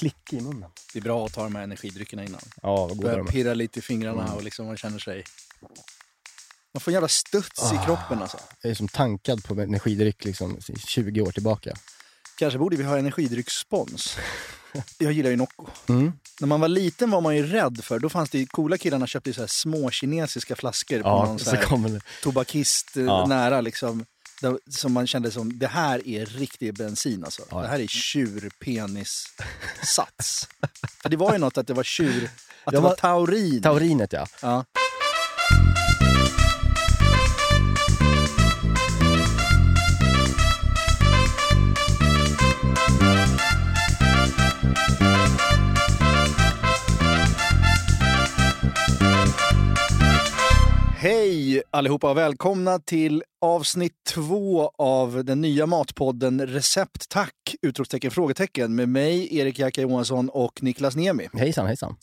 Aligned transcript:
klick 0.00 0.32
i 0.32 0.40
munnen. 0.40 0.70
Det 0.92 0.98
är 0.98 1.02
bra 1.02 1.26
att 1.26 1.32
ta 1.32 1.42
de 1.44 1.54
här 1.54 1.62
energidryckerna 1.62 2.24
innan. 2.24 2.40
Ja, 2.62 2.90
Börja 3.02 3.24
pirra 3.24 3.54
lite 3.54 3.78
i 3.78 3.82
fingrarna 3.82 4.34
och 4.34 4.42
liksom 4.42 4.66
man 4.66 4.76
känner 4.76 4.98
sig... 4.98 5.24
Man 6.74 6.80
får 6.80 6.90
en 6.90 6.94
jävla 6.94 7.08
studs 7.08 7.72
i 7.72 7.86
kroppen 7.86 8.22
alltså. 8.22 8.38
Jag 8.62 8.70
är 8.70 8.74
som 8.74 8.88
tankad 8.88 9.44
på 9.44 9.54
energidryck 9.54 10.24
liksom 10.24 10.58
20 10.86 11.20
år 11.20 11.32
tillbaka. 11.32 11.76
Kanske 12.38 12.58
borde 12.58 12.76
vi 12.76 12.84
ha 12.84 12.98
energidrycksspons. 12.98 14.16
Jag 14.98 15.12
gillar 15.12 15.30
ju 15.30 15.36
Nocco. 15.36 15.66
Mm. 15.88 16.12
När 16.40 16.48
man 16.48 16.60
var 16.60 16.68
liten 16.68 17.10
var 17.10 17.20
man 17.20 17.36
ju 17.36 17.46
rädd 17.46 17.84
för, 17.84 17.98
då 17.98 18.08
fanns 18.08 18.30
det 18.30 18.46
coola 18.46 18.78
killarna 18.78 19.06
köpte 19.06 19.32
så 19.32 19.40
här 19.40 19.48
små 19.48 19.90
kinesiska 19.90 20.56
flaskor 20.56 21.02
på 21.02 21.08
Ja, 21.08 21.24
någon 21.24 21.38
så 21.38 21.50
här 21.50 22.22
tobakist 22.22 22.96
eh, 22.96 23.04
Ja. 23.04 23.26
nära 23.26 23.60
liksom. 23.60 24.04
Som 24.70 24.92
man 24.92 25.06
kände 25.06 25.30
som, 25.30 25.58
det 25.58 25.66
här 25.66 26.08
är 26.08 26.26
riktig 26.26 26.76
bensin 26.78 27.24
alltså. 27.24 27.42
Ja. 27.50 27.60
Det 27.62 27.68
här 27.68 27.78
är 27.80 27.86
tjurpenissats. 27.86 30.48
för 31.02 31.08
det 31.08 31.16
var 31.16 31.32
ju 31.32 31.38
något 31.38 31.58
att 31.58 31.66
det 31.66 31.74
var 31.74 31.82
tjur, 31.82 32.24
att 32.64 32.70
det 32.72 32.76
Ja, 32.76 32.80
var 32.80 32.90
men- 32.90 32.96
taurin. 32.96 33.62
Taurinet 33.62 34.12
ja. 34.12 34.26
ja. 34.42 34.64
Hej 51.02 51.62
allihopa 51.70 52.10
och 52.10 52.16
välkomna 52.16 52.78
till 52.78 53.22
avsnitt 53.40 53.92
två 54.08 54.70
av 54.78 55.24
den 55.24 55.40
nya 55.40 55.66
matpodden 55.66 56.46
Recept 56.46 57.08
Tack! 57.08 57.32
Utropstecken 57.62 58.10
frågetecken 58.10 58.74
med 58.74 58.88
mig, 58.88 59.36
Erik 59.38 59.58
Jacka 59.58 59.82
Johansson 59.82 60.28
och 60.28 60.62
Niklas 60.62 60.96
Niemi. 60.96 61.28
Hejsan 61.32 61.66
hejsan. 61.66 61.96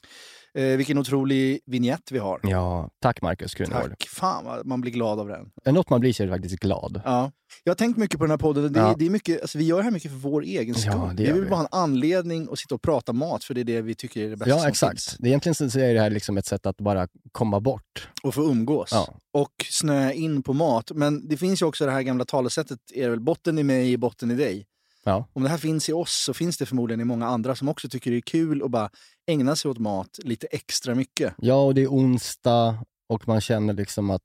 Eh, 0.57 0.77
vilken 0.77 0.97
otrolig 0.97 1.59
vignett 1.65 2.11
vi 2.11 2.19
har. 2.19 2.39
Ja, 2.43 2.89
tack 3.01 3.21
Marcus 3.21 3.53
Krunegård. 3.55 3.89
Tack! 3.89 4.07
Fan 4.07 4.45
vad 4.45 4.65
man 4.65 4.81
blir 4.81 4.91
glad 4.91 5.19
av 5.19 5.27
den. 5.27 5.41
Är 5.41 5.49
det 5.63 5.71
något 5.71 5.89
man 5.89 5.99
blir 5.99 6.13
så 6.13 6.23
är 6.23 6.27
det 6.27 6.33
faktiskt 6.33 6.55
glad. 6.59 7.01
Ja. 7.05 7.31
Jag 7.63 7.71
har 7.71 7.75
tänkt 7.75 7.97
mycket 7.97 8.17
på 8.19 8.23
den 8.25 8.31
här 8.31 8.37
podden. 8.37 8.73
Det 8.73 8.79
är, 8.79 8.83
Ja. 8.83 8.95
det 8.99 9.05
är 9.05 9.09
mycket, 9.09 9.41
alltså 9.41 9.57
vi 9.57 9.63
gör 9.65 9.77
det 9.77 9.83
här 9.83 9.91
mycket 9.91 10.11
för 10.11 10.17
vår 10.17 10.41
egen 10.43 10.75
skull. 10.75 10.93
Ja, 10.95 11.11
det 11.17 11.23
vi 11.23 11.31
vill 11.31 11.43
vi. 11.43 11.49
bara 11.49 11.55
ha 11.55 11.61
en 11.63 11.67
anledning 11.71 12.47
att 12.51 12.59
sitta 12.59 12.75
och 12.75 12.81
prata 12.81 13.13
mat 13.13 13.43
för 13.43 13.53
det 13.53 13.61
är 13.61 13.65
det 13.65 13.81
vi 13.81 13.95
tycker 13.95 14.21
är 14.25 14.29
det 14.29 14.35
bästa 14.37 14.49
Ja, 14.49 14.67
exakt. 14.69 14.91
finns. 14.91 15.17
Det 15.19 15.27
egentligen 15.29 15.55
så 15.71 15.79
är 15.79 15.93
det 15.93 15.99
här 15.99 16.09
liksom 16.09 16.37
ett 16.37 16.45
sätt 16.45 16.65
att 16.65 16.77
bara 16.77 17.07
komma 17.31 17.59
bort. 17.59 18.09
Och 18.23 18.33
få 18.33 18.41
umgås. 18.41 18.89
Ja. 18.91 19.07
Och 19.33 19.53
snöa 19.69 20.13
in 20.13 20.43
på 20.43 20.53
mat. 20.53 20.91
Men 20.95 21.27
det 21.27 21.37
finns 21.37 21.61
ju 21.61 21.65
också 21.65 21.85
det 21.85 21.91
här 21.91 22.01
gamla 22.01 22.25
talesättet, 22.25 22.79
är 22.95 23.09
väl 23.09 23.19
botten 23.19 23.59
i 23.59 23.63
mig, 23.63 23.97
botten 23.97 24.31
i 24.31 24.35
dig. 24.35 24.65
Ja. 25.07 25.27
Om 25.33 25.43
det 25.43 25.49
här 25.49 25.57
finns 25.57 25.89
i 25.89 25.93
oss 25.93 26.23
så 26.25 26.33
finns 26.33 26.57
det 26.57 26.65
förmodligen 26.65 27.01
i 27.01 27.03
många 27.03 27.27
andra 27.27 27.55
som 27.55 27.69
också 27.69 27.89
tycker 27.89 28.11
det 28.11 28.17
är 28.17 28.21
kul 28.21 28.63
att 28.63 28.71
bara 28.71 28.89
ägna 29.31 29.55
sig 29.55 29.71
åt 29.71 29.79
mat 29.79 30.19
lite 30.23 30.47
extra 30.47 30.95
mycket. 30.95 31.33
ja, 31.37 31.65
och 31.65 31.73
det 31.75 31.81
är 31.81 31.87
onsdag 31.87 32.85
och 33.09 33.27
man 33.27 33.41
känner 33.41 33.73
liksom 33.73 34.09
att 34.09 34.21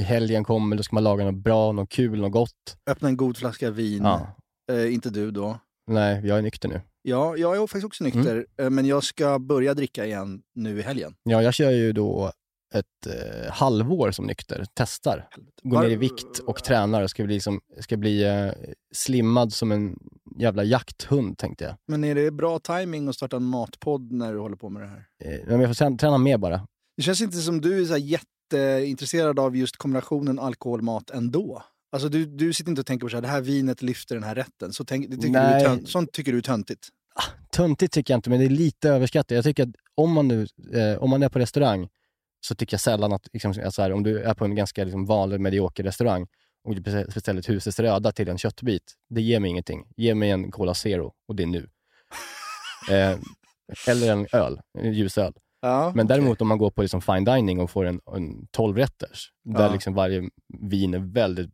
i 0.00 0.02
helgen 0.02 0.44
kommer, 0.44 0.76
då 0.76 0.82
ska 0.82 0.96
man 0.96 1.04
laga 1.04 1.24
något 1.24 1.44
bra, 1.44 1.72
något 1.72 1.90
kul, 1.90 2.20
något 2.20 2.32
gott. 2.32 2.76
Öppna 2.90 3.08
en 3.08 3.16
god 3.16 3.36
flaska 3.36 3.70
vin. 3.70 4.02
Ja. 4.02 4.36
Eh, 4.72 4.94
inte 4.94 5.10
du 5.10 5.30
då. 5.30 5.58
Nej, 5.90 6.26
jag 6.26 6.38
är 6.38 6.42
nykter 6.42 6.68
nu. 6.68 6.80
Ja, 7.02 7.36
jag 7.36 7.56
är 7.56 7.60
faktiskt 7.60 7.84
också 7.84 8.04
nykter. 8.04 8.32
Mm. 8.34 8.46
eh, 8.58 8.70
Men 8.70 8.86
jag 8.86 9.04
ska 9.04 9.38
börja 9.38 9.74
dricka 9.74 10.06
igen 10.06 10.42
nu 10.54 10.78
i 10.78 10.82
helgen. 10.82 11.14
Ja, 11.22 11.42
jag 11.42 11.54
kör 11.54 11.70
ju 11.70 11.92
då 11.92 12.32
ett 12.72 13.06
eh, 13.06 13.52
halvår 13.52 14.10
som 14.10 14.26
nykter, 14.26 14.64
testar. 14.74 15.28
Går 15.62 15.82
ner 15.82 15.90
i 15.90 15.96
vikt 15.96 16.38
och 16.38 16.64
tränar 16.64 17.02
och 17.02 17.10
ska 17.10 17.24
bli, 17.24 17.40
som, 17.40 17.60
ska 17.80 17.96
bli 17.96 18.24
eh, 18.24 18.52
slimmad 18.94 19.52
som 19.52 19.72
en 19.72 19.98
jävla 20.38 20.64
jakthund 20.64 21.38
tänkte 21.38 21.64
jag. 21.64 21.74
Men 21.88 22.04
är 22.04 22.14
det 22.14 22.30
bra 22.30 22.58
timing 22.58 23.08
att 23.08 23.14
starta 23.14 23.36
en 23.36 23.44
matpodd 23.44 24.12
när 24.12 24.32
du 24.32 24.38
håller 24.38 24.56
på 24.56 24.70
med 24.70 24.82
det 24.82 24.88
här? 24.88 25.06
Eh, 25.24 25.40
men 25.46 25.60
jag 25.60 25.68
får 25.68 25.74
sen, 25.74 25.98
träna 25.98 26.18
mer 26.18 26.38
bara. 26.38 26.66
Det 26.96 27.02
känns 27.02 27.20
inte 27.20 27.36
som 27.36 27.60
du 27.60 27.82
är 27.82 27.84
så 27.84 27.96
jätteintresserad 27.96 29.38
av 29.38 29.56
just 29.56 29.76
kombinationen 29.76 30.38
alkohol-mat 30.38 31.10
ändå. 31.10 31.62
Alltså 31.92 32.08
du, 32.08 32.26
du 32.26 32.52
sitter 32.52 32.70
inte 32.70 32.80
och 32.80 32.86
tänker 32.86 33.06
på 33.06 33.10
så 33.10 33.16
här, 33.16 33.22
det 33.22 33.28
här 33.28 33.40
vinet 33.40 33.82
lyfter 33.82 34.14
den 34.14 34.24
här 34.24 34.34
rätten. 34.34 34.72
Så 34.72 34.84
tänk, 34.84 35.10
det 35.10 35.16
tycker 35.16 35.28
du 35.28 35.32
Nej. 35.32 35.64
tönt, 35.64 35.88
sånt 35.88 36.12
tycker 36.12 36.32
du 36.32 36.38
är 36.38 36.42
töntigt. 36.42 36.88
Töntigt 37.52 37.92
tycker 37.92 38.14
jag 38.14 38.18
inte, 38.18 38.30
men 38.30 38.38
det 38.38 38.44
är 38.44 38.50
lite 38.50 38.88
överskattat. 38.88 39.30
Jag 39.30 39.44
tycker 39.44 39.62
att 39.62 39.68
om 39.94 40.12
man 40.12 40.28
nu, 40.28 40.46
eh, 40.72 41.02
om 41.02 41.10
man 41.10 41.22
är 41.22 41.28
på 41.28 41.38
restaurang, 41.38 41.88
så 42.46 42.54
tycker 42.54 42.74
jag 42.74 42.80
sällan 42.80 43.12
att, 43.12 43.28
liksom, 43.32 43.54
så 43.54 43.82
här, 43.82 43.92
om 43.92 44.02
du 44.02 44.22
är 44.22 44.34
på 44.34 44.44
en 44.44 44.54
ganska 44.54 44.84
liksom, 44.84 45.06
vanlig 45.06 45.40
medioker 45.40 45.82
restaurang 45.84 46.26
och 46.64 46.74
du 46.74 46.80
beställer 46.80 47.40
ett 47.40 47.48
husets 47.48 47.78
röda 47.80 48.12
till 48.12 48.28
en 48.28 48.38
köttbit, 48.38 48.82
det 49.10 49.22
ger 49.22 49.40
mig 49.40 49.50
ingenting. 49.50 49.84
Ge 49.96 50.14
mig 50.14 50.30
en 50.30 50.50
Cola 50.50 50.74
Zero 50.74 51.12
och 51.28 51.36
det 51.36 51.42
är 51.42 51.46
nu. 51.46 51.68
eh, 52.90 53.18
eller 53.88 54.12
en 54.12 54.26
öl, 54.32 54.60
en 54.78 54.92
ljusöl. 54.92 55.32
Ja, 55.60 55.92
Men 55.94 56.06
däremot 56.06 56.40
om 56.40 56.48
man 56.48 56.58
går 56.58 56.70
på 56.70 56.82
liksom 56.82 57.02
fine 57.02 57.24
dining 57.24 57.60
och 57.60 57.70
får 57.70 57.84
en, 57.84 58.00
en 58.16 58.46
12-rätters, 58.56 59.28
där 59.44 59.64
Ja. 59.66 59.72
liksom 59.72 59.94
varje 59.94 60.28
vin 60.70 60.94
är 60.94 60.98
väldigt, 60.98 61.50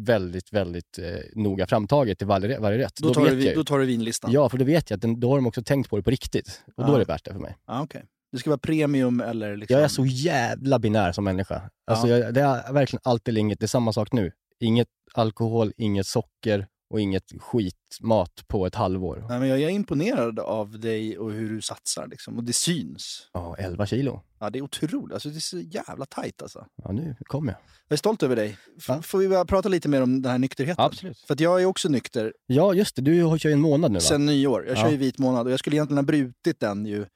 väldigt, 0.00 0.52
väldigt 0.52 0.98
eh, 0.98 1.04
noga 1.34 1.66
framtaget 1.66 2.22
i 2.22 2.24
varje, 2.24 2.58
varje 2.58 2.78
rätt. 2.78 2.92
då, 3.02 3.14
tar 3.14 3.24
du, 3.26 3.44
jag 3.44 3.54
då 3.54 3.64
tar 3.64 3.78
du 3.78 3.86
vinlistan. 3.86 4.32
Ja, 4.32 4.48
för 4.48 4.58
då 4.58 4.64
vet 4.64 4.90
jag 4.90 4.96
att 4.96 5.02
den, 5.02 5.20
då 5.20 5.28
har 5.30 5.36
de 5.36 5.46
också 5.46 5.62
tänkt 5.62 5.90
på 5.90 5.96
det 5.96 6.02
på 6.02 6.10
riktigt. 6.10 6.62
Och 6.76 6.84
då 6.86 6.92
Ja. 6.92 6.94
är 6.94 6.98
det 6.98 7.04
värt 7.04 7.24
det 7.24 7.32
för 7.32 7.40
mig. 7.40 7.56
Ja, 7.66 7.82
okej. 7.82 8.04
Det 8.36 8.40
ska 8.40 8.50
vara 8.50 8.58
premium 8.58 9.20
eller 9.20 9.56
liksom... 9.56 9.74
Jag 9.74 9.84
är 9.84 9.88
så 9.88 10.06
jävla 10.06 10.78
binär 10.78 11.12
som 11.12 11.24
människa. 11.24 11.70
Alltså, 11.86 12.08
Ja. 12.08 12.16
jag, 12.18 12.34
det 12.34 12.40
är 12.40 12.72
verkligen 12.72 13.00
allt 13.04 13.28
eller 13.28 13.40
inget. 13.40 13.60
Det 13.60 13.66
är 13.66 13.68
samma 13.68 13.92
sak 13.92 14.12
nu. 14.12 14.32
Inget 14.60 14.88
alkohol, 15.14 15.72
inget 15.76 16.06
socker 16.06 16.66
och 16.90 17.00
inget 17.00 17.32
skitmat 17.38 18.44
på 18.48 18.66
ett 18.66 18.74
halvår. 18.74 19.24
Nej, 19.28 19.38
men 19.40 19.48
jag 19.48 19.60
är 19.60 19.68
imponerad 19.68 20.38
av 20.40 20.80
dig 20.80 21.18
och 21.18 21.32
hur 21.32 21.48
du 21.50 21.60
satsar. 21.62 22.06
Liksom. 22.06 22.36
Och 22.36 22.44
det 22.44 22.52
syns. 22.52 23.30
Ja, 23.32 23.56
11 23.58 23.86
kilo. 23.86 24.22
Ja, 24.40 24.50
det 24.50 24.58
är 24.58 24.62
otroligt. 24.62 25.14
Alltså, 25.14 25.28
det 25.28 25.36
är 25.36 25.40
så 25.40 25.58
jävla 25.58 26.06
tajt 26.06 26.42
alltså. 26.42 26.66
Ja, 26.84 26.92
nu 26.92 27.16
kommer 27.24 27.52
jag. 27.52 27.60
Jag 27.88 27.92
är 27.94 27.98
stolt 27.98 28.22
över 28.22 28.36
dig. 28.36 28.56
F- 28.78 28.84
Ja. 28.88 29.02
Får 29.02 29.18
vi 29.18 29.28
börja 29.28 29.44
prata 29.44 29.68
lite 29.68 29.88
mer 29.88 30.02
om 30.02 30.22
den 30.22 30.32
här 30.32 30.38
nykterheten? 30.38 30.84
Absolut. 30.84 31.18
För 31.18 31.36
jag 31.42 31.62
är 31.62 31.66
också 31.66 31.88
nykter 31.88 32.32
Ja, 32.46 32.74
just 32.74 32.96
det. 32.96 33.02
Du 33.02 33.38
kör 33.38 33.48
ju 33.48 33.52
en 33.52 33.60
månad 33.60 33.90
nu 33.90 33.96
va? 33.96 34.00
sen 34.00 34.26
nyår. 34.26 34.66
Jag 34.66 34.76
kör 34.76 34.84
Ja. 34.84 34.90
ju 34.90 34.96
vit 34.96 35.18
månad 35.18 35.46
och 35.46 35.52
jag 35.52 35.58
skulle 35.58 35.76
egentligen 35.76 35.98
ha 35.98 36.02
brutit 36.06 36.60
den 36.60 36.86
ju 36.86 37.06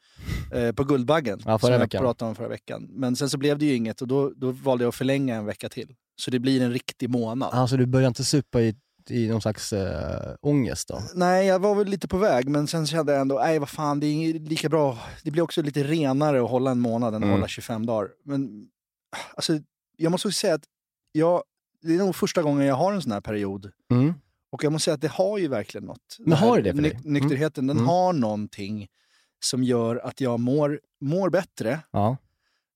eh, 0.52 0.72
på 0.72 0.84
Guldbaggen. 0.84 1.40
Ja, 1.44 1.58
förra 1.58 1.72
som 1.72 1.80
veckan. 1.80 1.88
jag 1.98 2.02
pratade 2.02 2.28
om 2.28 2.34
förra 2.34 2.48
veckan. 2.48 2.86
Men 2.90 3.16
sen 3.16 3.30
så 3.30 3.38
blev 3.38 3.58
det 3.58 3.64
ju 3.66 3.74
inget 3.74 4.00
och 4.02 4.08
då, 4.08 4.32
då 4.36 4.50
valde 4.50 4.84
jag 4.84 4.88
att 4.88 4.94
förlänga 4.94 5.36
en 5.36 5.44
vecka 5.46 5.68
till. 5.68 5.94
Så 6.20 6.30
det 6.30 6.38
blir 6.38 6.62
en 6.62 6.72
riktig 6.72 7.10
månad. 7.10 7.50
Alltså 7.52 7.76
du 7.76 7.86
börjar 7.86 8.08
inte 8.08 8.24
supa 8.24 8.60
i, 8.62 8.74
i 9.08 9.28
någon 9.28 9.40
slags 9.40 9.72
äh, 9.72 10.34
ångest 10.40 10.88
då? 10.88 11.02
Nej, 11.14 11.46
jag 11.46 11.58
var 11.58 11.74
väl 11.74 11.86
lite 11.86 12.08
på 12.08 12.18
väg, 12.18 12.48
men 12.48 12.66
sen 12.66 12.86
kände 12.86 13.12
jag 13.12 13.20
ändå, 13.20 13.38
nej 13.38 13.58
vad 13.58 13.68
fan, 13.68 14.00
det 14.00 14.06
är 14.06 14.32
lika 14.38 14.68
bra. 14.68 14.98
Det 15.24 15.30
blir 15.30 15.42
också 15.42 15.62
lite 15.62 15.82
renare 15.84 16.42
att 16.44 16.50
hålla 16.50 16.70
en 16.70 16.80
månad 16.80 17.08
än 17.08 17.14
att 17.22 17.26
Mm. 17.26 17.30
hålla 17.34 17.48
25 17.48 17.86
dagar. 17.86 18.08
Men 18.24 18.68
alltså, 19.34 19.58
jag 19.96 20.12
måste 20.12 20.32
säga 20.32 20.54
att 20.54 20.64
jag, 21.12 21.42
det 21.82 21.94
är 21.94 21.98
nog 21.98 22.16
första 22.16 22.42
gången 22.42 22.66
jag 22.66 22.74
har 22.74 22.92
en 22.92 23.02
sån 23.02 23.12
här 23.12 23.20
period. 23.20 23.70
Mm. 23.92 24.14
Och 24.52 24.64
jag 24.64 24.72
måste 24.72 24.84
säga 24.84 24.94
att 24.94 25.00
det 25.00 25.10
har 25.10 25.38
ju 25.38 25.48
verkligen 25.48 25.84
något. 25.84 26.16
Men 26.18 26.38
har 26.38 26.56
det 26.56 26.62
det 26.62 26.74
för 26.74 26.82
dig? 26.82 26.92
nyk- 26.92 27.00
Nykterheten, 27.04 27.66
den 27.66 27.76
Mm. 27.76 27.88
har 27.88 28.12
någonting 28.12 28.88
som 29.44 29.64
gör 29.64 29.96
att 29.96 30.20
jag 30.20 30.40
mår, 30.40 30.80
mår 31.00 31.30
bättre 31.30 31.80
Ja. 31.90 32.16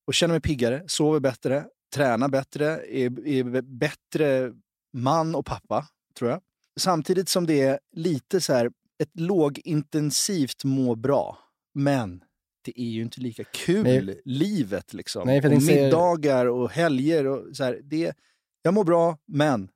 och 0.06 0.14
känner 0.14 0.34
mig 0.34 0.40
piggare, 0.40 0.82
sover 0.87 1.20
bättre, 1.20 1.64
tränar 1.94 2.28
bättre, 2.28 2.66
är, 2.87 3.26
är 3.28 3.62
bättre 3.62 4.52
man 4.93 5.34
och 5.34 5.46
pappa, 5.46 5.87
tror 6.19 6.31
jag. 6.31 6.40
Samtidigt 6.81 7.28
som 7.28 7.46
det 7.46 7.61
är 7.61 7.78
lite 7.93 8.40
så 8.40 8.52
här, 8.52 8.70
ett 9.02 9.20
lågintensivt 9.20 10.64
må 10.64 10.94
bra. 10.94 11.38
Men 11.75 12.25
det 12.64 12.81
är 12.81 12.88
ju 12.88 13.02
inte 13.02 13.20
lika 13.20 13.44
kul, 13.44 13.82
Nej. 13.82 14.20
livet 14.25 14.94
liksom. 14.94 15.26
Nej, 15.26 15.46
och 15.46 15.62
middagar 15.62 16.46
och 16.46 16.70
helger 16.70 17.26
och 17.26 17.56
så 17.56 17.64
här. 17.64 17.81
Det, 17.84 18.16
jag 18.62 18.75
mår 18.75 18.84
bra, 18.84 19.19
men 19.26 19.69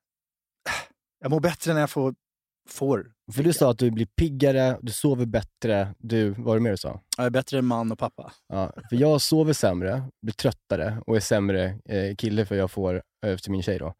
jag 1.20 1.30
mår 1.30 1.40
bättre 1.40 1.72
när 1.72 1.80
jag 1.80 1.90
får, 1.90 2.14
får 2.68 3.12
För 3.32 3.42
du 3.42 3.52
sa 3.52 3.70
att 3.70 3.78
du 3.78 3.90
blir 3.90 4.06
piggare, 4.06 4.78
du 4.82 4.92
sover 4.92 5.26
bättre, 5.26 5.94
du, 5.98 6.30
vad 6.30 6.44
var 6.44 6.54
det 6.54 6.60
mer 6.60 6.70
du 6.70 6.76
sa? 6.76 7.00
Jag 7.16 7.26
är 7.26 7.30
bättre 7.30 7.58
än 7.58 7.64
man 7.66 7.92
och 7.92 7.98
pappa. 7.98 8.32
Ja, 8.48 8.72
för 8.88 8.96
jag 8.96 9.20
sover 9.20 9.52
sämre, 9.52 10.02
blir 10.22 10.34
tröttare 10.34 11.02
och 11.06 11.16
är 11.16 11.20
sämre 11.20 11.78
eh, 11.84 12.16
kille 12.16 12.46
för 12.46 12.54
jag 12.54 12.70
får, 12.70 13.02
eh, 13.24 13.32
efter 13.32 13.50
min 13.50 13.62
tjej 13.62 13.78
då. 13.78 13.94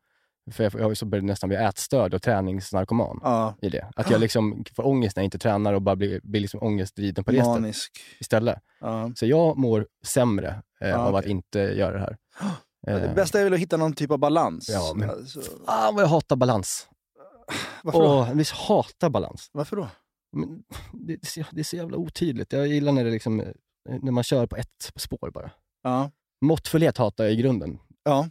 För 0.53 0.65
jag, 0.65 0.75
jag 0.75 0.97
så 0.97 1.07
börjat 1.07 1.25
nästan 1.25 1.49
bli 1.49 1.57
ätstörd 1.57 2.15
och 2.15 2.23
träningsnarkoman 2.23 3.21
Ja, 3.23 3.55
i 3.63 3.69
det. 3.69 3.91
Att 3.97 4.11
jag 4.11 4.21
liksom 4.21 4.65
får 4.77 4.87
ångest 4.87 5.17
när 5.17 5.23
jag 5.23 5.27
inte 5.27 5.39
tränar 5.39 5.73
och 5.75 5.83
bara 5.83 5.97
blir, 5.97 6.21
blir 6.23 6.41
liksom 6.41 6.63
ångestdriden 6.63 7.25
på 7.25 7.31
det 7.33 7.45
manisk. 7.45 7.93
istället. 8.21 8.59
Ja. 8.81 9.13
Så 9.17 9.27
jag 9.27 9.57
mår 9.57 9.87
sämre 10.07 10.63
eh, 10.81 10.89
Ja, 10.89 10.97
av 10.97 11.15
att 11.17 11.23
okej. 11.25 11.31
inte 11.31 11.59
göra 11.61 11.93
det 11.93 12.01
här. 12.01 12.17
Det 12.87 12.93
Eh, 12.93 13.15
bästa 13.15 13.41
är 13.41 13.45
väl 13.45 13.53
att 13.55 13.59
hitta 13.61 13.77
någon 13.77 13.93
typ 13.93 14.11
av 14.11 14.19
balans. 14.19 14.69
Ja, 14.73 14.93
men- 14.97 15.11
Alltså, 15.11 15.41
Fan 15.67 15.95
vad 15.95 16.05
jag 16.05 16.09
hatar 16.09 16.37
balans. 16.37 16.89
varför, 17.83 17.99
då? 18.01 18.07
Åh, 18.07 18.33
visst 18.35 18.53
hatar 18.53 19.11
balans. 19.11 19.49
varför 19.53 19.77
då? 19.77 19.89
Men 20.37 20.63
det, 20.93 21.17
det, 21.17 21.23
är 21.23 21.27
så, 21.27 21.45
det 21.51 21.61
är 21.61 21.65
så 21.65 21.77
jävla 21.77 21.97
otydligt. 21.97 22.53
Jag 22.53 22.67
gillar 22.67 22.93
när, 22.93 23.05
det 23.05 23.11
liksom, 23.11 23.41
eh, 23.41 23.47
när 24.03 24.13
man 24.13 24.25
kör 24.25 24.47
på 24.47 24.57
ett 24.57 24.93
spår 24.97 25.31
bara. 25.35 25.51
Ja. 25.83 26.11
Måttfullhet 26.41 26.99
hatar 26.99 27.25
jag 27.25 27.33
i 27.33 27.37
grunden. 27.37 27.79
Ja. 28.05 28.29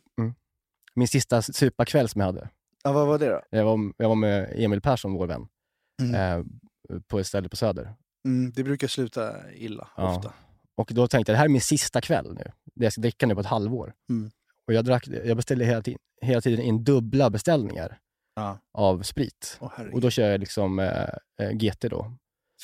Min 0.97 1.07
sista 1.07 1.41
suparkväll 1.41 2.09
som 2.09 2.19
jag 2.21 2.25
hade. 2.25 2.49
ja, 2.83 2.91
vad 2.93 3.07
var 3.07 3.19
det 3.19 3.29
då? 3.29 3.41
Jag 3.49 3.65
var, 3.65 3.93
jag 3.97 4.09
var 4.09 4.15
med 4.15 4.53
Emil 4.55 4.81
Persson, 4.81 5.13
vår 5.13 5.27
vän, 5.27 5.47
Mm. 6.01 6.15
eh, 6.15 6.45
på 7.07 7.19
ett 7.19 7.27
ställe 7.27 7.49
på 7.49 7.55
Söder. 7.55 7.93
Mm, 8.25 8.51
det 8.55 8.63
brukar 8.63 8.87
sluta 8.87 9.51
illa, 9.53 9.87
Ja. 9.97 10.15
ofta. 10.17 10.33
Och 10.77 10.91
då 10.93 11.07
tänkte 11.07 11.31
jag, 11.31 11.35
det 11.35 11.37
här 11.37 11.45
är 11.45 11.49
min 11.49 11.61
sista 11.61 12.01
kväll 12.01 12.33
nu. 12.33 12.43
Det 12.75 12.83
Jag 12.85 12.91
ska 12.93 13.01
dricka 13.01 13.27
nu 13.27 13.33
på 13.35 13.39
ett 13.41 13.45
halvår. 13.47 13.93
Mm. 14.09 14.31
Och 14.67 14.73
jag, 14.73 14.85
drack, 14.85 15.07
jag 15.07 15.37
beställde 15.37 15.65
hela, 15.65 15.81
tiden- 15.81 15.99
hela 16.21 16.41
tiden 16.41 16.59
in 16.65 16.83
dubbla 16.83 17.29
beställningar 17.29 17.97
Ja. 18.35 18.57
av 18.73 19.01
sprit. 19.03 19.59
Herregud. 19.71 19.93
Och 19.93 20.01
då 20.01 20.09
kör 20.09 20.29
jag 20.31 20.39
liksom 20.39 20.79
eh, 20.79 21.03
eh, 21.41 21.51
GT 21.51 21.89
då. 21.89 22.13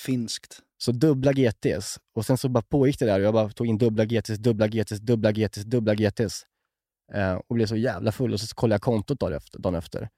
Finskt. 0.05 0.59
Så 0.77 0.91
dubbla 0.91 1.33
GTs. 1.33 1.99
Och 2.15 2.25
sen 2.25 2.37
så 2.37 2.49
bara 2.49 2.61
pågick 2.63 2.99
det 2.99 3.05
där 3.05 3.19
och 3.19 3.25
jag 3.25 3.33
bara 3.33 3.49
tog 3.49 3.67
in 3.67 3.77
dubbla 3.77 4.05
GTs, 4.05 4.37
dubbla 4.37 4.67
GTs, 4.67 4.99
dubbla 4.99 5.31
GTs, 5.31 5.63
dubbla 5.63 5.93
GTs. 5.95 6.45
Eh, 7.13 7.33
och 7.33 7.55
blev 7.55 7.65
så 7.65 7.75
jävla 7.75 8.11
full 8.11 8.33
och 8.33 8.39
så 8.39 8.55
kollade 8.55 8.73
jag 8.73 8.81
kontot 8.81 9.19
dagen 9.19 9.33
efter. 9.33 9.59
Dagen 9.59 9.75
efter. 9.75 10.09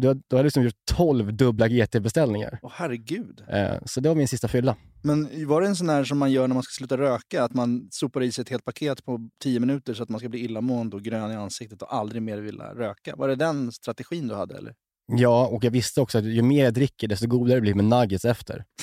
Då, 0.00 0.14
då 0.14 0.20
har 0.30 0.38
jag 0.38 0.44
liksom 0.44 0.62
gjort 0.62 0.74
12 0.90 1.36
dubbla 1.36 1.68
GT-beställningar. 1.68 2.58
Åh 2.62 2.72
herregud. 2.74 3.44
Eh, 3.48 3.76
så 3.84 4.00
det 4.00 4.08
var 4.08 4.16
min 4.16 4.28
sista 4.28 4.48
fylla. 4.48 4.76
Men 5.02 5.46
var 5.48 5.60
det 5.60 5.66
en 5.66 5.76
sån 5.76 5.88
här 5.88 6.04
som 6.04 6.18
man 6.18 6.32
gör 6.32 6.48
när 6.48 6.54
man 6.54 6.62
ska 6.62 6.72
sluta 6.72 6.98
röka? 6.98 7.44
Att 7.44 7.54
man 7.54 7.88
sopar 7.90 8.22
i 8.22 8.32
sig 8.32 8.42
ett 8.42 8.48
helt 8.48 8.64
paket 8.64 9.04
på 9.04 9.28
10 9.42 9.60
minuter 9.60 9.94
så 9.94 10.02
att 10.02 10.08
man 10.08 10.18
ska 10.18 10.28
bli 10.28 10.44
illamående 10.44 10.96
och 10.96 11.02
grön 11.02 11.30
i 11.30 11.34
ansiktet 11.34 11.82
och 11.82 11.94
aldrig 11.94 12.22
mer 12.22 12.38
vilja 12.38 12.74
röka? 12.74 13.16
Var 13.16 13.28
det 13.28 13.36
den 13.36 13.72
strategin 13.72 14.28
du 14.28 14.34
hade 14.34 14.58
eller? 14.58 14.74
Ja, 15.06 15.46
och 15.46 15.64
jag 15.64 15.70
visste 15.70 16.00
också 16.00 16.18
att 16.18 16.24
ju 16.24 16.42
mer 16.42 16.64
jag 16.64 16.74
dricker, 16.74 17.08
desto 17.08 17.26
godare 17.26 17.54
det 17.54 17.60
blir 17.60 17.74
med 17.74 17.84
nuggets 17.84 18.24
efter. 18.24 18.64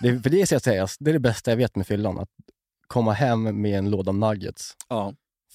Det, 0.00 0.20
för 0.20 0.30
det 0.30 0.46
ska 0.46 0.54
jag 0.54 0.62
säga, 0.62 0.86
det 1.00 1.10
är 1.10 1.12
det 1.12 1.20
bästa 1.20 1.50
jag 1.50 1.56
vet 1.56 1.76
med 1.76 1.86
fyllan. 1.86 2.18
Att 2.18 2.28
komma 2.86 3.12
hem 3.12 3.60
med 3.60 3.78
en 3.78 3.90
låda 3.90 4.12
nuggets. 4.12 4.74
Ja. 4.88 5.14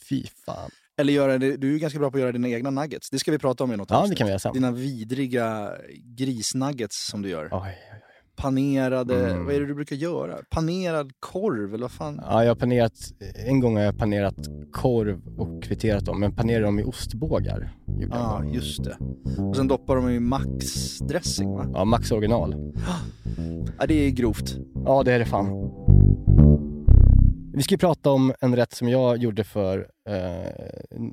Fy 0.09 0.23
fan. 0.45 0.69
Eller 0.99 1.13
göra 1.13 1.37
du 1.37 1.75
är 1.75 1.79
ganska 1.79 1.99
bra 1.99 2.11
på 2.11 2.17
att 2.17 2.21
göra 2.21 2.31
dina 2.31 2.49
egna 2.49 2.69
nuggets. 2.69 3.09
Det 3.09 3.19
ska 3.19 3.31
vi 3.31 3.37
prata 3.39 3.63
om 3.63 3.73
i 3.73 3.77
något 3.77 3.89
Ja, 3.91 4.05
det 4.09 4.15
kan 4.15 4.25
vi 4.25 4.31
göra 4.31 4.39
sen. 4.39 4.53
Dina 4.53 4.71
vidriga 4.71 5.69
grisnuggets 6.17 7.07
som 7.09 7.21
du 7.21 7.29
gör. 7.29 7.43
Oj, 7.51 7.59
oj, 7.63 7.67
oj. 7.93 7.99
Panerade, 8.35 9.31
Mm. 9.31 9.45
vad 9.45 9.55
är 9.55 9.59
det 9.59 9.65
du 9.65 9.75
brukar 9.75 9.95
göra? 9.95 10.37
Panerad 10.49 11.11
korv 11.19 11.73
eller 11.73 11.81
vad 11.81 11.91
fan? 11.91 12.19
Ja, 12.23 12.43
jag 12.43 12.49
har 12.49 12.55
panerat, 12.55 12.93
en 13.47 13.59
gång 13.59 13.75
har 13.75 13.83
jag 13.83 13.97
panerat 13.97 14.35
korv 14.71 15.21
och 15.37 15.63
kvitterat 15.63 16.05
dem, 16.05 16.19
men 16.19 16.35
panerar 16.35 16.63
dem 16.63 16.79
i 16.79 16.83
ostbågar. 16.83 17.75
Ja, 18.11 18.39
gång. 18.41 18.53
just 18.53 18.83
det. 18.83 18.97
Och 19.49 19.55
sen 19.55 19.67
doppar 19.67 19.95
de 19.95 20.09
i 20.09 20.19
Max-dressing 20.19 21.55
va? 21.55 21.65
Ja, 21.73 21.85
Max 21.85 22.11
original. 22.11 22.55
Ja, 23.79 23.85
det 23.87 23.93
är 24.07 24.09
grovt. 24.09 24.57
Ja, 24.85 25.03
det 25.03 25.13
är 25.13 25.19
det 25.19 25.25
fan. 25.25 25.47
Vi 27.53 27.63
ska 27.63 27.73
ju 27.73 27.77
prata 27.77 28.11
om 28.11 28.33
en 28.41 28.55
rätt 28.55 28.73
som 28.73 28.89
jag 28.89 29.17
gjorde 29.17 29.43
för 29.43 29.87
eh, 30.09 30.47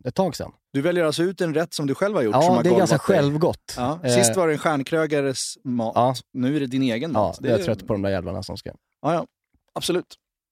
ett 0.04 0.14
tag 0.14 0.36
sedan. 0.36 0.52
Du 0.72 0.80
väljer 0.80 1.04
alltså 1.04 1.22
ut 1.22 1.40
en 1.40 1.54
rätt 1.54 1.74
som 1.74 1.86
du 1.86 1.94
själv 1.94 2.14
har 2.16 2.22
gjort 2.22 2.34
Ja, 2.34 2.60
det 2.64 2.68
är 2.70 2.78
ganska 2.78 2.98
självgott. 2.98 3.74
Ja. 3.76 4.00
Eh, 4.04 4.14
Sist 4.14 4.36
var 4.36 4.46
det 4.46 4.52
en 4.54 4.58
stjärnkrögares 4.58 5.54
mat. 5.64 5.92
Ja. 5.94 6.14
Nu 6.32 6.56
är 6.56 6.60
det 6.60 6.66
din 6.66 6.82
egen 6.82 7.12
Ja, 7.14 7.20
mat. 7.20 7.38
jag 7.42 7.60
är 7.60 7.64
trött 7.64 7.86
på 7.86 7.92
de 7.92 8.02
där 8.02 8.10
jävlarna 8.10 8.42
som 8.42 8.56
ska... 8.56 8.70
Ja, 9.02 9.14
ja. 9.14 9.26
Absolut. 9.74 10.06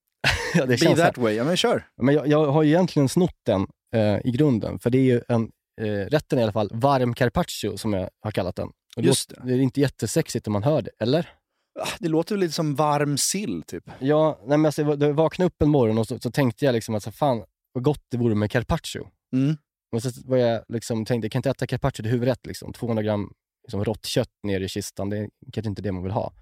Ja, 0.55 0.67
det 0.67 0.81
Be 0.81 0.97
that 0.97 1.19
way. 1.19 1.35
Ja, 1.35 1.45
men 1.45 1.57
kör. 1.57 1.87
Men 2.03 2.15
jag, 2.15 2.27
jag 2.29 2.47
har 2.47 2.63
ju 2.63 2.71
egentligen 2.71 3.09
snott 3.09 3.35
den 3.47 3.67
eh, 3.95 4.27
i 4.27 4.31
grunden, 4.31 4.79
för 4.79 4.91
det 4.91 4.99
är 4.99 5.03
ju 5.03 5.21
en, 5.29 5.51
eh, 5.81 5.85
rätten 6.07 6.39
i 6.39 6.43
alla 6.43 6.53
fall, 6.53 6.71
varm 6.73 7.15
carpaccio 7.15 7.77
som 7.77 7.93
jag 7.93 8.09
har 8.23 8.31
kallat 8.31 8.57
den. 8.57 8.69
Och 8.97 9.03
Just 9.03 9.31
låter- 9.31 9.47
det 9.47 9.55
är 9.55 9.59
inte 9.59 9.81
jättesexigt 9.81 10.47
om 10.47 10.53
man 10.53 10.63
hör 10.63 10.83
det, 10.83 10.91
eller? 11.01 11.29
Ah, 11.81 11.89
Det 12.01 12.09
låter 12.09 12.35
väl 12.35 12.41
lite 12.41 12.53
som 12.55 12.75
varm 12.75 13.19
sill 13.19 13.63
typ. 13.67 13.85
Ja, 13.99 14.39
nej 14.47 14.59
men 14.59 14.67
alltså, 14.67 14.83
jag- 14.83 15.03
jag 15.03 15.13
vaknade 15.15 15.47
upp 15.47 15.63
en 15.63 15.69
morgon 15.69 15.99
och 15.99 16.07
så, 16.07 16.19
så 16.19 16.31
tänkte 16.31 16.65
jag 16.65 16.73
liksom 16.73 16.95
att 16.95 17.03
så 17.03 17.13
fan 17.13 17.45
vad 17.73 17.85
gott 17.85 18.03
det 18.11 18.17
vore 18.17 18.35
med 18.35 18.51
carpaccio. 18.51 19.09
Mm. 19.33 19.57
Och 19.93 20.03
så 20.03 20.11
var 20.25 20.37
jag 20.37 20.65
liksom, 20.69 21.05
tänkte 21.05 21.25
jag 21.27 21.33
kan 21.33 21.39
inte 21.39 21.51
äta 21.51 21.67
carpaccio 21.67 22.03
till 22.03 22.11
huvudrätt. 22.13 22.47
Liksom. 22.47 22.73
200 22.73 23.03
gram 23.03 23.33
liksom, 23.67 23.85
rått 23.85 24.07
kött 24.07 24.31
ner 24.43 24.61
i 24.61 24.69
kistan, 24.69 25.11
det 25.11 25.19
är 25.19 25.29
kanske 25.53 25.69
inte 25.69 25.83
det 25.83 25.93
man 25.93 26.03
vill 26.03 26.13
ha. 26.13 26.33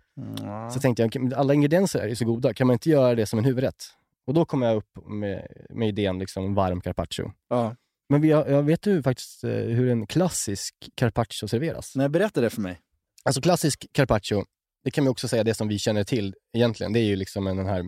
Ja. 0.43 0.71
Så 0.71 0.81
tänkte 0.81 1.03
jag, 1.03 1.35
alla 1.35 1.55
ingredienser 1.55 1.99
är 2.01 2.09
ju 2.09 2.17
så 2.17 2.25
goda, 2.25 2.55
kan 2.55 2.67
man 2.67 2.75
inte 2.75 2.91
göra 2.91 3.15
det 3.15 3.27
som 3.27 3.39
en 3.39 3.45
huvudrätt? 3.45 3.85
Och 4.27 4.35
då 4.35 4.45
kom 4.45 4.63
jag 4.63 4.77
upp 4.77 5.07
med, 5.09 5.47
med 5.71 5.89
idén 5.89 6.19
liksom, 6.19 6.55
varm 6.55 6.81
carpaccio. 6.81 7.33
Ja. 7.49 7.77
Men 8.09 8.21
vi, 8.21 8.29
jag 8.29 8.63
vet 8.63 8.87
ju 8.87 9.03
faktiskt 9.03 9.45
eh, 9.45 9.51
hur 9.51 9.89
en 9.91 10.07
klassisk 10.07 10.75
carpaccio 10.95 11.49
serveras. 11.49 11.97
Nej, 11.97 12.09
berätta 12.09 12.41
det 12.41 12.51
för 12.51 12.61
mig. 12.61 12.81
Alltså 13.25 13.41
klassisk 13.41 13.87
carpaccio, 13.93 14.45
det 14.85 14.91
kan 14.91 15.05
man 15.05 15.11
också 15.11 15.29
säga 15.29 15.45
det 15.45 15.55
som 15.55 15.69
vi 15.69 15.79
känner 15.79 16.05
till 16.05 16.35
egentligen. 16.53 16.93
Det 16.93 17.01
är 17.01 17.05
ju 17.05 17.17
liksom 17.17 17.47
en- 17.47 17.57
den 17.57 17.67
här 17.67 17.85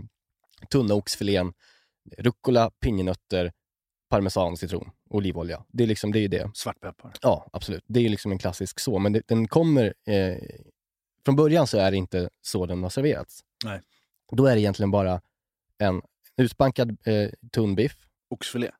tunna 0.70 0.94
oxfilén, 0.94 1.52
rucola, 2.18 2.70
pinjenötter, 2.80 3.52
parmesan, 4.08 4.56
citron, 4.56 4.90
olivolja. 5.10 5.64
Det 5.68 5.82
är 5.82 5.86
liksom, 5.86 6.12
det 6.12 6.18
är 6.18 6.20
ju 6.20 6.28
det. 6.28 6.50
Svartpeppar. 6.54 7.12
Ja, 7.22 7.48
absolut. 7.52 7.84
Det 7.86 8.00
är 8.00 8.02
ju 8.02 8.08
liksom 8.08 8.32
en 8.32 8.38
klassisk 8.38 8.80
så, 8.80 8.98
men 8.98 9.12
det, 9.12 9.22
den 9.26 9.48
kommer... 9.48 9.94
Eh, 10.06 10.36
från 11.24 11.36
början 11.36 11.66
så 11.66 11.78
är 11.78 11.90
det 11.90 11.96
inte 11.96 12.30
så 12.42 12.66
den 12.66 12.82
har 12.82 12.90
serverats. 12.90 13.44
Nej. 13.64 13.80
Då 14.32 14.46
är 14.46 14.54
det 14.54 14.60
egentligen 14.60 14.90
bara 14.90 15.20
en 15.78 16.02
utbankad 16.36 16.96
eh, 17.06 17.30
tunn 17.52 17.74
biff 17.74 17.96
Oxfilé. 18.30 18.70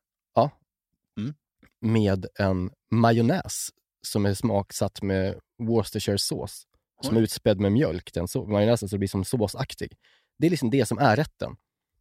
med 1.81 2.25
en 2.39 2.71
majonnäs 2.91 3.69
som 4.01 4.25
är 4.25 4.33
smaksatt 4.33 5.01
med 5.01 5.39
Worcestershire-sås. 5.57 6.67
Som 7.03 7.17
är 7.17 7.21
utspädd 7.21 7.59
med 7.59 7.71
mjölk, 7.71 8.13
den 8.13 8.27
så, 8.27 8.45
majonnäsen, 8.45 8.89
så 8.89 8.95
det 8.95 8.99
blir 8.99 9.07
som 9.09 9.25
såsaktig. 9.25 9.97
Det 10.39 10.45
är 10.47 10.51
liksom 10.51 10.69
det 10.69 10.85
som 10.85 10.97
är 10.97 11.15
rätten 11.15 11.55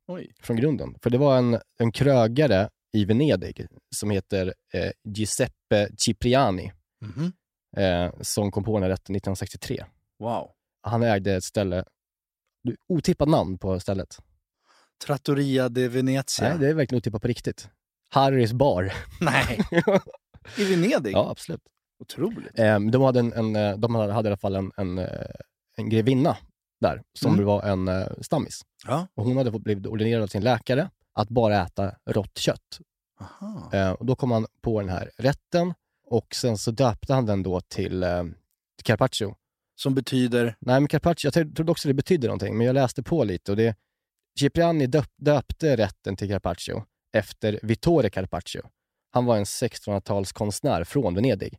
Oj. 0.06 0.32
från 0.42 0.56
grunden. 0.56 0.94
För 1.02 1.10
det 1.10 1.18
var 1.18 1.38
en, 1.38 1.58
en 1.78 1.92
krögare 1.92 2.68
i 2.92 3.04
Venedig 3.04 3.66
som 3.96 4.10
heter 4.10 4.54
eh, 4.74 4.90
Giuseppe 5.04 5.88
Cipriani 5.98 6.72
Mhm. 7.00 7.32
eh, 7.76 8.12
som 8.20 8.50
kom 8.50 8.64
på 8.64 8.72
den 8.74 8.82
här 8.82 8.90
rätten 8.90 9.16
1963. 9.16 9.84
Wow. 10.18 10.50
Han 10.82 11.02
ägde 11.02 11.34
ett 11.34 11.44
ställe, 11.44 11.84
otippat 12.88 13.28
namn 13.28 13.58
på 13.58 13.80
stället. 13.80 14.18
Trattoria 15.06 15.68
de 15.68 15.88
Venezia. 15.88 16.48
Nej, 16.48 16.58
det 16.58 16.68
är 16.68 16.74
verkligen 16.74 16.98
otippat 16.98 17.22
på 17.22 17.28
riktigt. 17.28 17.68
Harrys 18.10 18.52
bar. 18.52 18.92
Nej. 19.20 19.60
I 20.58 20.64
Venedig? 20.64 21.12
ja, 21.12 21.30
absolut. 21.30 21.60
Otroligt. 22.00 22.58
Eh, 22.58 22.80
de 22.80 23.02
hade, 23.02 23.20
en, 23.20 23.32
en, 23.32 23.56
eh, 23.56 23.76
de 23.78 23.94
hade 23.94 24.12
i 24.28 24.30
alla 24.30 24.36
fall 24.36 24.54
en, 24.56 24.72
en, 24.76 24.98
eh, 24.98 25.06
en 25.76 25.88
grevinna 25.88 26.36
där 26.80 27.02
som 27.18 27.32
Mm. 27.34 27.44
var 27.46 27.62
en 27.62 27.88
eh, 27.88 28.06
stammis. 28.20 28.60
Ja. 28.86 29.06
Och 29.14 29.24
hon 29.24 29.36
hade 29.36 29.50
blivit 29.58 29.86
ordinerad 29.86 30.22
av 30.22 30.26
sin 30.26 30.42
läkare 30.44 30.90
att 31.14 31.28
bara 31.28 31.62
äta 31.62 31.94
rått 32.10 32.38
kött. 32.38 32.80
Eh, 33.72 33.90
och 33.90 34.06
då 34.06 34.16
kom 34.16 34.30
han 34.30 34.46
på 34.62 34.80
den 34.80 34.88
här 34.88 35.10
rätten 35.16 35.74
och 36.06 36.34
sen 36.34 36.58
så 36.58 36.70
döpte 36.70 37.14
han 37.14 37.26
den 37.26 37.42
då 37.42 37.60
till 37.60 38.02
eh, 38.02 38.24
carpaccio. 38.84 39.34
Som 39.76 39.94
betyder... 39.94 40.44
Nej, 40.60 40.80
men 40.80 40.88
carpaccio, 40.88 41.26
jag 41.26 41.34
tro- 41.34 41.52
trodde 41.54 41.72
också 41.72 41.88
det 41.88 41.94
betydde 41.94 42.26
någonting, 42.26 42.56
men 42.56 42.66
jag 42.66 42.74
läste 42.74 43.02
på 43.02 43.24
lite 43.24 43.50
och 43.50 43.56
det 43.56 43.76
Cipriani 44.40 44.86
döp, 44.86 45.06
döpte 45.16 45.76
rätten 45.76 46.16
till 46.16 46.28
carpaccio 46.28 46.84
efter 47.12 47.60
Vittore 47.62 48.10
Carpaccio. 48.10 48.62
Han 49.10 49.24
var 49.24 49.36
en 49.36 49.44
1600-talskonstnär 49.44 50.84
från 50.84 51.14
Venedig. 51.14 51.58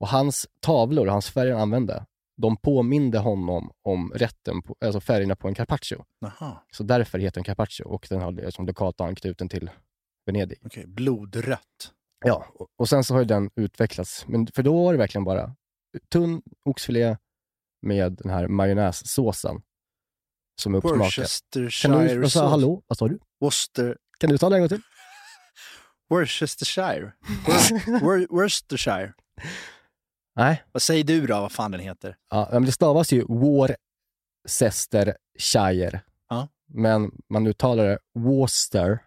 Och 0.00 0.08
hans 0.08 0.46
tavlor, 0.60 1.06
hans 1.06 1.30
färger 1.30 1.52
han 1.52 1.62
använde, 1.62 2.06
de 2.36 2.56
påminde 2.56 3.18
honom 3.18 3.70
om 3.84 4.12
rätten, 4.14 4.62
på, 4.62 4.76
alltså 4.84 5.00
färgerna 5.00 5.36
på 5.36 5.48
en 5.48 5.54
carpaccio. 5.54 6.04
Aha. 6.24 6.66
Så 6.72 6.82
därför 6.82 7.18
heter 7.18 7.34
den 7.34 7.44
carpaccio 7.44 7.84
och 7.84 8.06
den 8.10 8.20
har 8.20 8.32
liksom 8.32 8.66
lokalt 8.66 9.00
anknuten 9.00 9.48
till 9.48 9.70
Venedig. 10.26 10.58
Okej, 10.64 10.86
blodrött. 10.86 11.92
Ja, 12.24 12.46
och, 12.78 12.88
sen 12.88 13.04
så 13.04 13.14
har 13.14 13.20
ju 13.20 13.24
den 13.26 13.50
utvecklats. 13.56 14.24
Men 14.28 14.46
för 14.46 14.62
då 14.62 14.84
var 14.84 14.92
det 14.92 14.98
verkligen 14.98 15.24
bara 15.24 15.54
tunn 16.12 16.42
oxfilé 16.64 17.16
med 17.82 18.12
den 18.12 18.30
här 18.30 18.48
majonnässåsen 18.48 19.62
som 20.60 20.74
är 20.74 20.78
uppsmakad. 20.78 21.04
Worcestershire 21.04 22.18
vad 22.20 22.32
sa, 22.32 22.48
hallå, 22.48 22.82
vad 22.86 22.98
sa 22.98 23.08
du? 23.08 23.18
Worcester... 23.40 23.96
Kan 24.18 24.30
du 24.30 24.38
ta 24.38 24.48
det 24.48 24.56
en 24.56 24.62
gång 24.62 24.68
till? 24.68 24.80
Worcestershire. 26.10 27.12
Wor- 27.46 28.00
Wor- 28.00 28.26
Worcestershire. 28.30 29.12
Nej. 30.38 30.62
Vad 30.72 30.82
säger 30.82 31.04
du 31.04 31.26
då, 31.26 31.40
vad 31.40 31.52
fan 31.52 31.70
den 31.70 31.80
heter? 31.80 32.16
Ja, 32.30 32.48
men 32.52 32.64
det 32.64 32.72
stavas 32.72 33.12
ju 33.12 33.24
Worcestershire. 33.28 36.00
Ja. 36.28 36.48
Men 36.68 37.10
man 37.30 37.46
uttalar 37.46 37.84
det 37.84 37.98
Worcester, 38.14 38.98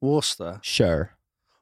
Worcester? 0.00 0.58
Shire. 0.62 1.08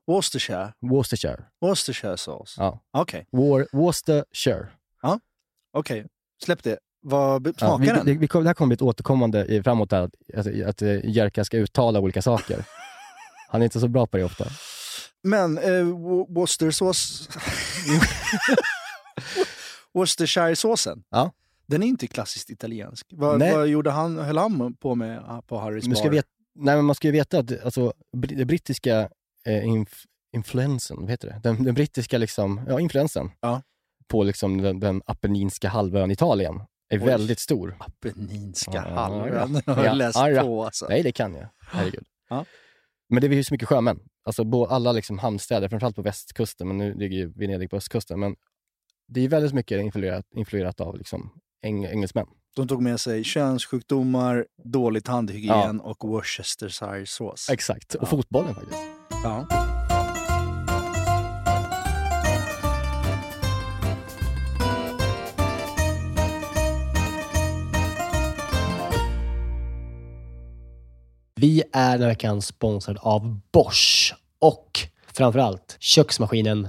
Worcestershire? 0.07 0.73
Worcestershire. 0.81 1.45
Worcestershire 1.61 2.17
sås? 2.17 2.55
Ja. 2.59 2.81
Okej, 2.93 3.27
War, 3.33 3.67
Worcestershire. 3.73 4.69
okej. 5.73 6.07
Släpp 6.45 6.63
det. 6.63 6.79
Vad 7.05 7.43
be- 7.43 7.53
Ja, 7.59 7.67
smakar 7.67 7.79
vi, 7.85 7.87
den? 7.87 8.07
det, 8.07 8.13
vi, 8.15 8.27
det 8.27 8.47
här 8.49 8.55
kommer 8.55 8.69
bli 8.69 8.75
ett 8.75 8.83
återkommande 8.83 9.45
i, 9.47 9.63
framåt 9.63 9.93
att, 9.93 10.15
att, 10.35 10.47
att 10.67 10.83
eh, 10.83 11.05
Jerka 11.11 11.45
ska 11.45 11.57
uttala 11.57 12.01
olika 12.01 12.23
saker. 12.23 12.65
Han 13.49 13.63
är 13.63 13.65
inte 13.65 13.81
så 13.81 13.89
bra 13.89 14.07
på 14.07 14.17
det 14.17 14.25
ofta. 14.25 14.45
Men 15.23 15.59
eh, 15.59 15.65
Wo- 15.71 16.35
Worcestersås... 16.35 17.29
Worcestershire-såsen? 19.95 21.05
Ja. 21.11 21.31
Den 21.67 21.83
är 21.83 21.87
inte 21.87 22.07
klassiskt 22.07 22.51
italiensk. 22.51 23.07
Vad, 23.11 23.39
Nej. 23.39 23.55
vad 23.55 23.69
gjorde 23.69 23.91
han, 23.91 24.19
höll 24.19 24.39
han 24.39 24.75
på 24.75 24.95
med 24.95 25.23
ah, 25.27 25.43
på 25.43 25.59
Harrys 25.59 25.87
bar? 25.89 25.95
ska 25.95 26.11
veta, 26.11 26.29
nej, 26.55 26.77
men 26.77 26.85
man 26.85 26.95
ska 26.95 27.09
ju 27.09 27.13
veta 27.13 27.39
att 27.39 27.65
alltså, 27.65 27.93
det 28.13 28.45
brittiska 28.45 29.09
eh, 29.47 29.65
inf, 29.67 30.05
influensen, 30.37 30.97
vad 31.01 31.11
heter 31.11 31.29
det? 31.29 31.41
Den, 31.43 31.65
den 31.65 31.75
brittiska 31.75 32.19
liksom, 32.19 32.61
ja, 32.69 32.81
influensen 32.81 33.31
Ja. 33.41 33.63
på 34.09 34.23
liksom 34.23 34.59
den, 34.63 34.81
den 34.81 35.03
apenninska 35.07 35.69
halvön 35.69 36.11
Italien 36.11 36.61
är 36.91 36.99
Oj. 37.01 37.05
väldigt 37.07 37.39
stor. 37.39 37.77
Apenninska 37.81 38.73
Ja, 38.75 38.95
halvön. 38.95 39.55
ja. 39.55 39.63
Jag 39.67 39.75
har 39.75 39.85
Ja, 39.85 39.93
läst 39.95 40.19
ja, 40.19 40.31
ja. 40.31 40.43
på 40.43 40.65
alltså. 40.65 40.87
Nej, 40.89 41.03
det 41.03 41.13
kan 41.13 41.35
jag. 41.35 41.49
Herregud. 41.67 42.05
Ja. 42.29 42.45
Men 43.09 43.21
det 43.21 43.27
är 43.27 43.31
ju 43.31 43.45
så 43.45 43.55
mycket 43.55 43.69
sjömän. 43.69 44.01
Alltså 44.25 44.45
bo, 44.45 44.65
alla 44.65 44.93
liksom 44.93 45.19
hamnstäder, 45.19 45.69
framförallt 45.69 45.97
på 45.97 46.03
västkusten, 46.03 46.69
men 46.69 46.79
nu 46.79 46.95
ligger 46.95 47.17
ju 47.17 47.33
Venedig 47.33 47.71
på 47.71 47.77
östkusten. 47.77 48.21
Men 48.21 48.37
det 49.09 49.21
är 49.21 49.29
väldigt 49.29 49.53
mycket 49.55 49.81
influerat, 49.81 50.25
influerat 50.35 50.81
av 50.81 50.99
liksom 50.99 51.31
eng, 51.65 51.85
engelsmän. 51.85 52.27
De 52.57 52.69
tog 52.69 52.83
med 52.83 53.01
sig 53.01 53.25
könssjukdomar, 53.25 54.47
dålig 54.65 55.05
tandhygien 55.05 55.81
och 55.81 56.05
Worcestershire-sås. 56.09 57.49
Exakt. 57.51 57.95
Och 57.95 58.03
Ja. 58.03 58.07
fotbollen 58.07 58.55
faktiskt. 58.55 58.79
Ja. 59.25 59.47
Vi 71.35 71.63
är 71.73 71.93
den 71.93 72.01
här 72.03 72.09
veckan 72.09 72.43
sponsrade 72.43 73.01
av 73.01 73.41
Bosch 73.53 74.15
och 74.39 74.79
framförallt 75.13 75.77
köksmaskinen 75.81 76.69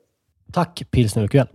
Tack 0.53 0.83
Pilsner 0.91 1.23
Urquell. 1.23 1.47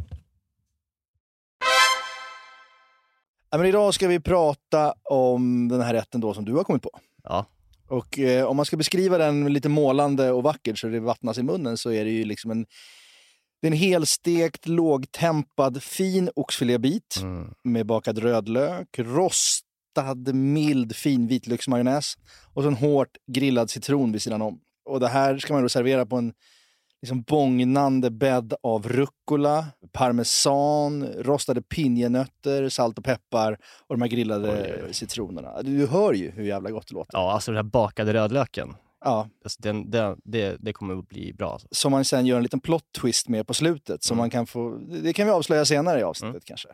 Ja, 3.51 3.59
men 3.59 3.67
idag 3.67 3.95
ska 3.95 4.09
vi 4.09 4.21
prata 4.21 4.95
om 5.11 5.69
den 5.69 5.81
här 5.81 5.95
rätten 5.95 6.21
då 6.21 6.35
som 6.35 6.45
du 6.45 6.55
har 6.55 6.65
kommit 6.65 6.83
på. 6.83 6.91
Ja. 7.25 7.47
Och 7.89 8.19
eh, 8.19 8.45
om 8.47 8.57
man 8.57 8.67
ska 8.67 8.77
beskriva 8.77 9.19
den 9.19 9.53
lite 9.53 9.69
målande 9.69 10.31
och 10.33 10.43
vackert 10.43 10.79
så 10.79 10.87
det 10.89 11.01
vattnas 11.01 11.39
i 11.39 11.43
munnen 11.43 11.77
så 11.77 11.93
är 11.93 12.05
det 12.05 12.11
ju 12.11 12.25
liksom 12.25 12.51
en, 12.51 12.67
det 13.63 13.67
är 13.69 13.71
en 13.73 13.79
helstekt, 13.79 14.67
lågtempad, 14.69 15.83
fin 15.83 16.31
oxfilébit 16.37 17.17
Mm. 17.23 17.55
med 17.65 17.87
bakad 17.87 18.19
rödlök, 18.19 18.99
rostad, 18.99 20.35
mild, 20.35 20.97
fin 20.97 21.27
vitlöksmajonnäs 21.27 22.15
och 22.55 22.63
så 22.63 22.69
en 22.69 22.75
hårt 22.77 23.17
grillad 23.33 23.71
citron 23.71 24.13
vid 24.13 24.23
sidan 24.23 24.43
om. 24.43 24.61
Och 24.85 25.01
det 25.01 25.09
här 25.09 25.39
ska 25.39 25.53
man 25.53 25.63
då 25.63 25.69
servera 25.69 26.07
på 26.07 26.17
en 26.17 26.33
liksom 27.07 27.23
bångnande 27.23 28.11
bädd 28.11 28.55
av 28.63 28.89
rucola, 28.89 29.67
parmesan, 29.93 31.07
rostade 31.07 31.63
pinjenötter, 31.63 32.69
salt 32.69 32.99
och 32.99 33.05
peppar 33.05 33.59
och 33.87 33.95
de 33.95 34.03
här 34.03 34.09
grillade 34.09 34.49
Oj, 34.53 34.83
oj, 34.87 34.95
citronerna. 34.95 35.63
Du 35.63 35.87
hör 35.87 36.13
ju 36.13 36.31
hur 36.31 36.45
jävla 36.45 36.71
gott 36.71 36.89
det 36.89 36.95
låter. 36.95 37.19
ja, 37.19 37.33
alltså 37.33 37.51
den 37.51 37.57
här 37.57 37.63
bakade 37.71 38.15
rödlöken. 38.15 38.75
Ja, 39.05 39.29
Alltså 39.45 39.63
den, 39.63 39.91
den, 39.91 40.17
det, 40.25 40.57
det 40.61 40.73
kommer 40.73 40.99
att 40.99 41.09
bli 41.09 41.33
bra. 41.33 41.53
Alltså. 41.53 41.69
som 41.71 41.93
man 41.93 42.05
sen 42.05 42.27
gör 42.27 42.37
en 42.37 42.43
liten 42.43 42.61
plot 42.61 42.83
twist 43.01 43.29
med 43.29 43.47
på 43.47 43.55
slutet. 43.55 44.03
Som 44.03 44.15
Mm. 44.15 44.23
man 44.23 44.31
kan 44.31 44.47
få, 44.47 44.79
det 45.03 45.13
kan 45.13 45.27
vi 45.27 45.33
avslöja 45.33 45.65
senare 45.65 46.01
i 46.01 46.03
avsnittet 46.03 46.45
kanske. 46.45 46.69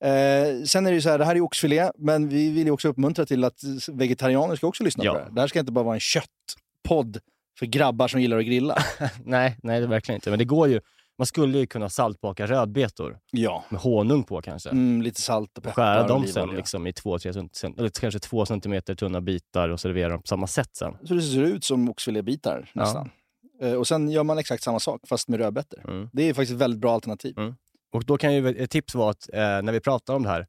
Eh, 0.00 0.62
sen 0.64 0.86
är 0.86 0.90
det 0.90 0.94
ju 0.94 1.00
så 1.00 1.08
här, 1.10 1.18
det 1.18 1.24
här 1.24 1.36
är 1.36 1.40
oxfilé, 1.40 1.90
men 1.98 2.28
vi 2.28 2.50
vill 2.50 2.64
ju 2.66 2.70
också 2.70 2.88
uppmuntra 2.88 3.26
till 3.26 3.44
att 3.44 3.60
vegetarianer 3.92 4.56
ska 4.56 4.66
också 4.66 4.84
lyssna 4.84 5.04
Ja. 5.04 5.12
på 5.12 5.18
det 5.18 5.24
här. 5.24 5.30
Det 5.32 5.40
här 5.40 5.48
ska 5.48 5.60
inte 5.60 5.72
bara 5.72 5.84
vara 5.84 5.94
en 5.94 6.00
köttpodd 6.00 7.18
för 7.58 7.66
grabbar 7.66 8.08
som 8.08 8.20
gillar 8.20 8.38
att 8.38 8.44
grilla. 8.44 8.76
nej, 9.24 9.56
nej, 9.62 9.80
det 9.80 9.86
verkligen 9.86 10.16
inte. 10.16 10.30
Men 10.30 10.38
det 10.38 10.44
går 10.44 10.68
ju. 10.68 10.80
Man 11.18 11.26
skulle 11.26 11.58
ju 11.58 11.66
kunna 11.66 11.88
saltbaka 11.88 12.46
rödbetor 12.46 13.18
ja, 13.30 13.64
med 13.68 13.80
honung 13.80 14.24
på 14.24 14.42
kanske. 14.42 14.70
mm, 14.70 15.02
lite 15.02 15.20
salt 15.20 15.58
och 15.58 15.64
peppar. 15.64 15.74
skära 15.74 16.02
och 16.02 16.08
dem 16.08 16.26
sen 16.26 16.48
liksom, 16.48 16.86
i 16.86 16.92
två, 16.92 17.18
tre, 17.18 17.30
eller 17.30 18.00
kanske 18.00 18.20
två 18.20 18.46
centimeter 18.46 18.94
tunna 18.94 19.20
bitar 19.20 19.68
och 19.68 19.80
servera 19.80 20.08
dem 20.08 20.20
på 20.20 20.26
samma 20.26 20.46
sätt 20.46 20.70
sen. 20.76 20.96
Så 21.04 21.14
det 21.14 21.22
ser 21.22 21.42
ut 21.42 21.64
som 21.64 21.88
oxfilébitar 21.88 22.70
nästan. 22.72 23.10
Eh, 23.60 23.72
och 23.72 23.86
sen 23.86 24.10
gör 24.10 24.24
man 24.24 24.38
exakt 24.38 24.62
samma 24.62 24.80
sak 24.80 25.00
fast 25.08 25.28
med 25.28 25.40
rödbetor. 25.40 25.90
Mm. 25.90 26.08
Det 26.12 26.22
är 26.22 26.34
faktiskt 26.34 26.52
ett 26.52 26.60
väldigt 26.60 26.80
bra 26.80 26.94
alternativ. 26.94 27.34
Och 27.92 28.04
då 28.04 28.16
kan 28.18 28.34
ju 28.34 28.48
ett 28.48 28.70
tips 28.70 28.94
vara 28.94 29.10
att 29.10 29.28
eh, 29.32 29.38
när 29.40 29.72
vi 29.72 29.80
pratar 29.80 30.14
om 30.14 30.22
det 30.22 30.28
här, 30.28 30.46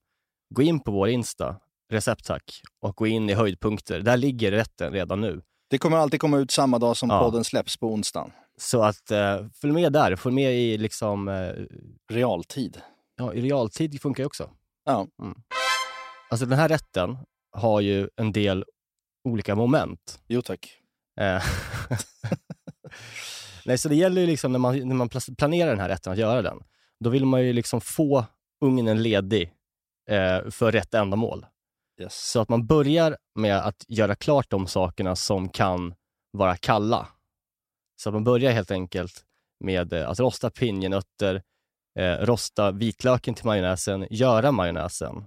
gå 0.56 0.62
in 0.62 0.80
på 0.80 0.92
vår 0.92 1.10
Insta, 1.10 1.56
recepttack, 1.92 2.62
och 2.82 2.96
gå 2.96 3.08
in 3.08 3.30
i 3.30 3.34
höjdpunkter. 3.34 4.00
Där 4.00 4.18
ligger 4.18 4.52
rätten 4.52 4.94
redan 4.94 5.22
nu. 5.22 5.42
Det 5.70 5.78
kommer 5.78 5.98
alltid 5.98 6.20
komma 6.22 6.38
ut 6.38 6.52
samma 6.52 6.80
dag 6.80 6.98
som 6.98 7.10
Ja. 7.10 7.20
podden 7.20 7.44
släpps 7.44 7.78
på 7.78 7.88
onsdagen. 7.94 8.32
Så 8.58 8.84
att 8.84 9.12
eh, 9.12 9.46
följ 9.62 9.74
med 9.74 9.94
där, 9.94 10.16
följ 10.16 10.36
med 10.36 10.54
i 10.56 10.78
liksom, 10.78 11.28
eh, 11.28 11.54
Realtid. 12.14 12.82
ja, 13.18 13.34
i 13.34 13.42
realtid 13.42 14.02
funkar 14.02 14.24
ju 14.24 14.28
också. 14.28 14.50
Ja. 14.86 15.08
Alltså 16.30 16.46
den 16.46 16.60
här 16.60 16.70
rätten 16.70 17.18
har 17.52 17.82
ju 17.82 18.10
en 18.16 18.32
del 18.32 18.66
olika 19.30 19.56
moment. 19.56 20.20
Jo 20.28 20.42
tack. 20.42 20.80
Eh, 21.22 21.44
Nej, 23.66 23.78
så 23.78 23.90
det 23.90 23.96
gäller 23.96 24.22
ju 24.22 24.28
liksom 24.28 24.52
när 24.52 24.60
man, 24.60 24.88
när 24.88 24.96
man 24.96 25.10
planerar 25.38 25.70
den 25.70 25.80
här 25.80 25.90
rätten 25.90 26.14
att 26.14 26.20
göra 26.20 26.42
den, 26.42 26.58
då 27.00 27.10
vill 27.10 27.26
man 27.26 27.44
ju 27.44 27.54
liksom 27.54 27.82
få 27.82 28.26
ugnen 28.66 29.04
ledig 29.04 29.52
eh, 30.10 30.50
för 30.50 30.72
rätt 30.72 30.94
ändamål. 30.94 31.46
Yes. 32.02 32.32
Så 32.32 32.40
att 32.42 32.50
man 32.50 32.68
börjar 32.68 33.18
med 33.36 33.58
att 33.58 33.86
göra 33.88 34.16
klart 34.16 34.50
de 34.50 34.68
sakerna 34.68 35.16
som 35.16 35.50
kan 35.50 35.94
vara 36.32 36.58
kalla. 36.58 37.08
Så 38.02 38.10
att 38.10 38.14
man 38.14 38.24
börjar 38.24 38.52
helt 38.52 38.72
enkelt 38.72 39.24
med 39.60 39.94
eh, 39.94 40.10
att 40.10 40.20
rosta 40.20 40.50
pinjenötter, 40.50 41.42
eh, 42.00 42.14
rosta 42.14 42.72
vitlöken 42.72 43.34
till 43.34 43.46
majonnäsen, 43.46 44.08
göra 44.10 44.52
majonnäsen 44.52 45.26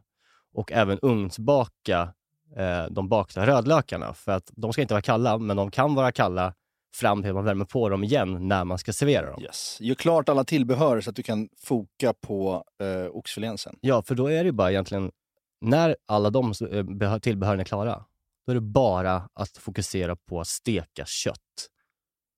och 0.54 0.72
även 0.72 0.98
ugnsbaka 1.02 2.14
eh, 2.57 2.85
de 2.90 3.09
bakta 3.09 3.46
rödlökarna. 3.46 4.14
För 4.14 4.33
att 4.33 4.50
de 4.57 4.72
ska 4.72 4.83
inte 4.83 4.94
vara 4.94 5.02
kalla, 5.02 5.38
men 5.38 5.57
de 5.57 5.70
kan 5.70 5.94
vara 5.94 6.12
kalla 6.12 6.54
fram 6.94 7.22
till 7.22 7.31
att 7.31 7.35
man 7.35 7.44
värmer 7.44 7.64
på 7.64 7.88
dem 7.88 8.04
igen 8.04 8.48
när 8.48 8.64
man 8.64 8.78
ska 8.78 8.92
servera 8.92 9.31
dem. 9.31 9.42
Yes. 9.42 9.78
Gör 9.81 9.94
klart 9.94 10.28
alla 10.28 10.44
tillbehör 10.44 11.00
så 11.00 11.11
att 11.11 11.16
du 11.16 11.22
kan 11.22 11.48
foka 11.59 12.12
på 12.12 12.64
eh, 12.83 13.16
oxfilén 13.16 13.59
sen. 13.59 13.76
Ja, 13.81 14.02
för 14.02 14.14
då 14.14 14.26
är 14.26 14.38
det 14.38 14.44
ju 14.44 14.52
bara 14.52 14.70
egentligen, 14.70 15.11
när 15.60 15.96
alla 16.06 16.30
de 16.30 16.46
eh, 16.50 16.52
behö- 16.82 17.20
tillbehören 17.20 17.60
är 17.60 17.64
klara, 17.64 18.04
då 18.46 18.50
är 18.52 18.54
det 18.54 18.60
bara 18.60 19.28
att 19.34 19.56
fokusera 19.56 20.16
på 20.16 20.40
att 20.40 20.48
steka 20.48 21.04
kött. 21.06 21.68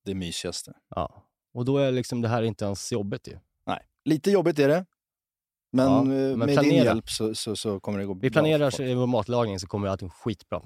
Det 0.05 0.15
mysigaste. 0.15 0.73
Ja. 0.95 1.27
Och 1.55 1.65
då 1.65 1.79
är 1.79 1.93
liksom 1.93 2.21
det 2.21 2.29
här 2.29 2.43
inte 2.43 2.65
ens 2.65 2.93
jobbigt 2.93 3.29
ju. 3.29 3.39
Nej, 3.67 3.81
lite 4.05 4.31
jobbigt 4.31 4.59
är 4.59 4.69
det. 4.69 4.87
Men, 5.73 5.87
Ja, 5.87 5.99
eh, 6.01 6.05
men 6.07 6.39
med 6.39 6.49
din 6.49 6.55
planera. 6.57 6.85
hjälp 6.85 7.11
så, 7.11 7.35
så, 7.35 7.57
så 7.57 7.81
kommer 7.81 7.99
det 7.99 8.05
gå 8.07 8.15
Vi 8.15 8.21
bra 8.21 8.31
planerar 8.31 8.71
så 8.71 8.77
folk. 8.77 8.89
i 8.89 8.95
vår 8.95 9.07
matlagning 9.07 9.61
så 9.61 9.67
kommer 9.67 9.89
allting 9.89 10.11
skitbra. 10.11 10.63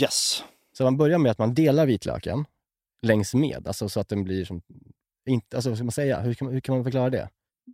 Yes. 0.00 0.44
Så 0.72 0.84
man 0.84 0.96
börjar 0.96 1.18
med 1.18 1.32
att 1.32 1.38
man 1.38 1.54
delar 1.54 1.86
vitlöken 1.86 2.44
längs 3.02 3.34
med, 3.34 3.68
alltså 3.68 3.88
så 3.88 4.00
att 4.00 4.08
den 4.08 4.24
blir 4.24 4.44
som, 4.44 4.62
inte, 5.28 5.56
alltså 5.56 5.70
vad 5.70 5.78
ska 5.78 5.84
man 5.84 5.92
säga, 5.92 6.20
hur 6.20 6.34
kan 6.34 6.48
hur 6.48 6.60
kan 6.60 6.74
man 6.74 6.84
förklara 6.84 7.10
det? 7.10 7.28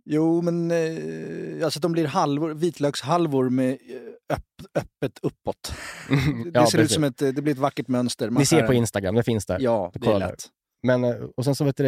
Jo, 0.05 0.41
men 0.41 0.71
eh, 0.71 1.65
alltså 1.65 1.79
de 1.79 1.91
blir 1.91 2.05
halvor, 2.07 2.53
vitlökshalvor 2.53 3.49
med 3.49 3.69
eh, 3.71 4.35
öpp, 4.35 4.43
öppet 4.75 5.19
uppåt. 5.21 5.73
Det, 6.09 6.51
det 6.51 6.59
Ja, 6.59 6.67
ser 6.67 6.79
ut 6.79 6.91
som 6.91 7.03
ett, 7.03 7.21
eh, 7.21 7.29
det 7.29 7.41
blir 7.41 7.53
ett 7.53 7.59
vackert 7.59 7.87
mönster. 7.87 8.29
Man 8.29 8.39
Ni 8.39 8.45
ser 8.45 8.67
på 8.67 8.73
Instagram, 8.73 9.15
det 9.15 9.23
finns 9.23 9.45
där. 9.45 9.59
Ja, 9.59 9.91
det 9.93 10.07
är 10.07 10.19
lätt. 10.19 10.47
Men, 10.83 11.03
och 11.37 11.45
sen 11.45 11.55
så 11.55 11.63
vet 11.63 11.77
du 11.77 11.83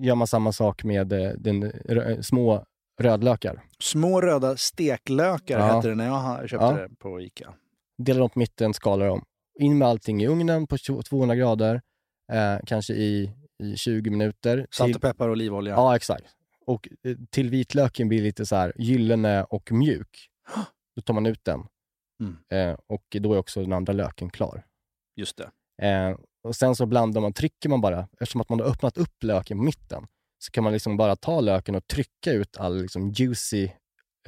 gör 0.00 0.14
man 0.14 0.26
samma 0.26 0.52
sak 0.52 0.84
med 0.84 1.06
den, 1.38 1.72
små 2.22 2.64
rödlökar. 3.00 3.62
Små 3.78 4.20
röda 4.20 4.56
steklökar 4.56 5.58
Ja. 5.58 5.64
hette 5.76 5.88
det 5.88 5.94
när 5.94 6.06
jag 6.06 6.48
köpte 6.48 6.64
Ja. 6.66 6.72
det 6.72 6.88
på 6.98 7.20
Ica. 7.20 7.54
Delar 8.02 8.20
dem 8.20 8.30
på 8.30 8.38
mitten, 8.38 8.74
skalar 8.74 9.06
dem. 9.06 9.22
In 9.60 9.78
med 9.78 9.88
allting 9.88 10.22
i 10.22 10.26
ugnen 10.26 10.66
på 10.66 10.76
20 10.76 11.02
200 11.02 11.36
grader, 11.36 11.80
eh, 12.32 12.58
kanske 12.66 12.92
i, 12.94 13.30
i 13.62 13.76
20 13.76 14.10
minuter. 14.10 14.66
Salt 14.70 14.96
och 14.96 15.02
peppar 15.02 15.28
och 15.28 15.32
olivolja. 15.32 15.72
Ja, 15.74 15.96
exakt. 15.96 16.24
Och 16.68 16.88
eh, 17.02 17.16
till 17.30 17.50
vitlöken 17.50 18.08
blir 18.08 18.22
lite 18.22 18.46
så 18.46 18.56
här 18.56 18.72
gyllene 18.76 19.44
och 19.44 19.72
mjuk. 19.72 20.28
Då 20.96 21.02
tar 21.02 21.14
man 21.14 21.26
ut 21.26 21.44
den. 21.44 21.66
Mm. 22.22 22.36
Eh, 22.48 22.78
och 22.86 23.16
då 23.20 23.34
är 23.34 23.38
också 23.38 23.60
den 23.60 23.72
andra 23.72 23.92
löken 23.92 24.30
klar. 24.30 24.66
Just 25.16 25.36
det. 25.36 25.50
Eh, 25.86 26.18
och 26.42 26.56
sen 26.56 26.76
så 26.76 26.86
blandar 26.86 27.20
man, 27.20 27.32
trycker 27.32 27.68
man 27.68 27.80
bara, 27.80 28.08
eftersom 28.12 28.40
att 28.40 28.48
man 28.48 28.60
har 28.60 28.66
öppnat 28.66 28.98
upp 28.98 29.22
löken 29.22 29.58
på 29.58 29.64
mitten, 29.64 30.06
så 30.38 30.50
kan 30.50 30.64
man 30.64 30.72
liksom 30.72 30.96
bara 30.96 31.16
ta 31.16 31.40
löken 31.40 31.74
och 31.74 31.86
trycka 31.86 32.32
ut 32.32 32.56
all 32.56 32.82
liksom 32.82 33.10
juicy, 33.10 33.70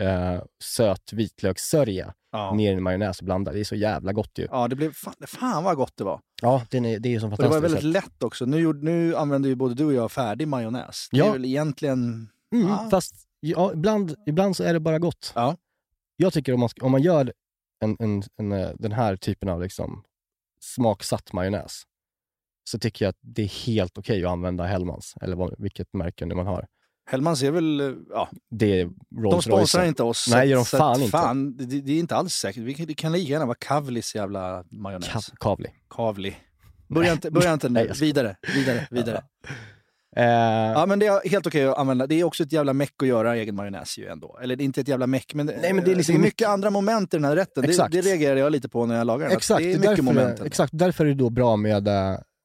eh, 0.01 0.43
söt 0.63 1.13
vitlökssörja 1.13 2.15
Ja. 2.33 2.55
ner 2.55 2.73
i 2.77 2.81
majonnäs 2.81 3.19
och 3.19 3.25
blanda. 3.25 3.53
Det 3.53 3.61
är 3.61 3.65
så 3.65 3.75
jävla 3.75 4.13
gott 4.13 4.39
ju. 4.39 4.47
Ja, 4.51 4.69
det 4.69 4.77
blev 4.77 4.93
fan, 4.93 5.15
fan 5.27 5.65
vad 5.65 5.77
gott 5.77 5.97
det 5.97 6.05
var. 6.05 6.21
Ja, 6.43 6.63
den 6.71 6.85
är, 6.85 6.99
det 6.99 7.09
är 7.09 7.11
ju 7.11 7.21
som 7.21 7.31
Och 7.33 7.37
det 7.39 7.43
var 7.43 7.51
fantastiskt. 7.53 7.85
väldigt 7.85 8.03
lätt 8.05 8.23
också. 8.23 8.45
Nu, 8.45 8.73
nu 8.73 9.17
använder 9.17 9.49
ju 9.49 9.55
både 9.55 9.75
du 9.75 9.85
och 9.85 9.93
jag 9.93 10.13
färdig 10.13 10.49
majonnäs. 10.49 11.09
Det 11.11 11.17
Ja. 11.19 11.27
är 11.27 11.33
väl 11.33 11.45
egentligen... 11.45 12.29
Mm, 12.55 12.69
Ja. 12.69 12.89
Fast 12.91 13.15
ja, 13.41 13.73
ibland, 13.73 14.15
ibland 14.27 14.57
så 14.57 14.65
är 14.65 14.73
det 14.73 14.81
bara 14.81 14.99
gott. 14.99 15.33
Ja. 15.35 15.57
Jag 16.17 16.33
tycker 16.33 16.53
om 16.55 16.61
man, 16.61 16.69
om 16.81 16.93
man 16.93 17.03
gör 17.03 17.33
en, 17.85 17.97
en, 17.99 18.23
en, 18.37 18.53
eh, 18.53 18.71
den 18.79 18.93
här 18.93 19.17
typen 19.17 19.49
av 19.49 19.63
liksom 19.63 20.03
smaksatt 20.61 21.33
majonnäs, 21.33 21.83
så 22.65 22.79
tycker 22.79 23.05
jag 23.05 23.11
att 23.11 23.19
det 23.21 23.43
är 23.43 23.67
helt 23.67 23.99
okej 23.99 24.25
att 24.25 24.31
använda 24.31 24.65
Hellmans, 24.65 25.15
eller 25.21 25.37
vad, 25.37 25.55
vilket 25.59 25.93
märke 25.93 26.27
nu 26.27 26.35
man 26.35 26.47
har. 26.47 26.67
Hellmans 27.07 27.43
är 27.43 27.51
väl... 27.51 27.81
eh, 27.81 27.93
Ja, 28.11 28.29
Det 28.51 28.81
är 28.81 28.91
de 29.31 29.43
sponsrar 29.43 29.85
inte 29.85 30.03
oss. 30.03 30.29
Nej, 30.31 30.49
gör 30.49 30.57
de 30.57 30.65
så 30.65 30.77
fan 30.77 30.93
att 30.93 30.99
inte. 30.99 31.11
Fan, 31.11 31.57
det, 31.57 31.65
det 31.81 31.93
är 31.93 31.99
inte 31.99 32.17
alls 32.17 32.35
säkert. 32.35 32.63
Vi 32.63 32.73
Det 32.85 32.95
kan 32.95 33.13
lika 33.13 33.31
gärna 33.33 33.47
vara 33.47 33.57
Kavlis 33.61 34.15
jävla 34.15 34.65
majonnäs. 34.71 35.09
Kav- 35.09 35.33
Kavli. 35.41 35.69
Kavli. 35.91 36.37
Börja 36.89 37.13
inte, 37.13 37.31
börja 37.31 37.53
inte 37.53 37.69
nu. 37.69 37.91
Vidare, 38.01 38.37
vidare, 38.55 38.87
vidare. 38.91 39.23
Eh, 40.17 40.25
Ja, 40.73 40.87
men 40.87 40.99
det 40.99 41.07
är 41.07 41.29
helt 41.29 41.47
okej 41.47 41.67
att 41.67 41.79
använda. 41.79 42.07
Det 42.07 42.15
är 42.21 42.25
också 42.25 42.43
ett 42.43 42.53
jävla 42.53 42.73
meck 42.73 42.95
att 43.03 43.09
göra 43.09 43.37
egen 43.37 43.55
majonnäs 43.55 43.99
ju 43.99 44.07
ändå. 44.07 44.39
Eller 44.43 44.57
det 44.57 44.63
är 44.63 44.65
inte 44.65 44.81
ett 44.81 44.89
jävla 44.89 45.07
meck, 45.07 45.35
men, 45.35 45.47
Nej, 45.47 45.73
men 45.73 45.85
det 45.85 45.93
är 45.93 45.97
liksom 45.97 46.13
mycket 46.13 46.25
mycket- 46.27 46.49
andra 46.49 46.71
moment 46.71 47.15
i 47.15 47.17
den 47.17 47.25
här 47.25 47.37
rätten. 47.37 47.63
Det, 47.63 47.69
Exakt. 47.69 47.93
det 47.93 48.01
reagerar 48.01 48.37
jag 48.37 48.53
lite 48.53 48.69
på 48.69 48.87
när 48.87 48.97
jag 48.99 49.07
lagar 49.07 49.29
den. 49.29 49.37
exakt, 49.37 49.59
Det 49.59 49.73
är 49.73 49.79
det 49.79 49.91
mycket 49.91 50.15
därför, 50.15 50.45
exakt, 50.47 50.71
därför 50.77 51.05
är 51.05 51.09
det 51.09 51.15
då 51.15 51.31
bra 51.31 51.57
med 51.57 51.89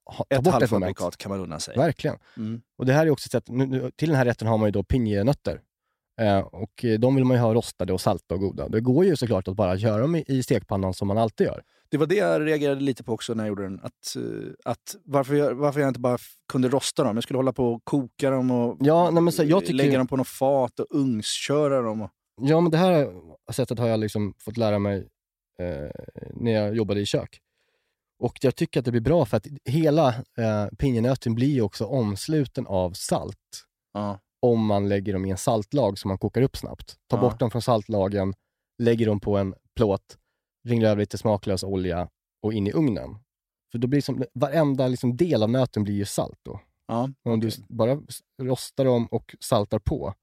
ha, 0.06 0.16
ta 0.16 0.26
Ett 0.30 0.44
bort 0.44 0.48
ett 0.48 0.54
halvfabrikat 0.54 1.18
kan 1.18 1.30
man 1.32 1.40
unna 1.40 1.60
sig. 1.60 1.78
Verkligen. 1.78 2.18
Mm. 2.38 2.62
Och 2.78 2.86
det 2.86 2.94
här 2.94 3.06
är 3.06 3.10
också 3.10 3.28
ett 3.28 3.32
sätt, 3.32 3.48
nu, 3.48 3.92
till 3.96 4.10
den 4.10 4.18
här 4.18 4.26
rätten 4.26 4.48
har 4.48 4.58
man 4.58 4.68
ju 4.68 4.72
då 4.72 4.84
pinjenötter. 4.84 5.62
Eh, 6.22 6.40
och 6.40 6.86
eh, 6.86 7.00
de 7.00 7.16
vill 7.16 7.26
man 7.26 7.38
ju 7.38 7.42
ha 7.42 7.54
rostade 7.54 7.94
och 7.94 8.02
salta 8.02 8.36
och 8.36 8.40
goda. 8.40 8.70
Det 8.70 8.82
går 8.82 9.06
ju 9.06 9.16
såklart 9.16 9.48
att 9.48 9.56
bara 9.56 9.76
göra 9.76 10.02
dem 10.02 10.16
i, 10.16 10.24
i 10.28 10.44
stekpannan 10.44 10.94
som 10.94 11.08
man 11.08 11.18
alltid 11.18 11.48
gör. 11.48 11.64
Det 11.90 11.98
var 11.98 12.06
det 12.06 12.16
jag 12.16 12.46
reagerade 12.46 12.82
lite 12.82 13.04
på 13.04 13.14
också 13.14 13.34
när 13.34 13.44
jag 13.44 13.48
gjorde 13.48 13.64
den. 13.64 13.80
Att, 13.84 14.16
eh, 14.16 14.72
att 14.72 14.96
varför, 15.06 15.36
jag, 15.36 15.56
varför 15.56 15.80
jag 15.80 15.88
inte 15.88 16.00
bara 16.00 16.18
kunde 16.52 16.70
rosta 16.70 17.04
dem. 17.04 17.18
Jag 17.18 17.24
skulle 17.24 17.38
hålla 17.38 17.54
på 17.54 17.74
och 17.74 17.82
koka 17.84 18.30
dem 18.30 18.52
och 18.52 18.78
Ja, 18.80 19.10
nej, 19.12 19.24
men 19.24 19.34
så, 19.34 19.44
jag 19.44 19.62
tycker, 19.62 19.74
lägga 19.74 19.98
dem 19.98 20.08
på 20.08 20.18
något 20.18 20.28
fat 20.28 20.80
och 20.80 20.88
ugnsköra 20.90 21.82
dem. 21.82 22.02
Och, 22.02 22.10
ja, 22.42 22.62
men 22.62 22.72
det 22.72 22.78
här 22.78 23.14
sättet 23.52 23.80
har 23.80 23.88
jag 23.88 24.00
liksom 24.00 24.34
fått 24.40 24.58
lära 24.58 24.80
mig 24.80 25.08
eh, 25.60 25.90
när 26.34 26.52
jag 26.52 26.76
jobbade 26.76 27.00
i 27.00 27.06
kök. 27.06 27.42
Och 28.26 28.38
jag 28.42 28.56
tycker 28.56 28.80
att 28.80 28.86
det 28.86 28.92
blir 28.92 29.02
bra 29.02 29.26
för 29.26 29.38
att 29.38 29.48
hela 29.66 30.08
eh, 30.38 30.68
pinjenöten 30.78 31.36
blir 31.36 31.48
ju 31.54 31.62
också 31.62 31.86
omsluten 31.86 32.68
av 32.68 32.92
salt. 32.94 33.38
ja. 33.94 34.20
om 34.42 34.66
man 34.66 34.90
lägger 34.90 35.14
dem 35.14 35.26
i 35.26 35.30
en 35.30 35.38
saltlag 35.38 36.00
som 36.00 36.08
man 36.10 36.18
kokar 36.18 36.42
upp 36.42 36.58
snabbt. 36.58 36.96
Ta 37.10 37.18
Ja. 37.18 37.22
bort 37.22 37.40
dem 37.40 37.52
från 37.52 37.62
saltlagen, 37.62 38.34
lägger 38.84 39.06
dem 39.06 39.20
på 39.20 39.38
en 39.38 39.56
plåt, 39.76 40.18
ringlar 40.68 40.90
över 40.90 41.00
lite 41.02 41.18
smaklös 41.18 41.64
olja 41.64 42.10
och 42.44 42.54
in 42.54 42.68
i 42.68 42.72
ugnen. 42.72 43.16
För 43.72 43.78
då 43.80 43.88
blir 43.88 44.02
som, 44.02 44.24
varenda 44.34 44.88
liksom 44.88 45.18
del 45.18 45.44
av 45.44 45.50
nöten 45.50 45.84
blir 45.84 45.94
ju 45.96 46.06
salt 46.06 46.40
då. 46.44 46.60
Ja, 46.88 47.10
om 47.24 47.40
du 47.40 47.50
bara 47.70 48.00
rostar 48.42 48.86
dem 48.86 49.08
och 49.08 49.36
saltar 49.40 49.80
på 49.80 50.14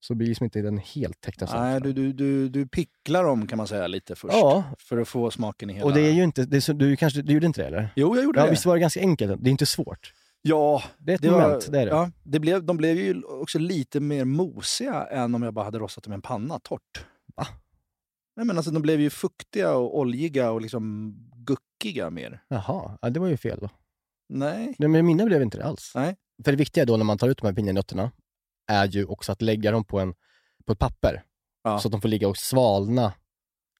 så 0.00 0.14
blir 0.14 0.26
liksom 0.28 0.44
inte 0.44 0.62
den 0.62 0.78
helt 0.78 1.20
täckta 1.20 1.60
Nej, 1.60 1.80
du, 1.80 1.92
du, 1.92 2.12
du, 2.12 2.48
du 2.48 2.66
picklar 2.68 3.24
dem 3.24 3.46
kan 3.46 3.56
man 3.56 3.66
säga 3.66 3.86
lite 3.86 4.16
först. 4.16 4.34
Ja, 4.34 4.64
För 4.78 4.98
att 4.98 5.08
få 5.08 5.30
smaken 5.30 5.70
i 5.70 5.72
hela... 5.72 5.86
och 5.86 5.92
det 5.94 6.00
är 6.00 6.12
ju 6.12 6.24
inte, 6.24 6.44
det 6.44 6.56
är 6.56 6.60
så, 6.60 6.72
du, 6.72 6.96
kanske, 6.96 7.22
du 7.22 7.32
gjorde 7.32 7.46
inte 7.46 7.60
det 7.62 7.66
eller? 7.66 7.88
Jo, 7.96 8.16
jag 8.16 8.24
gjorde 8.24 8.38
Ja, 8.40 8.44
det. 8.44 8.50
visst 8.50 8.66
var 8.66 8.74
det 8.74 8.80
ganska 8.80 9.00
enkelt? 9.00 9.44
Det 9.44 9.48
är 9.48 9.52
inte 9.52 9.66
svårt. 9.66 10.12
Ja, 10.42 10.82
Det 10.98 11.12
är 11.12 11.14
ett 11.16 11.22
det 11.22 11.30
moment, 11.30 11.66
var, 11.66 11.72
det 11.72 11.80
är 11.80 11.86
det. 11.86 11.90
Ja, 11.92 12.10
det 12.22 12.40
blev, 12.40 12.64
de 12.64 12.76
blev 12.76 12.96
ju 12.96 13.22
också 13.22 13.58
lite 13.58 14.00
mer 14.00 14.24
mosiga 14.24 15.06
än 15.06 15.34
om 15.34 15.42
jag 15.42 15.54
bara 15.54 15.64
hade 15.64 15.78
rostat 15.78 16.04
dem 16.04 16.12
i 16.12 16.14
en 16.14 16.22
panna 16.22 16.58
torrt. 16.58 17.04
Va? 17.36 17.46
Nej, 18.36 18.46
men 18.46 18.56
alltså, 18.56 18.70
de 18.72 18.82
blev 18.82 19.00
ju 19.00 19.10
fuktiga 19.10 19.74
och 19.74 19.98
oljiga 19.98 20.50
och 20.50 20.60
liksom 20.60 21.14
guckiga 21.36 22.10
mer. 22.10 22.42
Jaha, 22.48 22.98
ja, 23.02 23.10
det 23.10 23.20
var 23.20 23.28
ju 23.28 23.36
fel 23.36 23.58
då. 23.60 23.70
Nej. 24.28 24.74
Nej, 24.78 24.88
men 24.88 25.06
mina 25.06 25.24
blev 25.24 25.42
inte 25.42 25.58
det 25.58 25.64
alls. 25.64 25.92
Nej. 25.94 26.16
För 26.44 26.52
det 26.52 26.56
viktiga 26.58 26.84
då 26.84 26.96
när 26.96 27.04
man 27.04 27.18
tar 27.18 27.28
ut 27.28 27.38
de 27.38 27.46
här 27.46 27.54
pinjenötterna 27.54 28.10
är 28.66 28.86
ju 28.86 29.04
också 29.04 29.32
att 29.32 29.42
lägga 29.42 29.70
dem 29.70 29.84
på, 29.84 30.00
en, 30.00 30.14
på 30.66 30.72
ett 30.72 30.78
papper. 30.78 31.22
Ja. 31.64 31.78
Så 31.78 31.88
att 31.88 31.92
de 31.92 32.00
får 32.00 32.08
ligga 32.08 32.28
och 32.28 32.36
svalna 32.36 33.04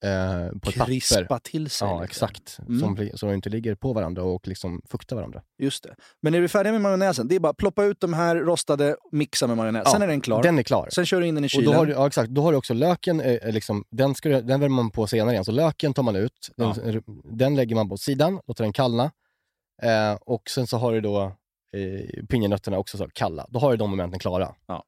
eh, 0.03 0.49
på 0.59 0.69
ett 0.69 0.75
papper. 0.77 0.85
Krispa 0.85 1.39
till 1.39 1.69
sig. 1.69 1.87
Ja, 1.87 1.93
lite. 2.01 2.05
exakt. 2.05 2.59
Mm. 2.67 2.79
Som, 2.79 3.09
så 3.17 3.25
de 3.25 3.33
inte 3.33 3.49
ligger 3.49 3.75
på 3.75 3.93
varandra 3.93 4.23
och 4.23 4.47
liksom 4.47 4.81
fuktar 4.89 5.15
varandra. 5.15 5.41
Just 5.57 5.83
det. 5.83 5.95
Men 6.21 6.33
är 6.35 6.39
vi 6.41 6.47
färdiga 6.47 6.71
med 6.71 6.81
majonnäsen, 6.81 7.27
det 7.27 7.35
är 7.35 7.39
bara 7.39 7.49
att 7.49 7.57
ploppa 7.57 7.83
ut 7.83 7.99
de 7.99 8.13
här 8.13 8.35
rostade, 8.35 8.95
mixa 9.11 9.47
med 9.47 9.57
majonnäs. 9.57 9.81
Ja, 9.85 9.91
Sen 9.91 10.01
är 10.01 10.07
den 10.07 10.21
klar. 10.21 10.43
Den 10.43 10.59
är 10.59 10.63
klar. 10.63 10.89
Sen 10.91 11.05
kör 11.05 11.21
du 11.21 11.27
in 11.27 11.35
den 11.35 11.43
i 11.43 11.47
Och 11.47 11.51
kylen. 11.51 11.71
då 11.71 11.77
har 11.77 11.85
du, 11.85 11.91
ja, 11.93 12.07
exakt. 12.07 12.29
Då 12.29 12.41
har 12.41 12.51
du 12.51 12.57
också 12.57 12.73
löken, 12.73 13.19
eh, 13.21 13.31
eh, 13.33 13.51
liksom, 13.53 13.83
den, 13.91 14.15
ska, 14.15 14.29
du- 14.29 14.41
den 14.41 14.59
värmer 14.59 14.75
man 14.75 14.91
på 14.91 15.07
senare 15.07 15.31
igen. 15.31 15.45
Så 15.45 15.51
löken 15.51 15.93
tar 15.93 16.03
man 16.03 16.15
ut, 16.15 16.49
den, 16.57 17.01
den 17.23 17.55
lägger 17.55 17.75
man 17.75 17.89
på 17.89 17.97
sidan, 17.97 18.39
låter 18.47 18.63
den 18.63 18.73
kallna. 18.73 19.11
Eh, 19.83 20.13
och 20.21 20.49
sen 20.49 20.67
så 20.67 20.77
har 20.77 20.93
du 20.93 21.01
då 21.01 21.35
eh, 21.73 22.25
pinjenötterna 22.25 22.77
också 22.77 22.97
så 22.97 23.07
kalla. 23.13 23.45
Då 23.49 23.59
har 23.59 23.71
du 23.71 23.77
de 23.77 23.89
momenten 23.89 24.19
klara. 24.19 24.55
Ja. 24.67 24.83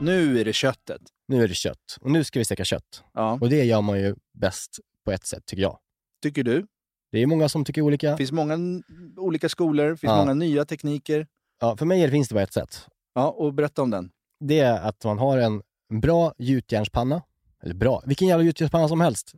Nu 0.00 0.40
är 0.40 0.44
det 0.44 0.52
köttet. 0.52 1.02
Nu 1.28 1.42
är 1.42 1.48
det 1.48 1.54
kött. 1.54 1.96
Och 2.00 2.10
nu 2.10 2.24
ska 2.24 2.38
vi 2.38 2.44
steka 2.44 2.64
kött. 2.64 3.04
Ja. 3.14 3.38
Och 3.40 3.50
det 3.50 3.64
gör 3.64 3.80
man 3.80 4.00
ju 4.00 4.14
bäst 4.38 4.78
på 5.04 5.12
ett 5.12 5.26
sätt, 5.26 5.46
tycker 5.46 5.62
jag. 5.62 5.78
Tycker 6.22 6.42
du? 6.42 6.66
Det 7.12 7.18
är 7.22 7.26
många 7.26 7.48
som 7.48 7.64
tycker 7.64 7.82
olika. 7.82 8.10
Det 8.10 8.16
finns 8.16 8.32
många 8.32 8.82
olika 9.16 9.48
skolor, 9.48 9.90
det 9.90 9.96
finns 9.96 10.10
Ja. 10.10 10.16
många 10.16 10.34
nya 10.34 10.64
tekniker. 10.64 11.26
Ja, 11.60 11.76
för 11.76 11.86
mig 11.86 12.10
finns 12.10 12.28
det 12.28 12.34
bara 12.34 12.42
ett 12.42 12.52
sätt. 12.52 12.86
Ja, 13.14 13.30
och 13.30 13.54
berätta 13.54 13.82
om 13.82 13.90
den. 13.90 14.10
Det 14.40 14.58
är 14.60 14.80
att 14.80 15.04
man 15.04 15.18
har 15.18 15.38
en 15.38 15.62
bra 16.00 16.34
gjutjärnspanna. 16.38 17.22
Eller 17.62 17.74
bra, 17.74 18.02
vilken 18.06 18.28
jävla 18.28 18.44
gjutjärnspanna 18.44 18.88
som 18.88 19.00
helst. 19.00 19.32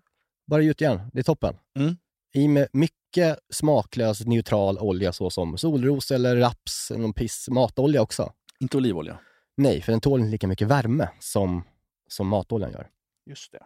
Bara 0.46 0.62
gjutjärn, 0.62 1.00
det 1.12 1.18
är 1.18 1.22
toppen. 1.22 1.56
Mm. 1.78 1.96
I 2.35 2.48
med 2.48 2.68
mycket 2.72 3.38
smaklös 3.52 4.26
neutral 4.26 4.78
olja 4.78 5.12
såsom 5.12 5.59
solros 5.59 6.11
eller 6.11 6.37
raps, 6.37 6.90
någon 6.96 7.12
piss, 7.12 7.48
matolja 7.50 8.02
också. 8.02 8.33
Inte 8.61 8.76
olivolja. 8.76 9.18
Nej, 9.56 9.83
för 9.83 9.92
den 9.92 10.00
tål 10.00 10.20
inte 10.20 10.30
lika 10.30 10.46
mycket 10.48 10.68
värme 10.68 11.09
som, 11.20 11.62
som 12.09 12.28
matoljan 12.28 12.72
gör. 12.72 12.88
Just 13.26 13.52
det. 13.52 13.62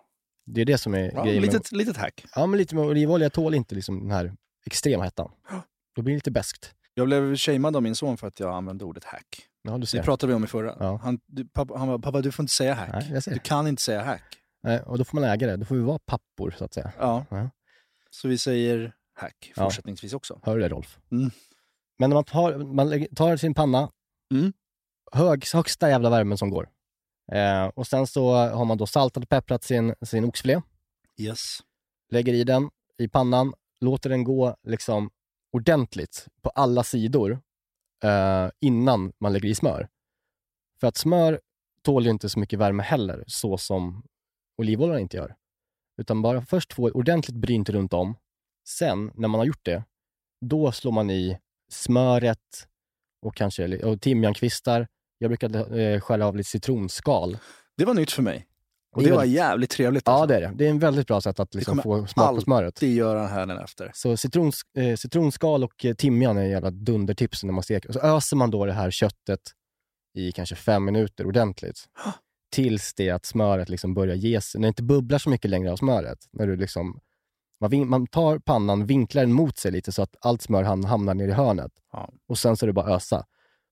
Det 0.47 0.61
är 0.61 0.65
det 0.65 0.79
som 0.79 0.95
är 0.95 0.99
Ja, 1.15 1.25
grejen. 1.25 1.43
med- 1.43 1.53
litet, 1.53 1.73
litet 1.73 1.97
hack. 1.97 2.25
Ja, 2.35 2.47
men 2.47 2.59
lite 2.59 2.75
med 2.75 2.85
olivolja 2.85 3.31
tål 3.31 3.55
inte 3.55 3.75
liksom 3.75 4.01
den 4.01 4.11
här 4.11 4.33
extrema 4.67 5.05
hettan. 5.05 5.31
Då 5.97 6.03
blir 6.03 6.13
det 6.15 6.17
lite 6.17 6.31
beskt. 6.31 6.75
Jag 6.95 7.07
blev 7.07 7.37
shamead 7.37 7.77
av 7.77 7.83
min 7.83 7.95
son 7.95 8.17
för 8.17 8.27
att 8.27 8.41
jag 8.41 8.55
använde 8.55 8.85
ordet 8.85 9.05
hack. 9.05 9.49
Ja, 9.63 9.73
du 9.73 9.79
Det 9.81 9.87
ser. 9.87 10.03
pratade 10.03 10.33
vi 10.33 10.37
om 10.37 10.45
i 10.45 10.47
förra. 10.47 10.77
Ja. 10.81 10.97
Han, 11.03 11.21
du, 11.27 11.45
pappa, 11.49 11.79
han 11.79 11.89
bara, 11.89 11.99
pappa 11.99 12.21
du 12.21 12.33
får 12.33 12.43
inte 12.43 12.53
säga 12.53 12.75
hack. 12.75 13.05
Nej. 13.11 13.21
Du 13.27 13.39
kan 13.39 13.67
inte 13.67 13.83
säga 13.83 14.03
hack. 14.05 14.23
Nej, 14.63 14.81
och 14.81 14.99
då 14.99 15.05
får 15.05 15.21
man 15.21 15.31
äga 15.31 15.47
det. 15.47 15.57
Då 15.57 15.65
får 15.65 15.75
vi 15.75 15.81
vara 15.83 15.99
pappor, 15.99 16.55
så 16.59 16.65
att 16.65 16.75
säga. 16.75 16.93
Ja. 16.99 17.25
Ja. 17.31 17.51
Så 18.11 18.29
vi 18.29 18.39
säger 18.39 18.93
hack 19.15 19.53
fortsättningsvis 19.57 20.13
också. 20.13 20.41
Hör 20.43 20.55
du 20.57 20.63
det, 20.63 20.69
Rolf? 20.69 20.99
Mm. 21.11 21.31
Men 21.99 22.11
när 22.11 22.15
man 22.15 22.25
tar, 22.25 22.59
man 22.59 23.07
tar 23.17 23.37
sin 23.37 23.55
panna, 23.55 23.91
Mm. 24.35 24.53
hög, 25.13 25.45
högsta 25.55 25.89
jävla 25.89 26.11
värmen 26.11 26.39
som 26.39 26.51
går. 26.51 26.69
Eh, 27.33 27.67
och 27.67 27.87
sen 27.87 28.07
så 28.07 28.35
har 28.35 28.65
man 28.65 28.79
då 28.79 28.87
saltat 28.87 29.23
och 29.23 29.29
pepprat 29.29 29.65
sin, 29.65 29.95
sin 30.03 30.25
oxfilé, 30.25 30.61
Yes. 31.21 31.59
lägger 32.11 32.33
i 32.35 32.45
den 32.45 32.71
i 32.99 33.09
pannan, 33.09 33.55
låter 33.81 34.11
den 34.11 34.25
gå 34.25 34.57
liksom 34.63 35.11
ordentligt 35.53 36.27
på 36.43 36.51
alla 36.51 36.83
sidor 36.85 37.41
eh, 38.05 38.51
innan 38.61 39.13
man 39.21 39.33
lägger 39.33 39.49
i 39.49 39.55
smör. 39.55 39.89
För 40.81 40.87
att 40.87 40.97
smör 40.97 41.41
tål 41.83 42.05
ju 42.05 42.11
inte 42.11 42.29
så 42.29 42.39
mycket 42.39 42.59
värme 42.59 42.83
heller, 42.83 43.25
så 43.27 43.59
som 43.59 44.03
olivoljan 44.59 45.01
inte 45.01 45.17
gör. 45.17 45.35
Utan 45.97 46.23
bara 46.23 46.43
först 46.43 46.73
få 46.73 46.91
ordentligt 46.91 47.37
brynt 47.37 47.69
runt 47.69 47.93
om. 47.93 48.17
Sen, 48.69 49.11
när 49.15 49.29
man 49.29 49.39
har 49.39 49.47
gjort 49.47 49.65
det, 49.65 49.85
då 50.41 50.73
slår 50.73 50.93
man 50.93 51.11
i 51.11 51.39
smöret 51.71 52.69
och 53.23 53.37
kanske 53.37 53.85
och 53.85 54.01
timjankvistar 54.01 54.89
Jag 55.19 55.31
brukar 55.31 55.79
eh, 55.79 56.01
skära 56.01 56.27
av 56.27 56.37
lite 56.37 56.51
citronskal. 56.51 57.39
Det 57.77 57.85
var 57.85 57.95
nytt 57.95 58.11
för 58.13 58.23
mig. 58.23 58.47
Och 58.97 59.03
Det 59.03 59.09
det 59.09 59.13
var 59.15 59.21
väldigt- 59.21 59.37
jävligt 59.37 59.71
trevligt. 59.71 60.03
Ja, 60.07 60.13
alltså. 60.13 60.27
det 60.27 60.35
är 60.35 60.41
det. 60.41 60.53
Det 60.57 60.67
är 60.67 60.71
en 60.71 60.79
väldigt 60.79 61.07
bra 61.07 61.21
sätt 61.21 61.41
att 61.41 61.55
liksom 61.55 61.83
få 61.83 62.07
smak 62.07 62.35
på 62.35 62.41
smöret. 62.41 62.77
Det 62.81 62.95
gör 62.95 63.17
han 63.17 63.51
här 63.51 63.65
efter. 63.65 63.91
Så 63.95 64.17
citrons, 64.17 64.61
eh, 64.79 64.97
citronskal 64.97 65.65
och 65.65 65.85
eh, 65.85 65.95
timjan 65.95 66.37
är 66.37 66.43
jävla 66.45 66.71
dundertips 66.71 67.45
när 67.45 67.53
man 67.53 67.63
steker. 67.63 67.89
Och 67.89 67.95
så 67.95 68.01
öser 68.01 68.37
man 68.37 68.51
då 68.51 68.67
det 68.67 68.73
här 68.73 68.91
köttet 68.91 69.41
i 70.15 70.33
kanske 70.33 70.55
fem 70.57 70.85
minuter 70.85 71.27
ordentligt. 71.27 71.85
Tills 72.53 72.95
det 72.95 73.11
att 73.11 73.27
smöret 73.27 73.69
liksom 73.69 73.95
börjar 73.95 74.15
ge 74.15 74.41
sig. 74.41 74.61
När 74.61 74.67
det 74.67 74.69
inte 74.69 74.83
bubblar 74.83 75.19
så 75.19 75.31
mycket 75.31 75.51
längre 75.51 75.73
av 75.73 75.77
smöret. 75.77 76.19
När 76.33 76.47
du 76.47 76.57
liksom, 76.57 77.01
man, 77.61 77.89
man 77.89 78.07
tar 78.07 78.39
pannan, 78.39 78.87
vinklar 78.87 79.23
den 79.23 79.33
mot 79.33 79.59
sig 79.59 79.73
lite 79.73 79.93
så 79.93 80.03
att 80.03 80.17
allt 80.21 80.43
smör 80.43 80.63
ham- 80.65 80.87
hamnar 80.87 81.15
ner 81.15 81.29
i 81.29 81.33
hörnet. 81.33 81.73
Ja. 81.93 82.11
Och 82.29 82.39
sen 82.39 82.57
så 82.57 82.65
är 82.65 82.67
det 82.67 82.73
bara 82.73 82.95
ösa. 82.95 83.25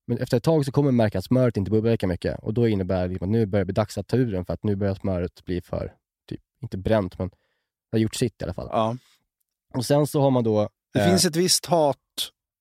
Men 0.07 0.17
efter 0.17 0.37
ett 0.37 0.43
tag 0.43 0.65
så 0.65 0.71
kommer 0.71 0.91
man 0.91 0.95
märka 0.95 1.17
att 1.17 1.25
smöret 1.25 1.57
inte 1.57 1.71
bubblar 1.71 1.91
lika 1.91 2.07
mycket. 2.07 2.39
Och 2.39 2.53
då 2.53 2.67
innebär 2.67 3.07
det 3.07 3.15
att 3.21 3.29
nu 3.29 3.45
börjar 3.45 3.61
det 3.61 3.65
bli 3.65 3.73
dags 3.73 3.97
att 3.97 4.07
ta 4.07 4.17
ur 4.17 4.31
den 4.31 4.45
för 4.45 4.53
att 4.53 4.63
nu 4.63 4.75
börjar 4.75 4.95
smöret 4.95 5.45
bli 5.45 5.61
för, 5.61 5.93
typ, 6.29 6.41
inte 6.61 6.77
bränt, 6.77 7.19
men 7.19 7.29
det 7.29 7.35
har 7.91 7.99
gjort 7.99 8.15
sitt 8.15 8.41
i 8.41 8.43
alla 8.43 8.53
fall. 8.53 8.67
Ja. 8.71 8.97
Och 9.73 9.85
sen 9.85 10.07
så 10.07 10.21
har 10.21 10.31
man 10.31 10.43
då... 10.43 10.69
Det 10.93 10.99
eh, 10.99 11.09
finns 11.09 11.25
ett 11.25 11.35
visst 11.35 11.65
hat 11.65 11.97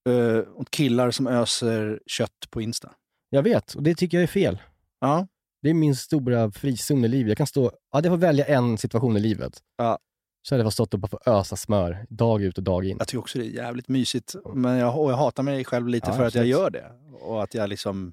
eh, 0.09 0.61
åt 0.61 0.71
killar 0.71 1.11
som 1.11 1.27
öser 1.27 2.01
kött 2.07 2.51
på 2.51 2.61
Insta. 2.61 2.93
Jag 3.31 3.43
vet, 3.43 3.75
och 3.75 3.83
det 3.83 3.95
tycker 3.95 4.17
jag 4.17 4.23
är 4.23 4.27
fel. 4.27 4.59
Ja. 5.01 5.27
Det 5.63 5.71
är 5.71 5.75
min 5.75 5.97
stora 5.97 6.51
frizon 6.51 7.05
i 7.05 7.09
livet. 7.09 7.29
Jag 7.29 7.39
kan 7.39 7.47
stå... 7.47 7.73
Hade 7.91 8.09
jag 8.09 8.15
fått 8.15 8.23
välja 8.23 8.45
en 8.45 8.79
situation 8.79 9.17
i 9.17 9.21
livet 9.21 9.59
Ja. 9.77 9.99
Så 10.43 10.55
hade 10.55 10.65
jag 10.65 10.73
stått 10.73 10.95
upp 10.95 11.05
och 11.05 11.11
få 11.11 11.21
ösa 11.27 11.57
smör 11.57 12.07
dag 12.09 12.43
ut 12.43 12.59
och 12.59 12.65
dag 12.65 12.85
in. 12.85 12.97
Jag 12.99 13.09
tycker 13.09 13.19
också 13.19 13.39
det 13.39 13.45
är 13.45 13.49
jävligt 13.51 13.89
mysigt. 13.89 14.35
Men 14.55 14.77
jag, 14.79 14.99
och 15.01 15.11
jag 15.13 15.17
hatar 15.17 15.43
mig 15.43 15.65
själv 15.65 15.89
lite 15.89 16.11
Ja, 16.11 16.17
för 16.17 16.25
att 16.25 16.35
jag 16.35 16.47
gör 16.47 16.71
det. 16.71 16.85
Och 17.21 17.43
att 17.43 17.55
jag 17.55 17.69
liksom 17.69 18.13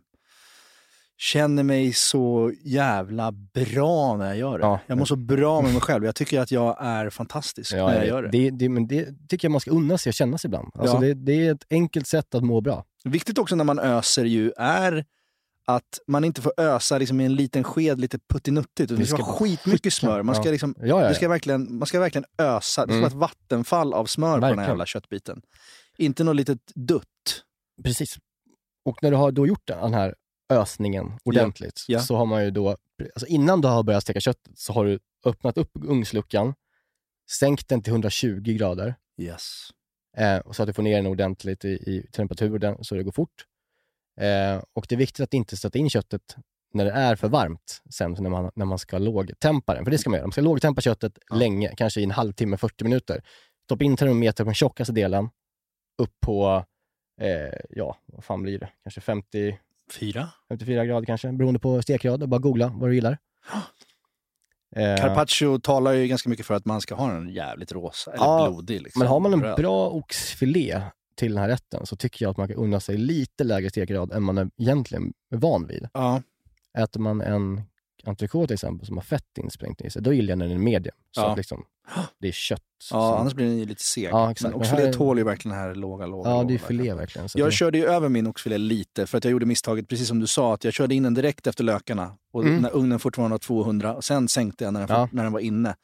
känner 1.17 1.63
mig 1.63 1.93
så 1.93 2.53
jävla 2.63 3.31
bra 3.31 4.17
när 4.17 4.25
jag 4.27 4.37
gör 4.37 4.59
det. 4.59 4.65
Ja. 4.65 4.79
Jag 4.87 4.97
mår 4.97 5.05
så 5.05 5.15
bra 5.15 5.61
med 5.61 5.71
mig 5.71 5.81
själv. 5.81 6.05
Jag 6.05 6.15
tycker 6.15 6.39
att 6.39 6.51
jag 6.51 6.77
är 6.79 7.09
fantastisk 7.09 7.73
när 7.73 7.95
jag 7.95 8.07
gör 8.07 8.23
det. 8.23 8.29
det, 8.29 8.49
det, 8.49 8.69
men 8.69 8.87
det 8.87 9.05
tycker 9.29 9.45
jag 9.47 9.51
man 9.51 9.61
ska 9.61 9.71
unna 9.71 9.97
sig 9.97 10.09
och 10.09 10.13
känna 10.13 10.37
sig 10.37 10.47
ibland. 10.47 10.71
Alltså 10.73 10.95
Ja. 10.95 11.01
det, 11.01 11.13
det 11.13 11.47
är 11.47 11.51
ett 11.51 11.65
enkelt 11.69 12.07
sätt 12.07 12.35
att 12.35 12.43
må 12.43 12.61
bra. 12.61 12.85
Viktigt 13.03 13.37
också 13.37 13.55
när 13.55 13.63
man 13.63 13.79
öser 13.79 14.25
ju 14.25 14.51
är 14.57 15.05
att 15.75 15.99
man 16.08 16.23
inte 16.23 16.41
får 16.41 16.53
ösa 16.58 16.97
liksom 16.97 17.21
i 17.21 17.25
en 17.25 17.36
liten 17.36 17.63
sked 17.63 17.99
lite 17.99 18.19
puttinuttigt. 18.19 18.79
utan 18.91 18.97
Det 18.97 19.05
ska 19.05 19.17
vara 19.17 19.25
skitmycket 19.38 19.93
smör. 19.93 20.23
Man 20.23 20.36
ska, 20.36 20.45
Ja. 20.45 20.51
liksom, 20.51 20.75
Ja, 20.79 20.86
ja, 20.88 21.08
det 21.10 21.15
ska 21.15 21.29
verkligen, 21.29 21.77
man 21.77 21.86
ska 21.88 21.99
verkligen 21.99 22.25
ösa. 22.38 22.86
Det 22.86 22.91
ska 22.93 22.97
Mm. 22.97 23.01
vara 23.01 23.08
ett 23.08 23.32
vattenfall 23.32 23.93
av 23.93 24.05
smör 24.05 24.27
på 24.27 24.36
den 24.36 24.43
här 24.43 24.49
Verkligen. 24.49 24.69
jävla 24.69 24.86
köttbiten. 24.86 25.41
Inte 25.97 26.23
något 26.23 26.36
litet 26.36 26.60
dutt. 26.75 27.05
Precis. 27.84 28.17
Och 28.86 29.03
när 29.03 29.12
du 29.12 29.17
har 29.17 29.32
då 29.32 29.47
gjort 29.47 29.67
den 29.67 29.93
här 29.93 30.15
ösningen 30.49 31.12
ordentligt, 31.25 31.86
så 32.08 32.15
har 32.15 32.25
man 32.25 32.43
ju 32.45 32.51
då, 32.51 32.69
alltså 32.69 33.25
innan 33.27 33.62
du 33.62 33.67
har 33.67 33.84
börjat 33.84 34.03
steka 34.03 34.19
köttet, 34.19 34.51
så 34.60 34.73
har 34.73 34.86
du 34.86 34.99
öppnat 35.25 35.58
upp 35.58 35.71
ugnsluckan, 35.75 36.53
sänkt 37.39 37.67
den 37.69 37.82
till 37.82 37.93
120 37.93 38.41
grader, 38.58 38.95
Yes. 39.21 39.69
eh, 40.17 40.51
så 40.51 40.63
att 40.63 40.67
du 40.67 40.73
får 40.73 40.84
ner 40.84 40.95
den 40.95 41.05
ordentligt 41.08 41.65
i, 41.65 41.69
i 41.69 42.08
temperatur 42.12 42.53
och 42.53 42.60
den, 42.60 42.84
så 42.84 42.95
det 42.95 43.03
går 43.03 43.12
fort. 43.12 43.45
Eh, 44.19 44.62
och 44.73 44.86
det 44.89 44.95
är 44.95 44.97
viktigt 44.97 45.23
att 45.23 45.34
inte 45.34 45.58
sätta 45.58 45.77
in 45.79 45.89
köttet 45.89 46.36
när 46.73 46.86
det 46.86 46.91
är 46.91 47.15
för 47.15 47.27
varmt 47.27 47.82
sen 47.89 48.15
när 48.19 48.29
man, 48.29 48.51
när 48.55 48.65
man 48.65 48.79
ska 48.79 48.97
lågtempa 48.97 49.73
den. 49.73 49.84
För 49.84 49.91
det 49.91 49.97
ska 49.97 50.10
man 50.10 50.17
göra. 50.17 50.27
Man 50.27 50.32
ska 50.32 50.41
lågtempa 50.41 50.82
köttet 50.82 51.17
länge, 51.34 51.73
kanske 51.77 52.01
i 52.01 52.03
en 52.03 52.12
halvtimme, 52.12 52.58
40 52.58 52.84
minuter. 52.84 53.23
Stoppa 53.65 53.84
in 53.84 53.97
termometer 53.97 54.43
på 54.43 54.47
den 54.47 54.55
tjockaste 54.55 54.93
delen, 54.93 55.29
upp 55.97 56.19
på, 56.19 56.65
eh, 57.21 57.60
ja, 57.69 57.97
vad 58.05 58.23
fan 58.23 58.41
blir 58.41 58.60
det? 58.60 58.69
Kanske 58.84 59.01
50, 59.01 59.60
Fyra. 59.91 60.29
54 60.49 60.86
grader 60.86 61.05
kanske, 61.05 61.32
beroende 61.32 61.60
på 61.60 61.82
stekgrad. 61.82 62.29
Bara 62.29 62.39
googla 62.39 62.71
vad 62.75 62.89
du 62.89 62.95
gillar. 62.95 63.17
Eh, 64.75 64.95
Carpaccio 64.97 65.60
talar 65.60 65.91
ju 65.91 66.08
ganska 66.08 66.29
mycket 66.29 66.45
för 66.45 66.53
att 66.53 66.65
man 66.65 66.82
ska 66.82 66.95
ha 66.95 67.12
den 67.12 67.29
jävligt 67.29 67.71
rosa, 67.71 68.12
eller 68.13 68.25
Ja, 68.25 68.49
blodig. 68.49 68.82
Liksom, 68.82 68.99
Men 68.99 69.08
har 69.08 69.19
man 69.19 69.34
en 69.34 69.55
bra 69.55 69.89
oxfilé 69.89 70.82
till 71.19 71.34
den 71.34 71.41
här 71.43 71.49
rätten 71.49 71.86
så 71.86 71.95
tycker 71.95 72.25
jag 72.25 72.32
att 72.32 72.38
man 72.38 72.47
kan 72.47 72.58
unna 72.58 72.79
sig 72.79 72.97
lite 72.97 73.43
lägre 73.43 73.69
stekgrad 73.69 74.12
än 74.12 74.23
man 74.23 74.38
är 74.38 74.49
egentligen 74.58 75.13
är 75.32 75.38
van 75.38 75.67
vid. 75.67 75.88
Ja, 75.93 76.21
Äter 76.77 76.99
man 76.99 77.21
en 77.21 77.62
entrecote 78.05 78.47
till 78.47 78.53
exempel 78.53 78.88
som 78.88 78.97
har 78.97 79.03
fett 79.03 79.38
insprängt 79.38 79.82
i 79.82 79.89
sig, 79.89 80.01
då 80.01 80.13
gillar 80.13 80.32
jag 80.32 80.38
när 80.38 80.47
den 80.47 80.55
är 80.58 80.62
medium. 80.62 80.95
Så 81.12 81.21
Ja. 81.21 81.32
att 81.32 81.38
liksom, 81.38 81.63
det 82.19 82.27
är 82.27 82.32
kött. 82.32 82.62
ja 82.91 83.12
som- 83.12 83.21
annars 83.21 83.34
blir 83.34 83.45
den 83.45 83.58
ju 83.58 83.65
lite 83.65 83.84
seg. 83.84 84.10
Ja, 84.12 84.32
exakt. 84.32 84.51
Men 84.53 84.62
oxfilé 84.62 84.82
här 84.82 84.89
är- 84.89 84.93
tål 84.93 85.17
ju 85.17 85.23
verkligen 85.23 85.58
den 85.58 85.65
här 85.67 85.75
låga, 85.75 86.05
låga, 86.05 86.29
ja, 86.29 86.43
det 86.43 86.53
är 86.53 86.58
filé 86.58 86.93
verkligen. 86.93 87.27
Jag 87.36 87.47
det, 87.47 87.51
körde 87.51 87.77
ju 87.77 87.86
över 87.86 88.10
min 88.10 88.27
oxfilé 88.27 88.58
lite 88.58 89.08
för 89.08 89.17
att 89.17 89.23
jag 89.23 89.32
gjorde 89.32 89.45
misstaget, 89.45 89.88
precis 89.88 90.08
som 90.08 90.19
du 90.19 90.27
sa, 90.27 90.53
att 90.53 90.63
jag 90.63 90.73
körde 90.73 90.95
in 90.95 91.03
den 91.03 91.13
direkt 91.13 91.47
efter 91.47 91.63
lökarna. 91.63 92.17
Och 92.32 92.43
Mm. 92.43 92.62
när 92.62 92.75
ugnen 92.75 92.99
fortfarande 92.99 93.34
var 93.34 93.39
200, 93.39 93.95
och 93.95 94.03
sen 94.03 94.27
sänkte 94.27 94.63
jag 94.63 94.73
när 94.73 94.88
den, 94.88 94.97
Ja. 94.97 95.10
när 95.12 95.23
den 95.23 95.32
var 95.34 95.39
inne. 95.39 95.75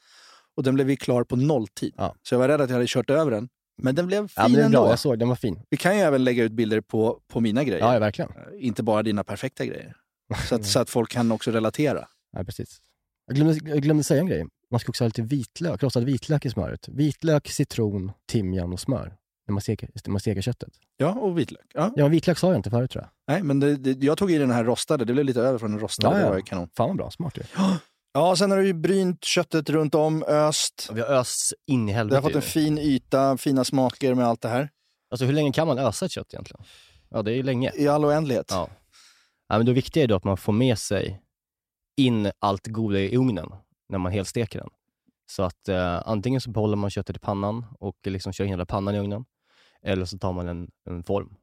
Och 0.58 0.64
den 0.64 0.76
blev 0.76 0.90
ju 0.90 0.96
klar 0.96 1.24
på 1.24 1.36
nolltid. 1.36 1.94
Ja. 1.98 2.16
Så 2.24 2.34
jag 2.36 2.40
var 2.40 2.48
rädd 2.48 2.62
att 2.62 2.70
jag 2.70 2.76
hade 2.76 2.88
kört 2.88 3.10
över 3.10 3.32
den. 3.32 3.50
Men 3.78 3.96
den 3.96 4.08
blev 4.08 4.28
fin 4.28 4.54
ja, 4.54 4.60
är 4.60 4.64
ändå. 4.64 4.88
Jag 4.88 5.00
såg, 5.00 5.20
den 5.20 5.30
var 5.30 5.36
fin. 5.36 5.62
Vi 5.70 5.78
kan 5.78 5.96
ju 5.96 6.02
även 6.02 6.24
lägga 6.24 6.44
ut 6.44 6.52
bilder 6.52 6.82
på, 6.82 7.20
på 7.28 7.40
mina 7.40 7.64
grejer. 7.64 7.80
Ja, 7.80 7.94
ja 7.94 8.00
verkligen. 8.00 8.32
Eh, 8.32 8.66
Inte 8.66 8.84
bara 8.84 9.04
dina 9.04 9.24
perfekta 9.24 9.66
grejer. 9.66 9.96
Så 10.50 10.56
att, 10.56 10.66
så 10.72 10.80
att 10.80 10.90
folk 10.90 11.12
kan 11.12 11.32
också 11.32 11.52
relatera. 11.52 12.08
Ja, 12.38 12.44
precis. 12.44 12.82
Jag 13.28 13.36
glömde, 13.36 13.70
jag 13.70 13.82
glömde 13.82 14.04
säga 14.04 14.20
en 14.20 14.28
grej. 14.28 14.46
Man 14.72 14.80
ska 14.80 14.90
också 14.90 15.04
ha 15.04 15.08
lite 15.08 15.22
vitlök, 15.22 15.80
krossad 15.80 16.04
vitlök 16.04 16.46
i 16.46 16.50
smöret. 16.50 16.88
Vitlök, 16.88 17.48
citron, 17.48 18.12
timjan 18.28 18.74
och 18.74 18.80
smör 18.80 19.16
när 19.48 19.54
man 19.54 19.62
steker, 19.62 19.90
när 20.06 20.12
man 20.12 20.20
steker 20.20 20.42
köttet. 20.42 20.74
Ja, 20.98 21.12
och 21.12 21.38
vitlök. 21.40 21.66
Ja. 21.74 21.94
Ja, 21.96 22.08
vitlök 22.08 22.38
sa 22.38 22.48
jag 22.48 22.56
inte 22.56 22.70
förut 22.70 22.92
tror 22.92 23.04
jag. 23.04 23.10
Nej, 23.36 23.44
men 23.44 23.60
det, 23.60 23.76
det, 23.76 24.06
jag 24.06 24.18
tog 24.18 24.32
i 24.32 24.38
den 24.38 24.52
här 24.52 24.64
rostade. 24.64 25.06
Det 25.06 25.14
blev 25.14 25.26
lite 25.26 25.42
över 25.42 25.60
från 25.60 25.72
den 25.72 25.80
rostade. 25.80 26.16
Ja, 26.16 26.20
ja. 26.20 26.26
Det 26.26 26.30
var 26.30 26.38
ju 26.38 26.44
kanon. 26.44 26.70
Fan 26.78 26.88
vad 26.88 26.98
bra, 26.98 27.12
smart 27.12 27.38
ju. 27.38 27.44
Ja, 28.18 28.36
sen 28.36 28.52
har 28.52 28.58
du 28.58 28.66
ju 28.68 28.74
brynt 28.74 29.24
köttet 29.24 29.70
runt 29.70 29.96
om, 29.96 30.24
öst. 30.24 30.90
Vi 30.94 31.02
har 31.02 31.08
öst 31.08 31.54
in 31.68 31.90
i 31.90 31.92
Det 31.92 31.98
helvete. 31.98 32.16
har 32.16 32.22
fått 32.22 32.36
en 32.36 32.42
fin 32.42 32.78
yta, 32.78 33.38
fina 33.38 33.64
smaker 33.64 34.14
med 34.14 34.26
allt 34.28 34.42
det 34.42 34.50
här. 34.50 34.70
Alltså 35.12 35.26
hur 35.26 35.34
länge 35.34 35.52
kan 35.52 35.68
man 35.68 35.78
ösa 35.80 36.06
ett 36.06 36.12
kött 36.12 36.34
egentligen? 36.34 36.66
Ja, 37.10 37.22
det 37.22 37.32
är 37.32 37.36
ju 37.36 37.44
länge. 37.44 37.72
I 37.76 37.88
all 37.88 38.06
oändlighet. 38.06 38.46
Ja. 38.50 38.70
ja 39.48 39.58
men 39.58 39.66
det 39.66 39.74
viktiga 39.74 40.04
är 40.04 40.08
då 40.08 40.16
att 40.16 40.24
man 40.24 40.38
får 40.38 40.54
med 40.54 40.80
sig 40.80 41.22
in 41.98 42.32
allt 42.40 42.68
goda 42.68 43.00
i 43.00 43.18
ugnen 43.18 43.50
när 43.90 43.98
man 43.98 44.12
helsteker 44.12 44.60
den. 44.60 44.70
Så 45.32 45.44
att 45.44 45.70
eh, 45.70 46.02
antingen 46.06 46.42
så 46.42 46.50
behåller 46.50 46.76
man 46.76 46.90
köttet 46.90 47.16
i 47.16 47.20
pannan 47.20 47.66
och 47.80 47.98
liksom 48.04 48.34
kör 48.34 48.44
in 48.46 48.50
hela 48.50 48.66
pannan 48.66 48.96
i 48.96 49.00
ugnen. 49.00 49.26
Eller 49.82 50.06
så 50.06 50.18
tar 50.18 50.34
man 50.34 50.48
en, 50.48 50.68
en 50.90 51.04
form. 51.04 51.36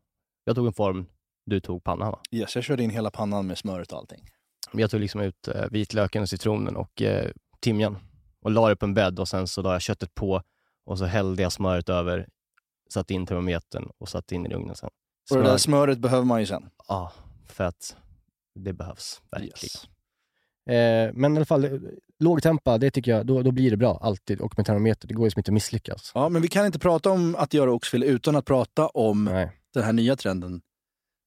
Jag 0.44 0.56
tog 0.56 0.66
en 0.66 0.72
form, 0.72 1.06
du 1.46 1.60
tog 1.60 1.84
pannan 1.84 2.10
va? 2.12 2.20
Yes, 2.30 2.54
jag 2.54 2.64
körde 2.64 2.82
in 2.82 2.90
hela 2.90 3.10
pannan 3.10 3.46
med 3.46 3.58
smöret 3.58 3.92
och 3.92 3.98
allting. 3.98 4.28
Jag 4.72 4.90
tog 4.90 5.00
liksom 5.00 5.20
ut 5.20 5.48
eh, 5.48 5.64
vitlöken 5.70 6.22
och 6.22 6.28
citronen 6.28 6.76
och 6.76 7.02
eh, 7.02 7.30
timjan 7.60 7.98
och 8.40 8.50
la 8.50 8.68
det 8.68 8.76
på 8.76 8.84
en 8.86 8.94
bädd 8.94 9.18
och 9.20 9.28
sen 9.28 9.48
så 9.48 9.62
la 9.62 9.72
jag 9.72 9.82
köttet 9.82 10.14
på 10.14 10.42
och 10.86 10.98
så 10.98 11.04
hällde 11.04 11.42
jag 11.42 11.52
smöret 11.52 11.88
över, 11.88 12.28
satte 12.92 13.14
in 13.14 13.26
termometern 13.26 13.88
och 13.98 14.08
satte 14.08 14.34
in 14.34 14.46
i 14.46 14.54
ugnen 14.54 14.76
sen. 14.76 14.90
Och 15.30 15.36
det 15.36 15.42
där 15.42 15.48
Smör- 15.50 15.58
smöret 15.58 15.98
behöver 15.98 16.24
man 16.24 16.40
ju 16.40 16.46
sen. 16.46 16.70
Ja, 16.88 17.12
för 17.48 17.64
att 17.64 17.96
det 18.54 18.72
behövs 18.72 19.22
verkligen. 19.30 19.54
Yes. 19.62 19.84
Eh, 20.68 21.10
men 21.14 21.32
i 21.34 21.36
alla 21.36 21.44
fall, 21.46 21.64
eh, 21.64 21.70
lågtempa, 22.18 22.78
det 22.78 22.90
tycker 22.90 23.10
jag, 23.10 23.26
då, 23.26 23.42
då 23.42 23.50
blir 23.50 23.70
det 23.70 23.76
bra 23.76 23.98
alltid. 24.02 24.40
Och 24.40 24.52
med 24.56 24.66
termometer, 24.66 25.08
det 25.08 25.14
går 25.14 25.22
ju 25.24 25.26
liksom 25.26 25.40
inte 25.40 25.50
att 25.50 25.54
misslyckas. 25.54 26.12
Ja, 26.14 26.28
men 26.28 26.42
vi 26.42 26.48
kan 26.48 26.66
inte 26.66 26.78
prata 26.78 27.10
om 27.10 27.36
att 27.38 27.54
göra 27.54 27.72
oxfilé 27.72 28.06
utan 28.06 28.36
att 28.36 28.44
prata 28.44 28.88
om 28.88 29.24
Nej. 29.24 29.52
den 29.74 29.82
här 29.82 29.92
nya 29.92 30.16
trenden 30.16 30.60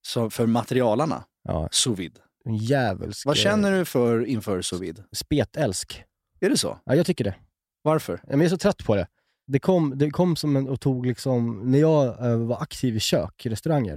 så 0.02 0.30
för 0.30 0.46
materialarna, 0.46 1.24
Ja, 1.44 1.70
sous 1.72 2.00
vide. 2.00 2.20
En 2.46 2.56
djävulsk... 2.58 3.26
Vad 3.26 3.38
känner 3.38 3.72
du 3.72 3.86
för 3.86 4.26
inför 4.26 4.62
sous 4.62 4.82
vide? 4.82 5.04
Spetälsk. 5.12 6.04
Är 6.40 6.50
det 6.50 6.58
så? 6.58 6.80
Ja, 6.86 6.96
jag 6.96 7.06
tycker 7.06 7.24
det. 7.24 7.36
Varför? 7.82 8.20
Men 8.28 8.40
jag 8.40 8.46
är 8.46 8.50
så 8.50 8.58
trött 8.58 8.86
på 8.86 8.96
det. 8.96 9.08
Det 9.48 9.60
kom, 9.60 9.94
det 9.98 10.10
kom 10.10 10.36
som 10.36 10.56
en 10.56 10.68
och 10.70 10.82
tog 10.82 11.06
liksom, 11.06 11.72
när 11.72 11.80
jag 11.80 12.26
eh, 12.32 12.38
var 12.38 12.62
aktiv 12.62 12.96
i 12.96 13.00
kök, 13.00 13.46
i 13.46 13.50
restauranger, 13.50 13.94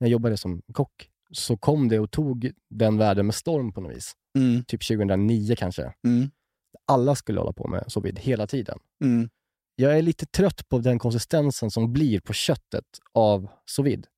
när 0.00 0.06
jag 0.08 0.10
jobbade 0.10 0.36
som 0.36 0.62
kock, 0.72 1.08
så 1.32 1.56
kom 1.56 1.88
det 1.88 1.98
och 1.98 2.10
tog 2.10 2.50
den 2.70 2.98
världen 2.98 3.26
med 3.26 3.34
storm 3.34 3.72
på 3.72 3.80
något 3.80 3.96
vis. 3.96 4.12
Mm, 4.38 4.64
Typ 4.64 4.86
2009 4.88 5.54
kanske. 5.58 5.82
mm, 6.06 6.30
Alla 6.86 7.14
skulle 7.14 7.40
hålla 7.40 7.52
på 7.52 7.68
med 7.68 7.84
så 7.86 8.00
vid 8.00 8.18
hela 8.18 8.46
tiden. 8.46 8.78
mm. 9.04 9.28
Jag 9.78 9.98
är 9.98 10.02
lite 10.02 10.26
trött 10.26 10.68
på 10.68 10.78
den 10.78 10.98
konsistensen 10.98 11.70
som 11.70 11.92
blir 11.92 12.20
på 12.20 12.32
köttet 12.32 12.84
av 13.14 13.48
sous 13.66 13.86
vide. 13.86 14.08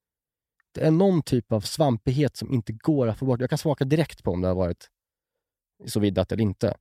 Det 0.75 0.81
är 0.81 0.91
någon 0.91 1.23
typ 1.23 1.53
av 1.53 1.61
svampighet 1.61 2.37
som 2.37 2.53
inte 2.53 2.73
går 2.73 3.07
att 3.07 3.19
få 3.19 3.25
bort. 3.27 3.41
Jag 3.41 3.49
kan 3.51 3.59
smaka 3.59 3.85
direkt 3.85 4.23
på 4.23 4.31
om 4.31 4.41
det 4.41 4.49
har 4.49 4.55
varit 4.55 4.89
sous 5.87 6.03
eller 6.05 6.41
inte. 6.41 6.75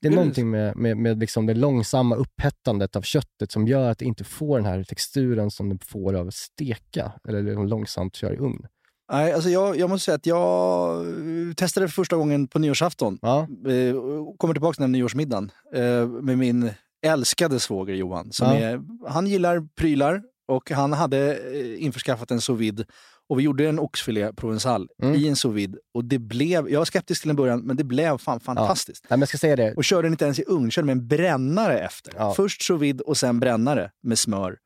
Det 0.00 0.08
är 0.08 0.10
det 0.10 0.16
någonting 0.16 0.50
med, 0.50 0.76
med, 0.76 0.96
med 0.96 1.18
liksom 1.18 1.46
det 1.46 1.54
långsamma 1.54 2.16
upphettandet 2.16 2.96
av 2.96 3.02
köttet 3.02 3.52
som 3.52 3.66
gör 3.66 3.90
att 3.90 3.98
det 3.98 4.04
inte 4.04 4.24
får 4.24 4.58
den 4.58 4.66
här 4.66 4.84
texturen 4.84 5.50
som 5.50 5.68
det 5.68 5.84
får 5.84 6.14
av 6.14 6.30
steka 6.30 7.12
eller 7.28 7.42
liksom 7.42 7.66
långsamt 7.66 8.16
köra 8.16 8.34
i 8.34 8.36
ugn. 8.36 8.66
Nej, 9.12 9.32
alltså 9.32 9.50
jag, 9.50 9.76
jag 9.76 9.90
måste 9.90 10.04
säga 10.04 10.14
att 10.14 10.26
jag 10.26 11.00
eh, 11.06 11.54
testade 11.54 11.88
för 11.88 11.92
första 11.92 12.16
gången 12.16 12.48
på 12.48 12.58
nyårsafton. 12.58 13.18
Ja, 13.22 13.40
Eh, 13.50 13.94
kommer 14.38 14.54
tillbaka 14.54 14.74
till 14.74 14.82
den 14.82 14.92
nyårsmiddagen 14.92 15.50
eh, 15.74 16.06
med 16.08 16.38
min 16.38 16.70
älskade 17.06 17.60
svåger 17.60 17.94
Johan. 17.94 18.32
Som 18.32 18.46
Ja. 18.48 18.54
är, 18.54 18.80
han 19.08 19.26
gillar 19.26 19.68
prylar 19.76 20.22
och 20.48 20.70
han 20.70 20.92
hade 20.92 21.38
införskaffat 21.78 22.30
en 22.30 22.40
sous 22.40 22.60
vide 22.60 22.84
Och 23.30 23.38
vi 23.38 23.42
gjorde 23.42 23.68
en 23.68 23.78
oxfilé 23.78 24.32
provençal 24.32 24.88
Mm. 25.02 25.14
i 25.14 25.28
en 25.28 25.36
sous 25.36 25.54
vide. 25.56 25.78
Och 25.94 26.04
det 26.04 26.18
blev, 26.18 26.70
jag 26.70 26.78
var 26.80 26.84
skeptisk 26.84 27.20
till 27.20 27.30
en 27.30 27.36
början, 27.36 27.60
men 27.60 27.76
det 27.76 27.84
blev 27.84 28.18
fan 28.18 28.40
fantastiskt. 28.40 29.02
Nej, 29.04 29.16
men 29.16 29.20
jag 29.20 29.28
ska 29.28 29.38
säga 29.38 29.56
det. 29.56 29.74
Och 29.74 29.84
körde 29.84 30.02
den 30.06 30.12
inte 30.12 30.24
ens 30.24 30.38
i 30.38 30.44
ugn, 30.46 30.70
körde 30.70 30.86
med 30.86 30.92
en 30.92 31.08
brännare 31.08 31.78
efter. 31.80 32.12
Ja. 32.16 32.34
Först 32.34 32.62
sous 32.62 32.82
vide 32.82 33.04
och 33.04 33.16
sen 33.16 33.40
brännare 33.40 33.90
med 34.02 34.18
smör. 34.18 34.56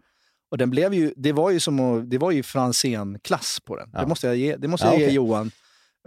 Och 0.51 0.59
den 0.59 0.71
blev 0.71 0.95
ju, 0.95 1.13
det 1.17 1.33
var 1.33 1.51
ju 1.51 1.61
som 1.61 2.05
det 2.11 2.19
var 2.19 2.31
ju 2.31 2.43
Franzén-klass 2.43 3.59
på 3.65 3.77
den. 3.77 3.91
Ja. 3.93 4.01
Det 4.01 4.07
måste 4.07 4.27
jag 4.27 4.37
ge, 4.37 4.57
det 4.57 4.69
måste 4.69 4.87
Ja, 4.87 4.93
jag 4.93 5.01
ge 5.01 5.07
okej. 5.07 5.15
Johan. 5.15 5.51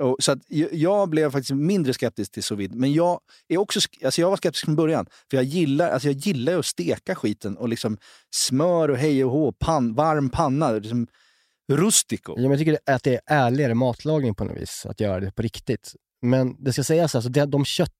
Och, 0.02 0.16
så 0.20 0.32
att 0.32 0.40
jag- 0.72 1.10
blev 1.10 1.32
faktiskt 1.32 1.52
mindre 1.52 1.94
skeptisk 1.94 2.32
till 2.32 2.44
sous 2.44 2.60
vide. 2.60 2.76
Men 2.76 2.94
jag, 2.94 3.20
är 3.48 3.58
också, 3.58 3.80
alltså 4.06 4.22
jag 4.22 4.30
var 4.30 4.38
skeptisk 4.38 4.66
från 4.66 4.76
början. 4.76 5.06
För 5.30 5.38
jag 5.38 5.44
gillar, 5.44 5.90
alltså 5.90 6.08
jag 6.08 6.16
gillar 6.18 6.54
ju 6.54 6.60
att 6.60 6.66
steka 6.66 7.16
skiten 7.16 7.58
och 7.58 7.70
liksom 7.70 7.98
smör 8.36 8.90
och 8.90 8.98
hej 8.98 9.26
och 9.26 9.32
hå, 9.32 9.52
pan, 9.52 9.94
varm 9.94 10.30
panna. 10.30 10.72
Liksom 10.72 11.08
rustico. 11.72 12.34
Ja, 12.36 12.42
men 12.42 12.52
jag 12.52 12.60
tycker 12.60 12.80
att 12.86 13.04
det 13.04 13.14
är 13.16 13.22
ärligare 13.26 13.74
matlagning 13.74 14.36
på 14.36 14.44
något 14.44 14.58
vis, 14.58 14.86
att 14.86 15.00
göra 15.00 15.20
det 15.20 15.32
på 15.32 15.42
riktigt. 15.42 15.96
Men 16.22 16.64
det 16.64 16.74
ska 16.74 16.84
sägas, 16.84 17.16
alltså, 17.16 17.30
det, 17.30 17.46
de 17.46 17.66
kött, 17.66 17.92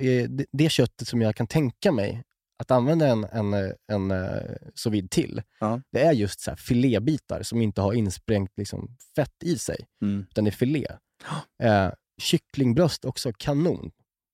eh, 0.00 0.28
det, 0.28 0.46
det 0.52 0.68
köttet 0.70 1.08
som 1.08 1.22
jag 1.22 1.36
kan 1.36 1.46
tänka 1.46 1.92
mig 1.92 2.22
att 2.58 2.70
använda 2.70 3.06
en, 3.08 3.24
en, 3.24 3.54
eh, 3.54 3.70
en, 3.92 4.10
en 4.10 4.40
sous 4.74 4.92
vide 4.92 5.08
till, 5.08 5.42
Ja. 5.60 5.80
det 5.92 6.02
är 6.02 6.12
just 6.12 6.40
så 6.40 6.56
filébitar 6.56 7.42
som 7.42 7.62
inte 7.62 7.80
har 7.80 7.92
insprängt 7.92 8.50
liksom, 8.56 8.96
fett 9.16 9.42
i 9.44 9.58
sig, 9.58 9.86
Mm. 10.02 10.26
utan 10.30 10.44
det 10.44 10.48
är 10.50 10.52
filé. 10.52 10.86
Eh, 11.62 11.90
kycklingbröst 12.22 13.04
också 13.04 13.32
kanon 13.38 13.90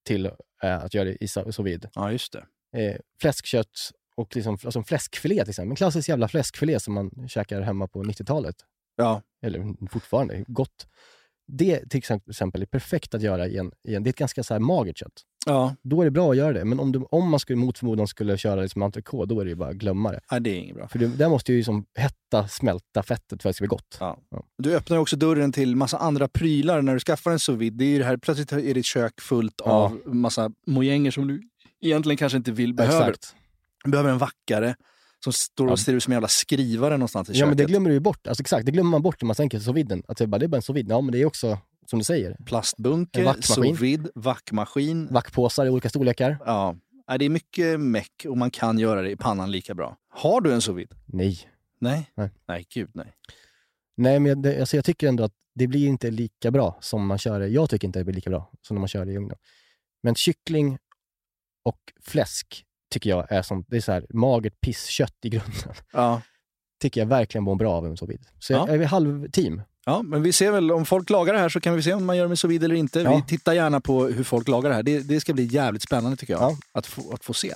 till 0.06 0.26
eh, 0.62 0.78
att 0.84 0.94
göra 0.94 1.04
det 1.04 1.24
i 1.24 1.28
sous 1.28 1.58
vide. 1.58 1.90
Ja, 1.94 2.12
just 2.12 2.32
det. 2.32 2.46
Eh, 2.80 2.96
fläskkött 3.20 3.90
och 4.18 4.36
liksom, 4.36 4.58
alltså 4.64 4.82
fläskfilé 4.82 5.42
till 5.42 5.50
exempel. 5.50 5.70
En 5.70 5.76
klassisk 5.76 6.08
jävla 6.08 6.28
fläskfilé 6.28 6.80
som 6.80 6.94
man 6.94 7.28
käkar 7.28 7.60
hemma 7.60 7.86
på 7.88 8.02
90-talet 8.02 8.56
Ja, 8.96 9.22
eller 9.42 9.88
fortfarande, 9.90 10.44
gott. 10.46 10.86
Det 11.52 11.90
till 11.90 11.98
exempel 11.98 12.62
är 12.62 12.66
perfekt 12.66 13.14
att 13.14 13.22
göra 13.22 13.46
i 13.46 13.56
en, 13.56 13.72
i 13.88 13.94
en 13.94 14.02
det 14.02 14.08
är 14.08 14.10
ett 14.10 14.16
ganska 14.16 14.42
så 14.42 14.54
här 14.54 14.60
magert 14.60 14.98
kött. 14.98 15.12
ja. 15.46 15.74
Då 15.82 16.00
är 16.00 16.04
det 16.04 16.10
bra 16.10 16.30
att 16.30 16.36
göra 16.36 16.52
det. 16.52 16.64
Men 16.64 16.80
om, 16.80 16.92
du, 16.92 16.98
om 17.10 17.30
man 17.30 17.40
skulle, 17.40 17.56
mot 17.56 17.78
förmodan 17.78 18.08
skulle 18.08 18.38
köra 18.38 18.60
det 18.60 18.68
som 18.68 18.82
entrecote, 18.82 19.34
då 19.34 19.40
är 19.40 19.44
det 19.44 19.48
ju 19.48 19.54
bara 19.54 19.68
att 19.68 19.76
glömma 19.76 20.12
det. 20.12 20.20
Nej, 20.30 20.40
det 20.40 20.50
är 20.50 20.54
inget 20.54 20.76
bra. 20.76 20.88
För 20.88 20.98
det, 20.98 21.06
där 21.06 21.28
måste 21.28 21.52
ju 21.52 21.58
liksom 21.58 21.84
hetta, 21.94 22.48
smälta 22.48 23.02
fettet 23.02 23.42
för 23.42 23.48
att 23.48 23.52
det 23.52 23.54
ska 23.54 23.62
bli 23.62 23.68
gott. 23.68 23.96
Ja. 24.00 24.18
Ja. 24.30 24.44
Du 24.58 24.76
öppnar 24.76 24.96
också 24.96 25.16
dörren 25.16 25.52
till 25.52 25.76
massa 25.76 25.98
andra 25.98 26.28
prylar 26.28 26.82
när 26.82 26.94
du 26.94 27.00
skaffar 27.00 27.30
en 27.30 27.38
sous 27.38 27.58
vide. 27.58 27.76
Det 27.76 27.84
är 27.84 27.88
ju 27.88 27.98
det 27.98 28.04
här, 28.04 28.16
plötsligt 28.16 28.52
är 28.52 28.74
ditt 28.74 28.86
kök 28.86 29.20
fullt 29.20 29.60
av 29.60 30.00
massa 30.06 30.50
mojänger 30.66 31.10
som 31.10 31.26
du 31.28 31.42
egentligen 31.80 32.16
kanske 32.16 32.38
inte 32.38 32.52
vill 32.52 32.74
behöver. 32.74 33.10
Exakt. 33.10 33.34
Du 33.88 33.92
behöver 33.92 34.10
en 34.10 34.18
vackare 34.18 34.74
som 35.24 35.32
står 35.32 35.66
och 35.66 35.72
Ja. 35.72 35.76
ser 35.76 35.92
ut 35.94 36.02
som 36.02 36.12
en 36.12 36.16
jävla 36.16 36.28
skrivare 36.28 36.96
någonstans 36.96 37.28
i 37.28 37.32
Ja, 37.32 37.36
köket. 37.36 37.48
men 37.48 37.56
det 37.56 37.64
glömmer 37.64 37.88
du 37.90 37.94
ju 37.94 38.00
bort. 38.00 38.26
Alltså, 38.26 38.40
exakt, 38.40 38.66
det 38.66 38.72
glömmer 38.72 38.90
man 38.90 39.02
bort 39.02 39.22
när 39.22 39.26
man 39.26 39.36
tänker 39.36 39.58
sous 39.58 39.76
viden. 39.76 40.02
Att 40.08 40.16
det, 40.18 40.26
bara, 40.26 40.38
det 40.38 40.46
är 40.46 40.48
bara 40.48 40.56
en 40.56 40.62
sous 40.62 40.76
vide. 40.76 40.94
Ja, 40.94 41.00
men 41.00 41.12
det 41.12 41.18
är 41.18 41.24
också, 41.26 41.58
som 41.86 41.98
du 41.98 42.04
säger, 42.04 42.36
Plastbunke, 42.46 43.34
sous 43.42 43.80
vide, 43.80 44.10
vackmaskin. 44.14 45.08
vackpåsar 45.10 45.66
i 45.66 45.70
olika 45.70 45.88
storlekar. 45.88 46.38
Ja. 46.44 46.76
Det 47.18 47.24
är 47.24 47.28
mycket 47.30 47.80
meck 47.80 48.26
och 48.28 48.36
man 48.38 48.50
kan 48.50 48.78
göra 48.78 49.02
det 49.02 49.10
i 49.10 49.16
pannan 49.16 49.50
lika 49.50 49.74
bra. 49.74 49.96
Har 50.10 50.40
du 50.40 50.52
en 50.54 50.60
sous 50.60 50.76
vide? 50.78 50.96
Nej. 51.06 51.38
Nej. 51.80 52.10
Nej. 52.14 52.30
Nej, 52.48 52.66
gud 52.74 52.90
nej. 52.94 53.12
Nej, 53.96 54.20
men 54.20 54.42
jag, 54.42 54.60
alltså 54.60 54.76
jag 54.76 54.84
tycker 54.84 55.08
ändå 55.08 55.24
att 55.24 55.32
det 55.54 55.66
blir 55.66 55.86
inte 55.86 56.10
lika 56.10 56.50
bra 56.50 56.78
som 56.80 57.06
man 57.06 57.18
kör 57.18 57.40
det. 57.40 57.48
Jag 57.48 57.70
tycker 57.70 57.86
inte 57.88 57.98
det 57.98 58.04
blir 58.04 58.14
lika 58.14 58.30
bra 58.30 58.50
som 58.62 58.74
när 58.74 58.80
man 58.80 58.88
kör 58.88 59.04
det 59.04 59.12
i 59.12 59.16
ugnen. 59.16 59.36
Men 60.02 60.14
kyckling 60.14 60.78
och 61.64 61.78
fläsk 62.04 62.64
tycker 62.90 63.10
jag 63.10 63.32
är 63.32 63.42
som, 63.42 63.64
det 63.68 63.76
är 63.76 63.80
så 63.80 63.92
här 63.92 64.06
magert 64.10 64.60
pisskött 64.60 65.16
i 65.22 65.28
grunden. 65.28 65.74
Ja. 65.92 66.20
tycker 66.82 67.00
jag 67.00 67.06
verkligen 67.06 67.44
mår 67.44 67.56
bra 67.56 67.72
av 67.74 67.86
en 67.86 67.96
sous 67.96 68.10
vide. 68.10 68.24
Så 68.38 68.52
jag 68.52 68.68
Ja. 68.68 68.72
är 68.74 68.84
halv 68.84 69.30
team. 69.30 69.62
Ja, 69.86 70.02
men 70.02 70.22
vi 70.22 70.32
ser 70.32 70.52
väl 70.52 70.72
om 70.72 70.84
folk 70.86 71.10
lagar 71.10 71.32
det 71.34 71.38
här 71.40 71.48
så 71.48 71.60
kan 71.60 71.74
vi 71.74 71.82
se 71.82 71.94
om 71.94 72.04
man 72.06 72.16
gör 72.16 72.28
med 72.28 72.38
sous 72.38 72.50
vide 72.50 72.64
eller 72.64 72.74
inte. 72.74 73.00
Ja. 73.00 73.16
Vi 73.16 73.22
tittar 73.22 73.52
gärna 73.52 73.80
på 73.80 74.06
hur 74.06 74.24
folk 74.24 74.48
lagar 74.48 74.70
det 74.70 74.76
här. 74.76 74.82
Det, 74.82 74.98
det 75.00 75.20
ska 75.20 75.32
bli 75.34 75.44
jävligt 75.44 75.82
spännande 75.82 76.16
tycker 76.16 76.32
jag 76.34 76.42
Ja. 76.42 76.56
att, 76.72 76.86
få, 76.86 77.12
att 77.12 77.24
få 77.24 77.34
se. 77.34 77.54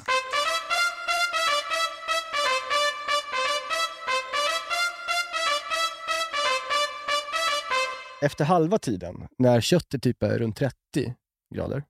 Efter 8.23 8.45
halva 8.45 8.79
tiden, 8.79 9.29
när 9.39 9.61
köttet 9.61 10.03
typ 10.03 10.23
är 10.23 10.39
runt 10.39 10.57
30 10.57 10.75
grader, 11.55 11.83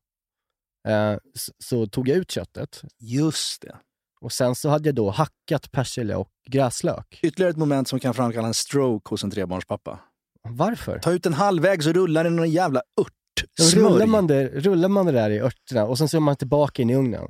eh, 0.88 1.16
så, 1.34 1.52
så 1.64 1.86
tog 1.86 2.08
jag 2.08 2.16
ut 2.16 2.30
köttet 2.30 2.82
Just 2.98 3.62
det. 3.62 3.76
och 4.20 4.32
sen 4.32 4.54
så 4.54 4.68
hade 4.68 4.88
jag 4.88 4.94
då 4.94 5.10
hackat 5.10 5.72
persilja 5.72 6.18
och 6.18 6.28
gräslök. 6.50 7.18
Ytterligare 7.22 7.50
ett 7.50 7.56
moment 7.56 7.88
som 7.88 8.00
kan 8.00 8.14
framkalla 8.14 8.46
en 8.48 8.54
stroke 8.54 9.10
hos 9.10 9.24
en 9.24 9.30
trebarnspappa. 9.30 9.98
Varför? 10.48 10.98
Ta 10.98 11.12
ut 11.12 11.26
en 11.26 11.32
halvvägs 11.34 11.86
och 11.86 11.94
rulla 11.94 12.22
den 12.22 12.32
i 12.32 12.36
någon 12.36 12.50
jävla 12.50 12.82
ört. 13.00 13.12
Rullar, 13.74 14.06
man 14.06 14.26
det, 14.26 14.48
rullar 14.48 14.88
man 14.88 15.06
det 15.06 15.12
där 15.12 15.30
i 15.30 15.40
örterna 15.40 15.84
och 15.84 15.98
sen 15.98 16.08
så 16.08 16.16
är 16.16 16.20
man 16.20 16.36
tillbaka 16.36 16.82
in 16.82 16.90
i 16.90 16.94
ugnen. 16.96 17.28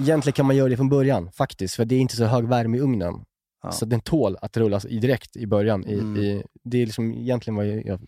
Egentligen 0.00 0.32
kan 0.34 0.46
man 0.46 0.56
göra 0.56 0.68
det 0.68 0.76
från 0.76 0.88
början 0.88 1.32
faktiskt, 1.32 1.74
för 1.74 1.84
det 1.84 1.94
är 1.94 2.00
inte 2.00 2.16
så 2.16 2.24
hög 2.24 2.48
värme 2.48 2.76
i 2.76 2.80
ugnen. 2.80 3.14
Ja. 3.62 3.72
Så 3.72 3.84
den 3.84 4.00
tål 4.00 4.36
att 4.40 4.56
rullas 4.56 4.84
i 4.86 4.98
direkt 4.98 5.36
i 5.36 5.46
början. 5.46 5.86
I, 5.86 5.92
Mm. 5.98 6.16
i, 6.16 6.42
det 6.64 6.82
är 6.82 6.86
liksom 6.86 7.12
egentligen 7.14 7.56
vad 7.56 7.66
jag, 7.66 7.86
jag 7.86 8.00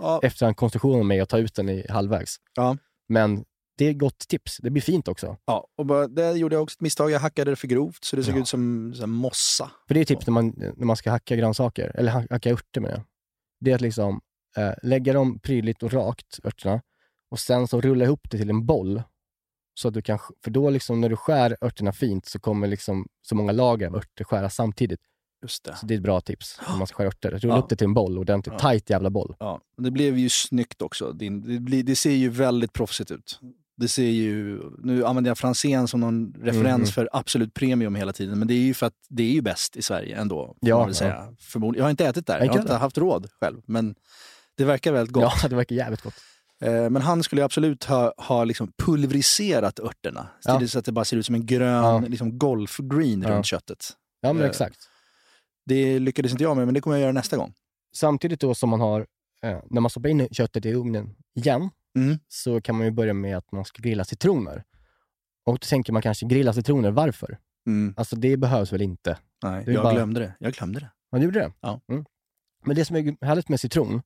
Ja, 0.00 0.20
efterhand 0.22 0.56
konstruktionen 0.56 1.06
med 1.06 1.22
att 1.22 1.28
ta 1.28 1.38
ut 1.38 1.54
den 1.54 1.68
i 1.68 1.86
halvvägs. 1.88 2.36
Ja. 2.54 2.76
Men 3.08 3.44
det 3.78 3.84
är 3.86 3.90
ett 3.90 3.98
gott 3.98 4.18
tips. 4.18 4.56
Det 4.62 4.70
blir 4.70 4.82
fint 4.82 5.08
också. 5.08 5.36
ja, 5.44 5.66
och 5.78 5.86
bara, 5.86 6.06
där 6.08 6.34
gjorde 6.34 6.54
jag 6.56 6.62
också 6.62 6.74
ett 6.76 6.80
misstag. 6.80 7.10
Jag 7.10 7.20
hackade 7.20 7.50
det 7.52 7.56
för 7.56 7.68
grovt 7.68 8.04
så 8.04 8.16
det 8.16 8.24
såg 8.24 8.34
Ja. 8.36 8.40
ut 8.40 8.48
som, 8.48 8.94
som 8.94 9.10
mossa. 9.10 9.70
För 9.88 9.94
det 9.94 10.00
är 10.00 10.04
tips 10.04 10.26
när 10.26 10.32
man, 10.32 10.48
när 10.76 10.84
man 10.86 10.96
ska 10.96 11.10
hacka 11.10 11.36
grönsaker, 11.36 11.92
eller 11.96 12.12
ha- 12.12 12.24
hacka 12.30 12.50
örter 12.52 12.80
med 12.80 12.90
det. 12.90 13.02
Det 13.60 13.70
är 13.70 13.74
att 13.74 13.80
liksom 13.80 14.20
eh, 14.56 14.72
lägga 14.82 15.12
dem 15.12 15.38
prydligt 15.38 15.82
och 15.82 15.92
rakt, 15.92 16.38
örterna, 16.44 16.82
och 17.30 17.38
sen 17.38 17.68
så 17.68 17.80
rulla 17.80 18.04
ihop 18.04 18.30
det 18.30 18.38
till 18.38 18.50
en 18.50 18.66
boll. 18.66 19.02
Så 19.80 19.88
att 19.88 19.94
du 19.94 20.02
kan, 20.02 20.18
för 20.44 20.50
då 20.50 20.70
liksom 20.70 21.00
när 21.00 21.08
du 21.08 21.16
skär 21.16 21.56
örterna 21.60 21.92
fint 21.92 22.26
så 22.26 22.38
kommer 22.40 22.66
liksom 22.68 23.06
så 23.22 23.34
många 23.34 23.52
lager 23.52 23.86
av 23.86 23.96
örter 23.96 24.24
skäras 24.24 24.54
samtidigt. 24.54 25.00
Just 25.42 25.64
det. 25.64 25.76
Så 25.76 25.86
det 25.86 25.94
är 25.94 25.96
ett 25.96 26.02
bra 26.02 26.20
tips 26.20 26.60
om 26.72 26.78
man 26.78 26.86
ska 26.86 26.96
skära 26.96 27.06
örter. 27.08 27.30
Rulla 27.30 27.54
Ja. 27.54 27.58
upp 27.62 27.68
det 27.68 27.76
till 27.76 27.84
en 27.84 27.94
boll, 27.94 28.18
ordentligt 28.18 28.54
Ja. 28.62 28.70
tight 28.70 28.90
jävla 28.90 29.10
boll. 29.10 29.36
Ja, 29.40 29.60
det 29.76 29.90
blev 29.90 30.18
ju 30.18 30.28
snyggt 30.28 30.82
också. 30.82 31.12
Det, 31.12 31.30
blir, 31.60 31.82
det 31.82 31.96
ser 31.96 32.10
ju 32.10 32.28
väldigt 32.28 32.72
proffsigt 32.72 33.10
ut. 33.10 33.40
Det 33.80 33.88
ser 33.88 34.02
ju, 34.10 34.60
nu 34.78 35.04
använder 35.04 35.30
jag 35.30 35.38
Franzén 35.38 35.88
som 35.88 36.00
någon 36.00 36.34
referens 36.42 36.80
Mhm. 36.80 36.86
för 36.92 37.08
Absolut 37.12 37.54
Premium 37.54 37.94
hela 37.94 38.12
tiden, 38.12 38.38
men 38.38 38.48
det 38.48 38.54
är 38.54 38.58
ju 38.58 38.74
för 38.74 38.86
att 38.86 38.94
det 39.08 39.22
är 39.22 39.32
ju 39.32 39.40
bäst 39.40 39.76
i 39.76 39.82
Sverige 39.82 40.16
ändå. 40.16 40.56
Ja, 40.60 40.78
man 40.78 40.88
ja. 40.88 40.94
säga. 40.94 41.34
Förmodligen. 41.40 41.80
Jag 41.80 41.84
har 41.84 41.90
inte 41.90 42.06
ätit 42.06 42.26
där, 42.26 42.38
Nej, 42.38 42.46
jag 42.46 42.52
har 42.52 42.58
inte 42.58 42.72
inte 42.72 42.80
haft 42.82 42.98
råd 42.98 43.28
själv, 43.40 43.60
men 43.66 43.94
det 44.56 44.64
verkar 44.64 44.92
väldigt 44.92 45.12
gott. 45.12 45.32
Ja, 45.42 45.48
det 45.48 45.56
verkar 45.56 45.76
jävligt 45.76 46.00
gott. 46.02 46.14
Eh, 46.60 46.90
Men 46.90 47.02
han 47.02 47.22
skulle 47.22 47.40
ju 47.40 47.44
absolut 47.44 47.84
ha, 47.84 48.12
ha 48.16 48.44
liksom 48.44 48.72
pulveriserat 48.78 49.80
örterna. 49.80 50.28
Ja. 50.44 50.66
Så 50.66 50.78
att 50.78 50.84
det 50.84 50.92
bara 50.92 51.04
ser 51.04 51.16
ut 51.16 51.26
som 51.26 51.34
en 51.34 51.46
grön 51.46 51.84
Ja. 51.84 51.98
liksom 52.08 52.38
golfgreen 52.38 53.22
Ja. 53.22 53.30
runt 53.30 53.46
köttet. 53.46 53.86
Ja, 54.20 54.32
men 54.32 54.42
Eh, 54.42 54.48
exakt. 54.48 54.78
Det 55.66 55.98
lyckades 55.98 56.32
inte 56.32 56.44
jag 56.44 56.56
med, 56.56 56.66
men 56.66 56.74
det 56.74 56.80
kommer 56.80 56.96
jag 56.96 57.02
göra 57.02 57.12
nästa 57.12 57.36
gång. 57.36 57.52
Samtidigt 57.96 58.40
då 58.40 58.54
som 58.54 58.68
man 58.70 58.80
har, 58.80 59.06
eh, 59.42 59.58
när 59.70 59.80
man 59.80 59.90
stoppar 59.90 60.08
in 60.08 60.28
köttet 60.32 60.66
i 60.66 60.72
ugnen 60.74 61.14
igen, 61.36 61.70
Mm. 61.96 62.18
så 62.28 62.60
kan 62.60 62.74
man 62.76 62.84
ju 62.86 62.90
börja 62.90 63.14
med 63.14 63.36
att 63.36 63.52
man 63.52 63.64
ska 63.64 63.82
grilla 63.82 64.04
citroner. 64.04 64.64
Och 65.46 65.52
då 65.54 65.58
tänker 65.58 65.92
man 65.92 66.02
kanske 66.02 66.26
grilla 66.26 66.52
citroner, 66.52 66.90
varför? 66.90 67.38
Mm. 67.66 67.94
Alltså 67.96 68.16
det 68.16 68.36
behövs 68.36 68.72
väl 68.72 68.82
inte? 68.82 69.18
Nej, 69.42 69.64
jag 69.66 69.82
bara- 69.82 69.94
glömde 69.94 70.20
det. 70.20 70.34
Jag 70.40 70.52
glömde 70.52 70.80
det. 70.80 70.90
Man 71.12 71.22
gjorde 71.22 71.40
det? 71.40 71.52
Ja. 71.60 71.80
Mm. 71.88 72.04
Men 72.64 72.76
det 72.76 72.84
som 72.84 72.96
är 72.96 73.24
härligt 73.26 73.48
med 73.48 73.60
citron, 73.60 74.02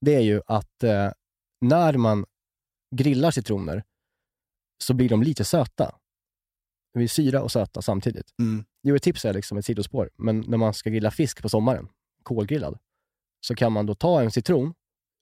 det 0.00 0.14
är 0.14 0.20
ju 0.20 0.42
att 0.46 0.82
eh, 0.82 1.10
när 1.60 1.92
man 1.96 2.26
grillar 2.96 3.30
citroner 3.30 3.84
så 4.78 4.94
blir 4.94 5.08
de 5.08 5.22
lite 5.22 5.44
söta. 5.44 5.94
Det 6.92 6.98
blir 6.98 7.08
syra 7.08 7.42
och 7.42 7.52
söta 7.52 7.82
samtidigt. 7.82 8.34
Mm. 8.38 8.64
Jo, 8.82 8.96
ett 8.96 9.02
tips 9.02 9.24
är 9.24 9.34
liksom 9.34 9.58
ett 9.58 9.64
sidospår, 9.64 10.10
men 10.16 10.40
när 10.40 10.58
man 10.58 10.74
ska 10.74 10.90
grilla 10.90 11.10
fisk 11.10 11.42
på 11.42 11.48
sommaren, 11.48 11.88
kolgrillad, 12.22 12.78
så 13.40 13.54
kan 13.54 13.72
man 13.72 13.86
då 13.86 13.94
ta 13.94 14.22
en 14.22 14.30
citron, 14.30 14.74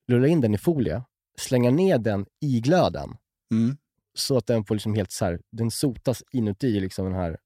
rulla 0.08 0.26
in 0.28 0.40
den 0.40 0.54
i 0.54 0.58
folie, 0.58 1.02
slänga 1.38 1.70
ner 1.70 1.98
den 1.98 2.26
i 2.40 2.60
glöden, 2.60 3.16
Mm. 3.50 3.76
så 4.14 4.36
att 4.36 4.46
den 4.46 4.64
får 4.64 4.74
liksom 4.74 4.94
helt 4.94 5.12
så 5.12 5.24
här, 5.24 5.40
den 5.52 5.70
sotas 5.70 6.22
inuti 6.32 6.80
liksom 6.80 7.04
den 7.04 7.14
här 7.14 7.38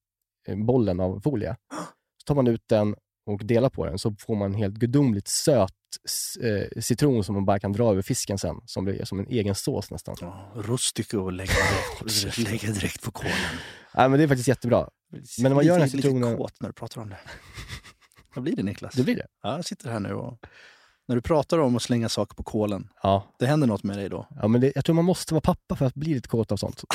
eh, 0.49 0.57
bollen 0.57 1.01
av 1.01 1.21
folie. 1.21 1.57
Så 2.19 2.25
tar 2.27 2.35
man 2.35 2.47
ut 2.47 2.63
den 2.69 2.95
och 3.27 3.45
delar 3.45 3.71
på 3.71 3.87
den, 3.87 3.99
så 3.99 4.15
får 4.19 4.35
man 4.37 4.53
en 4.53 4.59
helt 4.59 4.75
gudomligt 4.75 5.29
söt 5.29 5.73
eh, 6.43 6.81
citron 6.81 7.25
som 7.25 7.35
man 7.35 7.45
bara 7.45 7.59
kan 7.61 7.73
dra 7.73 7.91
över 7.91 8.03
fisken 8.03 8.39
sen, 8.39 8.57
som 8.67 8.85
blir 8.85 9.05
som 9.05 9.19
en 9.19 9.27
egen 9.27 9.55
sås 9.55 9.91
nästan. 9.91 10.15
Ja, 10.21 10.53
rustico 10.55 11.19
och 11.19 11.33
lägga 11.33 11.53
direkt, 12.05 12.39
lägga 12.39 12.73
direkt 12.73 13.03
på 13.03 13.11
kolen. 13.11 13.33
Nej, 13.95 14.09
men 14.09 14.19
det 14.19 14.25
är 14.25 14.29
faktiskt 14.29 14.49
jättebra. 14.49 14.89
Men 15.11 15.23
när 15.51 15.55
man 15.55 15.65
gör 15.67 15.73
den 15.79 15.83
här 15.83 15.89
citronen- 15.89 16.25
lite 16.31 16.37
kåt 16.37 16.61
när 16.61 16.69
du 16.69 16.73
pratar 16.73 17.01
om 17.01 17.09
det. 17.09 17.19
Vad 18.35 18.43
blir 18.45 18.57
det 18.57 18.63
Niklas? 18.63 18.95
Det 18.95 19.03
blir 19.05 19.17
det. 19.17 19.27
Ja, 19.43 19.57
jag 19.57 19.65
sitter 19.65 19.91
här 19.91 20.01
nu 20.01 20.13
och 20.15 20.39
när 21.13 21.17
du 21.17 21.23
pratar 21.23 21.59
om 21.59 21.77
att 21.77 21.83
slänga 21.83 22.09
saker 22.09 22.35
på 22.35 22.43
kolen, 22.43 22.89
Ja, 23.03 23.25
det 23.39 23.47
händer 23.47 23.67
något 23.67 23.83
med 23.83 23.99
dig 23.99 24.09
då? 24.09 24.27
ja 24.41 24.49
men 24.49 24.61
det, 24.61 24.73
jag 24.75 24.85
tror 24.85 24.95
man 24.95 25.05
måste 25.05 25.35
vara 25.35 25.41
pappa 25.41 25.77
för 25.77 25.87
att 25.87 25.95
bli 25.95 26.15
lite 26.15 26.29
kåt 26.29 26.53
av 26.53 26.57
sånt. 26.57 26.83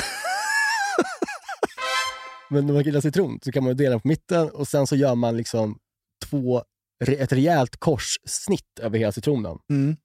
men 2.50 2.66
när 2.66 2.74
man 2.74 2.82
grillar 2.82 3.00
citron 3.00 3.38
så 3.42 3.52
kan 3.52 3.64
man 3.64 3.76
dela 3.76 3.90
den 3.90 4.00
på 4.00 4.08
mitten 4.08 4.50
och 4.50 4.68
sen 4.68 4.86
så 4.86 4.96
gör 4.96 5.14
man 5.14 5.36
liksom 5.36 5.78
två 6.24 6.62
ett 7.04 7.32
rejält 7.32 7.76
korssnitt 7.76 8.78
över 8.80 8.98
hela 8.98 9.12
citronen. 9.12 9.58
Mm. 9.70 9.96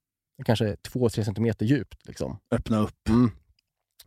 Kanske 0.45 0.75
2-3 0.75 1.23
centimeter 1.23 1.65
djupt. 1.65 2.07
Liksom. 2.07 2.39
Öppna 2.51 2.79
upp. 2.79 3.09
Mm. 3.09 3.31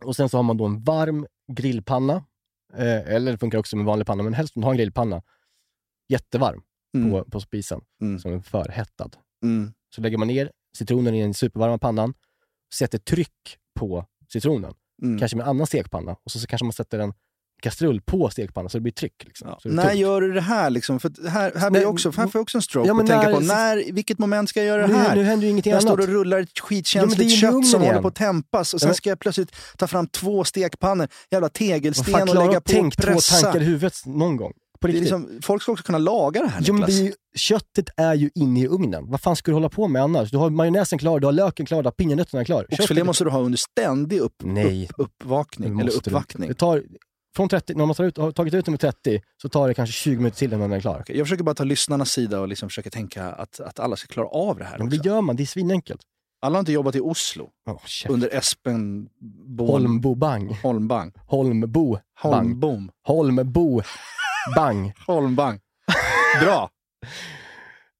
Och 0.03 0.15
sen 0.15 0.29
så 0.29 0.37
har 0.37 0.43
man 0.43 0.57
då 0.57 0.65
en 0.65 0.83
varm 0.83 1.27
grillpanna. 1.51 2.13
Eh, 2.73 3.13
eller 3.15 3.31
det 3.31 3.37
funkar 3.37 3.57
också 3.57 3.75
med 3.75 3.85
vanlig 3.85 4.07
panna, 4.07 4.23
men 4.23 4.33
helst 4.33 4.55
om 4.55 4.61
du 4.61 4.65
har 4.65 4.71
en 4.71 4.77
grillpanna. 4.77 5.21
Jättevarm 6.09 6.61
Mm. 6.97 7.11
på, 7.11 7.23
på 7.31 7.39
spisen, 7.39 7.81
Mm. 8.01 8.19
som 8.19 8.33
är 8.33 8.39
förhettad. 8.39 9.09
Mm. 9.43 9.73
Så 9.95 10.01
lägger 10.01 10.17
man 10.17 10.27
ner 10.27 10.51
citronen 10.77 11.15
i 11.15 11.21
den 11.21 11.33
supervarma 11.33 11.77
pannan, 11.77 12.13
sätter 12.73 12.97
tryck 12.97 13.57
på 13.79 14.05
citronen, 14.33 14.73
Mm. 15.03 15.19
kanske 15.19 15.37
med 15.37 15.43
en 15.43 15.49
annan 15.49 15.67
stekpanna, 15.67 16.11
och 16.23 16.31
så, 16.31 16.39
så 16.39 16.47
kanske 16.47 16.65
man 16.65 16.73
sätter 16.73 16.99
en 16.99 17.13
kastrull 17.61 18.01
på 18.01 18.29
stekpannan 18.29 18.69
så 18.69 18.77
det 18.77 18.81
blir 18.81 18.91
tryck. 18.93 19.23
Liksom. 19.25 19.47
Ja. 19.47 19.59
När 19.63 19.83
tungt. 19.87 19.95
gör 19.99 20.21
du 20.21 20.33
det 20.33 20.41
här? 20.41 20.69
Liksom? 20.69 20.99
För 20.99 21.29
här, 21.29 21.51
här, 21.55 21.71
blir 21.71 21.85
också, 21.85 22.09
här 22.11 22.27
får 22.27 22.31
jag 22.39 22.41
också 22.41 22.57
en 22.57 22.61
stroke 22.61 22.87
Ja, 22.87 23.01
att 23.01 23.07
tänka 23.07 23.31
på. 23.31 23.39
När, 23.39 23.91
vilket 23.91 24.19
moment 24.19 24.49
ska 24.49 24.59
jag 24.59 24.67
göra 24.67 24.87
det 24.87 24.93
här? 24.93 25.15
nu 25.15 25.23
händer 25.23 25.45
ju 25.45 25.51
ingenting 25.51 25.71
jag 25.71 25.77
annat. 25.81 25.93
står 25.93 25.99
och 26.03 26.07
rullar 26.07 26.39
ett 26.39 26.49
Ja, 26.55 26.61
skitkänsligt 26.63 27.31
ju 27.31 27.35
kött 27.37 27.67
som 27.67 27.81
igen. 27.81 27.93
håller 27.93 28.01
på 28.01 28.07
att 28.07 28.15
tempas 28.15 28.73
och 28.73 28.79
sen 28.81 28.87
Ja, 28.89 28.93
ska 28.93 29.09
jag 29.09 29.19
plötsligt 29.19 29.55
ta 29.77 29.87
fram 29.87 30.07
två 30.07 30.43
stekpannor, 30.43 31.07
jävla 31.31 31.49
tegelsten 31.49 32.13
fan, 32.13 32.29
och 32.29 32.35
lägga 32.35 32.47
på 32.51 32.57
och 32.57 32.63
tänka 32.65 33.01
två 33.03 33.13
pressa. 33.13 33.41
tankar 33.41 33.61
i 33.61 33.65
huvudet 33.65 33.93
någon 34.05 34.37
gång? 34.37 34.53
På 34.79 34.87
riktigt. 34.87 35.01
liksom, 35.01 35.39
folk 35.43 35.61
ska 35.61 35.71
också 35.71 35.83
kunna 35.83 35.97
laga 35.97 36.41
det 36.41 36.47
här 36.47 36.61
Jo, 36.63 36.73
men 36.73 36.83
det 36.89 36.93
är 36.93 37.03
ju, 37.03 37.13
köttet 37.35 37.89
är 37.97 38.13
ju 38.13 38.29
inne 38.35 38.59
i 38.61 38.67
ugnen. 38.67 39.09
Vad 39.11 39.21
fan 39.21 39.35
ska 39.35 39.51
du 39.51 39.55
hålla 39.55 39.69
på 39.69 39.87
med 39.87 40.01
annars? 40.01 40.31
Du 40.31 40.37
har 40.37 40.49
majonnäsen 40.49 40.99
klar, 40.99 41.19
du 41.19 41.27
har 41.27 41.31
löken 41.33 41.65
klar, 41.65 41.83
du 41.83 41.87
har 41.87 41.91
pinjenötterna 41.91 42.45
klar. 42.45 42.65
Oxfilé 42.71 43.03
måste 43.03 43.23
du 43.23 43.29
ha 43.29 43.39
under 43.39 43.57
ständig 43.57 44.19
upp, 44.19 44.35
Nej. 44.43 44.89
upp, 44.97 45.11
uppvakning, 45.21 45.79
eller 45.79 45.91
du 46.03 46.17
inte. 46.17 46.37
Det 46.47 46.53
tar, 46.53 46.83
från 47.35 47.49
30, 47.49 47.75
när 47.75 47.85
man 47.85 47.95
tar 47.95 48.03
ut, 48.03 48.17
har 48.17 48.31
tagit 48.31 48.53
ut 48.53 48.65
den 48.65 48.71
med 48.71 48.79
30 48.79 49.21
så 49.41 49.49
tar 49.49 49.67
det 49.67 49.73
kanske 49.73 49.93
20 49.93 50.17
minuter 50.17 50.37
till 50.37 50.47
innan 50.53 50.59
den 50.69 50.71
är 50.71 50.81
klar. 50.81 50.97
Okej, 51.01 51.17
Jag 51.17 51.25
försöker 51.27 51.43
bara 51.43 51.55
ta 51.55 51.63
lyssnarnas 51.63 52.11
sida 52.11 52.39
och 52.39 52.47
liksom 52.47 52.69
försöka 52.69 52.89
tänka 52.89 53.25
att, 53.31 53.59
att 53.59 53.79
alla 53.79 53.95
ska 53.95 54.07
klara 54.07 54.27
av 54.27 54.57
det 54.57 54.63
här 54.65 54.77
Men 54.77 54.87
också. 54.87 54.97
det 54.99 55.09
gör 55.09 55.21
man, 55.21 55.35
det 55.35 55.43
är 55.43 55.45
svinenkelt. 55.45 56.01
Alla 56.41 56.55
har 56.55 56.59
inte 56.59 56.71
jobbat 56.71 56.95
i 56.95 56.99
Oslo 56.99 57.49
Oh, 57.69 57.77
under 58.09 58.35
Espen 58.35 59.09
Holmbo 59.59 60.15
bang. 60.15 60.51
Holmbang. 60.63 61.11
Holmbo. 61.25 61.97
Holmbom. 62.21 62.91
Holmbo 63.07 63.81
bang. 64.55 64.93
Holmbang. 65.07 65.59
Bra! 66.41 66.69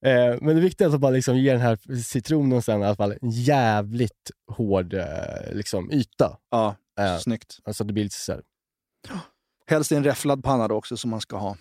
Eh, 0.05 0.35
men 0.41 0.55
det 0.55 0.61
viktiga 0.61 0.87
är 0.87 0.93
att 0.93 0.99
bara 0.99 1.11
liksom 1.11 1.37
ge 1.37 1.51
den 1.51 1.61
här 1.61 2.01
citronen 2.03 2.61
sen 2.61 2.81
i 2.81 2.85
alla 2.85 2.95
fall 2.95 3.11
en 3.11 3.29
jävligt 3.31 4.31
hård 4.51 4.93
eh, 4.93 5.05
liksom, 5.53 5.91
yta. 5.91 6.37
Ja, 6.51 6.75
Eh, 6.99 7.17
snyggt. 7.17 7.59
alltså 7.63 7.83
det 7.83 7.93
blir 7.93 8.03
lite 8.03 8.15
så 8.15 8.31
här, 8.31 8.41
Helst 9.67 9.91
i 9.91 9.95
en 9.95 10.03
räfflad 10.03 10.43
panna 10.43 10.67
då 10.67 10.75
också 10.75 10.97
som 10.97 11.09
man 11.09 11.21
ska 11.21 11.37
ha. 11.37 11.57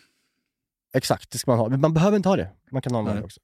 Exakt, 0.94 1.30
det 1.30 1.38
ska 1.38 1.50
man 1.50 1.58
ha. 1.58 1.68
Men 1.68 1.80
man 1.80 1.94
behöver 1.94 2.16
inte 2.16 2.28
ha 2.28 2.36
det. 2.36 2.50
Man 2.70 2.82
kan 2.82 2.94
ha 2.94 3.02
den 3.02 3.16
här 3.16 3.24
också. 3.24 3.40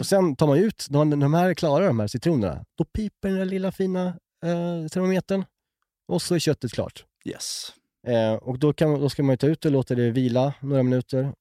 Och 0.00 0.06
sen 0.06 0.36
tar 0.36 0.46
man 0.46 0.58
ut, 0.58 0.86
när 0.90 1.04
de 1.16 1.34
här 1.34 1.48
är 1.50 1.54
klara, 1.54 1.86
de 1.86 2.00
här 2.00 2.06
citronerna, 2.06 2.64
då 2.74 2.84
piper 2.84 3.28
den 3.28 3.38
där 3.38 3.44
lilla 3.44 3.72
fina 3.72 4.06
eh, 4.44 4.86
termometern 4.92 5.44
och 6.08 6.22
så 6.22 6.34
är 6.34 6.38
köttet 6.38 6.72
klart. 6.72 7.04
Yes. 7.24 7.72
Eh, 8.06 8.34
och 8.34 8.58
då, 8.58 8.72
kan, 8.72 9.00
då 9.00 9.08
ska 9.08 9.22
man 9.22 9.32
ju 9.32 9.36
ta 9.36 9.46
ut 9.46 9.60
det 9.60 9.68
och 9.68 9.72
låta 9.72 9.94
det 9.94 10.10
vila 10.10 10.54
några 10.60 10.82
minuter. 10.82 11.32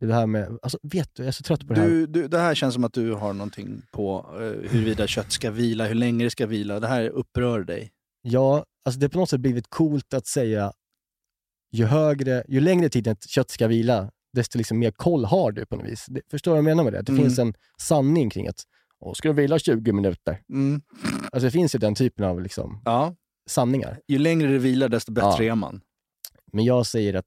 Det 0.00 0.14
här 0.14 0.26
med, 0.26 0.58
alltså 0.62 0.78
vet 0.82 1.10
du, 1.14 1.22
jag 1.22 1.28
är 1.28 1.32
så 1.32 1.42
trött 1.42 1.66
på 1.68 1.74
det 1.74 1.80
här. 1.80 1.88
Du, 1.88 2.06
du, 2.06 2.28
det 2.28 2.38
här 2.38 2.54
känns 2.54 2.74
som 2.74 2.84
att 2.84 2.92
du 2.92 3.12
har 3.12 3.32
någonting 3.32 3.82
på 3.92 4.26
uh, 4.34 4.70
huruvida 4.70 5.06
kött 5.06 5.32
ska 5.32 5.50
vila, 5.50 5.86
hur 5.86 5.94
länge 5.94 6.24
det 6.24 6.30
ska 6.30 6.46
vila. 6.46 6.80
Det 6.80 6.86
här 6.88 7.08
upprör 7.08 7.64
dig. 7.64 7.90
Ja, 8.22 8.64
alltså 8.84 9.00
det 9.00 9.04
har 9.06 9.08
på 9.10 9.18
något 9.18 9.30
sätt 9.30 9.40
blivit 9.40 9.70
coolt 9.70 10.14
att 10.14 10.26
säga 10.26 10.72
ju, 11.72 11.84
högre, 11.84 12.44
ju 12.48 12.60
längre 12.60 12.88
tid 12.88 13.06
ett 13.06 13.28
kött 13.28 13.50
ska 13.50 13.66
vila, 13.66 14.10
desto 14.32 14.58
liksom 14.58 14.78
mer 14.78 14.90
koll 14.90 15.24
har 15.24 15.52
du 15.52 15.66
på 15.66 15.76
något 15.76 15.86
vis. 15.86 16.06
Det, 16.08 16.20
förstår 16.30 16.50
du 16.50 16.52
vad 16.52 16.58
jag 16.58 16.64
menar 16.76 16.84
med 16.84 16.92
det? 16.92 17.02
Det 17.02 17.12
Mm. 17.12 17.24
finns 17.24 17.38
en 17.38 17.54
sanning 17.80 18.30
kring 18.30 18.48
att 18.48 18.62
Åh, 19.00 19.14
ska 19.14 19.28
det 19.28 19.34
vila 19.34 19.58
20 19.58 19.92
minuter? 19.92 20.42
Mm. 20.50 20.82
Alltså 21.32 21.46
det 21.46 21.50
finns 21.50 21.74
ju 21.74 21.78
den 21.78 21.94
typen 21.94 22.24
av 22.24 22.40
liksom, 22.40 22.82
Ja. 22.84 23.14
Sanningar. 23.46 24.00
Ju 24.08 24.18
längre 24.18 24.48
det 24.52 24.58
vilar 24.58 24.88
desto 24.88 25.12
bättre 25.12 25.44
Ja. 25.44 25.52
är 25.52 25.54
man. 25.54 25.80
Men 26.52 26.64
jag 26.64 26.86
säger 26.86 27.14
att 27.14 27.26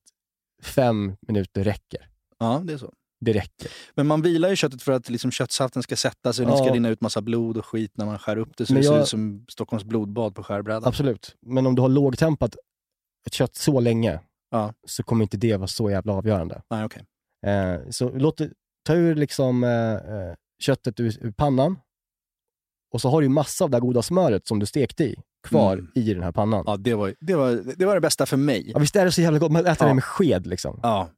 fem 0.64 1.16
minuter 1.28 1.64
räcker. 1.64 2.10
Ja, 2.40 2.62
det 2.66 2.74
är 2.74 2.78
så. 2.78 2.94
Det 3.22 3.34
räcker. 3.34 3.72
Men 3.96 4.08
man 4.08 4.22
vilar 4.22 4.50
ju 4.50 4.56
köttet 4.56 4.82
för 4.82 4.92
att 4.92 5.10
liksom 5.10 5.32
köttsaften 5.32 5.84
ska 5.84 5.96
sätta 5.96 6.34
sig 6.34 6.46
och 6.46 6.52
det 6.52 6.58
Ja. 6.58 6.64
ska 6.66 6.74
rinna 6.74 6.90
ut 6.90 7.02
massa 7.02 7.22
blod 7.22 7.58
och 7.58 7.66
skit 7.66 7.98
när 7.98 8.06
man 8.06 8.20
skär 8.20 8.38
upp 8.38 8.58
det 8.58 8.66
så 8.66 8.74
Men 8.74 8.82
det 8.82 8.88
ser 8.88 8.94
jag- 8.94 9.02
ut 9.02 9.08
som 9.08 9.46
Stockholms 9.50 9.84
blodbad 9.84 10.36
på 10.36 10.44
skärbrädan. 10.44 10.84
Absolut. 10.86 11.36
Men 11.42 11.68
om 11.68 11.76
du 11.76 11.82
har 11.82 11.90
lågtempat 11.90 12.56
ett 13.28 13.34
kött 13.34 13.56
så 13.56 13.80
länge 13.80 14.20
Ja. 14.52 14.74
så 14.88 15.04
kommer 15.04 15.24
inte 15.24 15.38
det 15.38 15.58
vara 15.58 15.68
så 15.68 15.90
jävla 15.90 16.14
avgörande. 16.14 16.62
Nej, 16.70 16.86
okej. 16.86 17.06
Eh, 17.46 17.90
så 17.90 18.10
låt 18.10 18.38
det, 18.38 18.52
ta 18.86 18.94
ur 18.96 19.16
liksom, 19.16 19.64
eh, 19.64 19.94
eh, 19.94 20.34
köttet 20.62 21.00
ur, 21.00 21.18
ur 21.26 21.32
pannan 21.32 21.80
och 22.94 23.02
så 23.02 23.10
har 23.10 23.22
du 23.22 23.30
massa 23.30 23.64
av 23.64 23.70
det 23.70 23.78
här 23.78 23.82
goda 23.82 24.02
smöret 24.02 24.48
som 24.48 24.60
du 24.60 24.66
stekte 24.66 25.04
i 25.04 25.16
kvar 25.48 25.74
Mm. 25.74 25.88
i 25.96 26.14
den 26.14 26.24
här 26.24 26.32
pannan. 26.32 26.64
Ja. 26.66 26.72
Ja, 26.74 26.78
det 26.78 26.94
var, 26.94 27.14
det, 27.20 27.36
var, 27.36 27.62
det 27.78 27.86
var 27.86 27.96
det 27.96 28.02
bästa 28.02 28.26
för 28.26 28.38
mig. 28.38 28.74
visst 28.80 28.96
är 28.96 29.06
det 29.06 29.12
så 29.12 29.22
jävla 29.22 29.40
gott? 29.40 29.52
Man 29.52 29.66
äter 29.66 29.78
Ja. 29.80 29.88
det 29.88 29.94
med 29.94 30.04
sked 30.04 30.48
liksom. 30.48 30.80
Ja. 30.84 31.10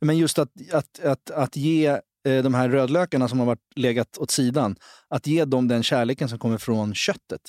Men 0.00 0.18
just 0.18 0.38
att, 0.38 0.48
att, 0.72 1.00
att, 1.04 1.30
att 1.30 1.56
ge 1.56 1.86
eh, 1.86 2.42
de 2.42 2.54
här 2.54 2.68
rödlökarna 2.68 3.28
som 3.28 3.38
har 3.38 3.46
varit 3.46 3.62
legat 3.76 4.18
åt 4.18 4.30
sidan, 4.30 4.76
att 5.08 5.26
ge 5.26 5.44
dem 5.44 5.68
den 5.68 5.82
kärleken 5.82 6.28
som 6.28 6.38
kommer 6.38 6.58
från 6.58 6.94
köttet 6.94 7.40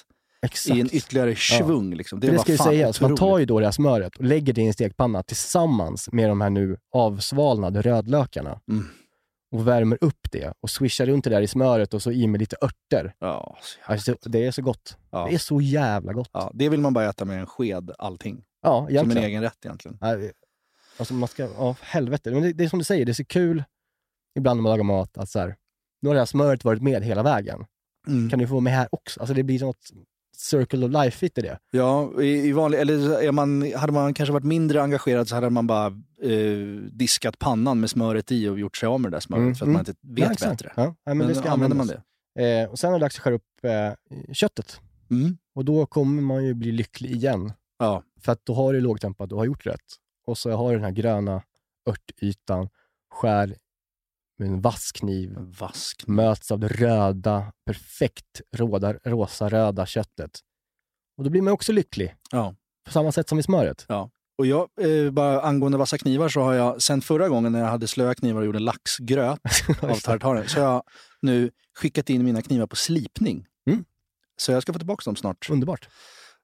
Exakt. 0.45 0.77
i 0.77 0.81
en 0.81 0.89
ytterligare 0.95 1.35
svung. 1.35 1.93
Liksom. 1.95 2.19
Det, 2.19 2.27
Det, 2.31 2.39
ska 2.39 2.51
ju 2.51 2.57
sägas, 2.57 3.01
man 3.01 3.15
tar 3.15 3.39
ju 3.39 3.45
då 3.45 3.59
det 3.59 3.65
här 3.65 3.71
smöret 3.71 4.15
och 4.17 4.23
lägger 4.25 4.53
det 4.53 4.61
i 4.61 4.67
en 4.67 4.73
stekpanna 4.73 5.23
tillsammans 5.23 6.09
med 6.11 6.29
de 6.29 6.41
här 6.41 6.49
nu 6.49 6.77
avsvalnade 6.93 7.81
rödlökarna 7.81 8.59
Mm. 8.69 8.87
Och 9.51 9.67
värmer 9.67 9.97
upp 10.01 10.31
det 10.31 10.53
och 10.61 10.69
swishar 10.69 11.05
runt 11.05 11.23
det 11.23 11.29
där 11.29 11.41
i 11.41 11.47
smöret 11.47 11.93
och 11.93 12.01
så 12.01 12.11
i 12.11 12.27
med 12.27 12.39
lite 12.39 12.55
örter. 12.61 13.13
Ja, 13.19 13.57
Alltså, 13.85 14.15
det 14.21 14.45
är 14.45 14.51
så 14.51 14.61
gott. 14.61 14.97
ja. 15.11 15.25
Det 15.29 15.33
är 15.35 15.37
så 15.39 15.61
jävla 15.61 16.13
gott. 16.13 16.29
ja, 16.33 16.51
det 16.53 16.69
vill 16.69 16.79
man 16.79 16.93
bara 16.93 17.09
äta 17.09 17.25
med 17.25 17.39
en 17.39 17.45
sked, 17.45 17.91
allting. 17.97 18.43
Ja, 18.61 18.77
Som 18.77 18.85
en 18.87 18.91
egentligen. 18.91 19.23
egen 19.29 19.41
rätt 19.41 19.65
egentligen. 19.65 19.97
Alltså 20.97 21.13
man 21.13 21.27
ska, 21.29 21.43
ja, 21.57 21.75
helvete. 21.81 22.31
Men 22.31 22.41
det, 22.41 22.53
det 22.53 22.63
är 22.63 22.69
som 22.69 22.79
du 22.79 22.85
säger, 22.85 23.05
det 23.05 23.11
är 23.11 23.13
så 23.13 23.25
kul 23.25 23.63
ibland 24.37 24.57
när 24.57 24.61
man 24.61 24.69
lagar 24.69 24.83
mat 24.83 25.17
att 25.17 25.29
så 25.29 25.39
här, 25.39 25.55
nu 26.01 26.09
har 26.09 26.13
det 26.13 26.21
här 26.21 26.25
smöret 26.25 26.63
varit 26.63 26.81
med 26.81 27.03
hela 27.03 27.23
vägen. 27.23 27.65
Mm. 28.07 28.29
Kan 28.29 28.39
du 28.39 28.47
få 28.47 28.59
med 28.59 28.73
här 28.73 28.87
också? 28.91 29.19
Alltså 29.19 29.33
det 29.33 29.43
blir 29.43 29.59
något 29.59 29.89
circle 30.35 30.85
of 30.85 30.91
life 30.91 31.25
i 31.25 31.29
det. 31.35 31.59
Ja, 31.71 32.21
i, 32.21 32.47
i 32.47 32.51
vanlig, 32.51 32.79
eller 32.79 33.21
är 33.21 33.31
man, 33.31 33.73
hade 33.75 33.93
man 33.93 34.13
kanske 34.13 34.33
varit 34.33 34.43
mindre 34.43 34.81
engagerad 34.81 35.27
så 35.27 35.35
hade 35.35 35.49
man 35.49 35.67
bara 35.67 35.87
eh, 36.21 36.57
diskat 36.91 37.39
pannan 37.39 37.79
med 37.79 37.89
smöret 37.89 38.31
i 38.31 38.47
och 38.47 38.59
gjort 38.59 38.77
sig 38.77 38.87
av 38.87 39.01
med 39.01 39.11
det 39.11 39.15
där 39.15 39.21
smöret 39.21 39.41
Mm, 39.41 39.55
för 39.55 39.65
att 39.65 39.67
mm. 39.67 39.73
man 39.73 39.79
inte 39.79 40.21
vet 40.21 40.31
exakt. 40.31 40.51
bättre. 40.51 40.71
Ja, 40.75 40.95
men, 41.05 41.17
Men, 41.17 41.27
det 41.27 41.35
ska 41.35 41.49
använder 41.49 41.77
man 41.77 41.87
det? 41.87 42.01
Eh, 42.61 42.69
och 42.69 42.79
sen 42.79 42.99
dags 42.99 43.15
att 43.15 43.21
skära 43.21 43.33
upp 43.33 43.63
eh, 43.63 44.33
köttet. 44.33 44.79
Mm. 45.11 45.37
Och 45.55 45.65
då 45.65 45.85
kommer 45.85 46.21
man 46.21 46.45
ju 46.45 46.53
bli 46.53 46.71
lycklig 46.71 47.11
igen. 47.11 47.53
Ja. 47.79 48.03
För 48.21 48.31
att 48.31 48.45
då 48.45 48.53
har 48.53 48.73
du 48.73 48.81
lågtempat, 48.81 49.29
du 49.29 49.35
har 49.35 49.45
gjort 49.45 49.65
rätt. 49.65 49.85
Och 50.25 50.37
så 50.37 50.51
har 50.51 50.69
du 50.69 50.75
den 50.75 50.85
här 50.85 50.91
gröna 50.91 51.43
örtytan, 51.89 52.69
skär 53.13 53.55
med 54.41 54.49
en 54.49 54.61
vass 54.61 54.91
kniv, 54.91 55.35
Vask. 55.59 56.07
möts 56.07 56.51
av 56.51 56.59
det 56.59 56.67
röda, 56.67 57.51
perfekt 57.65 58.41
råda, 58.55 58.93
rosa-röda 58.93 59.85
köttet. 59.85 60.39
Och 61.17 61.23
då 61.23 61.29
blir 61.29 61.41
man 61.41 61.53
också 61.53 61.71
lycklig. 61.71 62.15
Ja. 62.31 62.55
På 62.85 62.91
samma 62.91 63.11
sätt 63.11 63.29
som 63.29 63.39
i 63.39 63.43
smöret. 63.43 63.85
Och 64.37 64.45
jag, 64.45 64.67
eh, 64.81 65.11
bara 65.11 65.41
angående 65.41 65.77
vassa 65.77 65.97
knivar 65.97 66.29
så 66.29 66.41
har 66.41 66.53
jag 66.53 66.81
sen 66.81 67.01
förra 67.01 67.29
gången 67.29 67.51
när 67.51 67.59
jag 67.59 67.67
hade 67.67 67.87
slöa 67.87 68.15
knivar 68.15 68.39
och 68.39 68.45
gjorde 68.45 68.59
laxgröt 68.59 69.39
av 69.81 69.95
tartaren 69.95 70.47
så 70.47 70.59
har 70.61 70.71
jag 70.73 70.83
nu 71.21 71.51
skickat 71.75 72.09
in 72.09 72.23
mina 72.23 72.41
knivar 72.41 72.67
på 72.67 72.75
slipning. 72.75 73.45
Mm. 73.69 73.85
Så 74.37 74.51
jag 74.51 74.61
ska 74.61 74.73
få 74.73 74.79
tillbaka 74.79 75.01
dem 75.05 75.15
snart. 75.15 75.49
Underbart. 75.49 75.81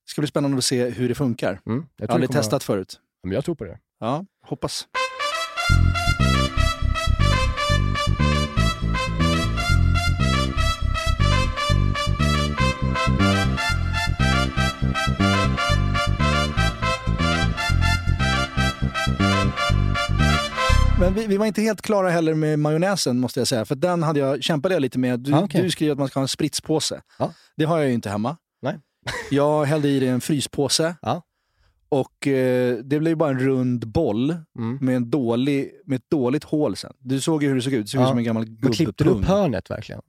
Det 0.05 0.11
ska 0.11 0.21
bli 0.21 0.27
spännande 0.27 0.57
att 0.57 0.63
se 0.65 0.89
hur 0.89 1.09
det 1.09 1.15
funkar. 1.15 1.49
Mm. 1.49 1.59
Jag, 1.65 1.85
Jag 1.95 2.07
har 2.07 2.13
aldrig 2.15 2.29
kommer- 2.29 2.41
testat 2.41 2.63
förut. 2.63 2.99
Men 3.23 3.31
jag 3.31 3.45
tror 3.45 3.55
på 3.55 3.63
det. 3.63 3.79
Ja, 3.99 4.25
hoppas. 4.43 4.87
Men 20.99 21.13
vi, 21.13 21.27
vi 21.27 21.37
var 21.37 21.45
inte 21.45 21.61
helt 21.61 21.81
klara 21.81 22.09
heller 22.09 22.33
med 22.33 22.59
majonnäsen 22.59 23.19
måste 23.19 23.39
jag 23.39 23.47
säga. 23.47 23.65
För 23.65 23.75
den 23.75 24.03
hade 24.03 24.19
jag, 24.19 24.43
kämpade 24.43 24.75
jag 24.75 24.81
lite 24.81 24.99
med. 24.99 25.19
Du, 25.19 25.33
Ah, 25.33 25.41
okej. 25.43 25.61
du 25.61 25.71
skriver 25.71 25.91
att 25.91 25.99
man 25.99 26.07
ska 26.07 26.19
ha 26.19 26.21
en 26.23 26.27
spritspåse. 26.27 27.01
Ja. 27.19 27.33
Det 27.57 27.65
har 27.65 27.77
jag 27.77 27.87
ju 27.87 27.93
inte 27.93 28.09
hemma. 28.09 28.37
Nej. 28.61 28.79
jag 29.31 29.65
hällde 29.65 29.87
i 29.87 29.99
det 29.99 30.07
en 30.07 30.21
fryspåse. 30.21 30.95
Ja. 31.01 31.21
Och 31.89 32.27
eh, 32.27 32.77
det 32.77 32.99
blev 32.99 33.17
bara 33.17 33.29
en 33.29 33.39
rund 33.39 33.87
boll 33.87 34.35
Mm. 34.59 34.77
med, 34.81 34.95
en 34.95 35.09
dålig, 35.09 35.71
med 35.85 35.95
ett 35.95 36.09
dåligt 36.09 36.43
hål 36.43 36.75
sen. 36.75 36.93
Du 36.99 37.21
såg 37.21 37.43
ju 37.43 37.49
hur 37.49 37.55
det 37.55 37.61
såg 37.61 37.73
ut. 37.73 37.85
Det 37.85 37.89
såg 37.91 37.99
ut 38.01 38.03
Ja. 38.05 38.09
som 38.09 38.17
en 38.17 38.23
gammal 38.23 38.45
Men 38.61 38.71
klippte 38.71 39.03
du 39.03 39.09
upp 39.09 39.15
gubbpung. 39.17 39.35
hörnet 39.35 39.69
verkligen? 39.69 40.01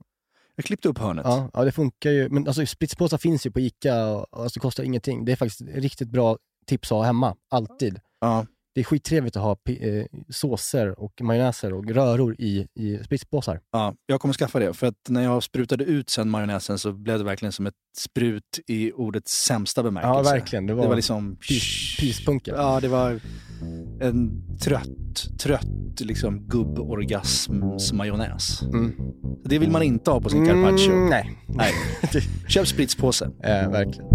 Jag 0.55 0.65
klippte 0.65 0.89
upp 0.89 0.97
hörnet. 0.97 1.25
Ja, 1.25 1.49
ja, 1.53 1.63
det 1.63 1.71
funkar 1.71 2.09
ju. 2.09 2.29
Men 2.29 2.47
alltså, 2.47 2.65
spritspåsar 2.65 3.17
finns 3.17 3.45
ju 3.45 3.51
på 3.51 3.59
Ica 3.59 4.05
och 4.07 4.25
alltså, 4.43 4.59
kostar 4.59 4.83
ingenting. 4.83 5.25
Det 5.25 5.31
är 5.31 5.35
faktiskt 5.35 5.61
riktigt 5.75 6.09
bra 6.09 6.37
tips 6.65 6.91
att 6.91 6.97
ha 6.97 7.03
hemma. 7.03 7.35
Alltid. 7.49 7.99
Ja. 8.21 8.45
Det 8.75 8.81
är 8.81 8.85
skittrevligt 8.85 9.35
att 9.35 9.43
ha 9.43 9.57
eh, 9.69 10.05
såser 10.29 10.99
och 10.99 11.21
majonnäser 11.21 11.73
och 11.73 11.85
röror 11.91 12.35
i, 12.39 12.67
i 12.75 12.97
spritspåsar. 13.05 13.59
Ja, 13.71 13.93
jag 14.05 14.21
kommer 14.21 14.33
skaffa 14.33 14.59
det. 14.59 14.73
För 14.73 14.87
att 14.87 14.95
när 15.09 15.23
jag 15.23 15.43
sprutade 15.43 15.83
ut 15.83 16.09
sen 16.09 16.29
majonnäsen 16.29 16.79
så 16.79 16.93
blev 16.93 17.17
det 17.17 17.23
verkligen 17.23 17.51
som 17.51 17.67
ett 17.67 17.73
sprut 17.97 18.59
i 18.67 18.91
ordets 18.91 19.31
sämsta 19.31 19.83
bemärkelse. 19.83 20.29
Ja, 20.29 20.33
verkligen. 20.33 20.65
Det 20.67 20.73
var, 20.73 20.83
Det 20.83 20.89
var 20.89 20.95
liksom... 20.95 21.35
pys, 21.35 21.97
pyspunken. 21.99 22.55
Ja, 22.57 22.79
det 22.79 22.87
var 22.87 23.19
en 24.01 24.43
trött, 24.57 25.39
trött 25.39 26.01
liksom 26.01 26.47
gubborgasmsmajonnäs. 26.47 28.61
Mm. 28.61 28.95
Det 29.45 29.59
vill 29.59 29.71
man 29.71 29.83
inte 29.83 30.11
ha 30.11 30.21
på 30.21 30.29
sin 30.29 30.45
carpaccio. 30.45 30.91
Mm, 30.91 31.09
nej, 31.09 31.37
Nej. 31.47 31.73
Köp 32.47 32.67
spritspåse. 32.67 33.25
eh, 33.25 33.69
verkligen. 33.71 34.09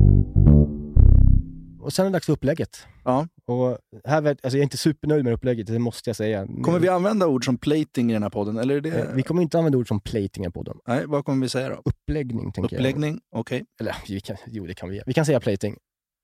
Och 1.85 1.93
sen 1.93 2.07
är 2.07 2.11
det 2.11 2.12
dags 2.16 2.26
för 2.26 2.32
upplägget. 2.32 2.87
Ja. 3.05 3.28
Och 3.47 3.78
här 4.05 4.22
alltså 4.26 4.39
jag 4.49 4.55
är 4.55 4.62
inte 4.62 4.76
supernöjd 4.76 5.24
med 5.24 5.32
upplägget, 5.32 5.66
det 5.66 5.78
måste 5.78 6.11
jag 6.11 6.16
säga. 6.16 6.47
Kommer 6.62 6.78
vi 6.78 6.89
använda 6.89 7.26
ord 7.26 7.45
som 7.45 7.59
plating 7.59 8.11
i 8.11 8.12
den 8.12 8.22
här 8.22 8.30
podden? 8.30 8.59
Eller 8.59 8.76
är 8.76 8.80
det... 8.80 8.91
Eh, 8.91 9.14
Vi 9.14 9.22
kommer 9.22 9.43
inte 9.43 9.59
använda 9.59 9.78
ord 9.78 9.89
som 9.89 10.01
plating 10.01 10.53
på 10.53 10.62
den. 10.62 10.76
Nej, 10.87 11.07
vad 11.07 11.24
kommer 11.24 11.43
vi 11.45 11.49
säga 11.49 11.68
då? 11.68 11.82
Uppläggning, 11.85 12.53
tänker 12.53 12.76
Uppläggning? 12.76 13.20
Okej. 13.30 13.64
jag. 13.78 13.87
Eller 13.87 13.97
vi 14.09 14.20
kan, 14.20 14.37
jo, 14.47 14.66
det 14.66 14.74
kan 14.74 14.89
vi. 14.89 15.03
Vi 15.07 15.12
kan 15.12 15.26
säga 15.26 15.41
plating. 15.41 15.76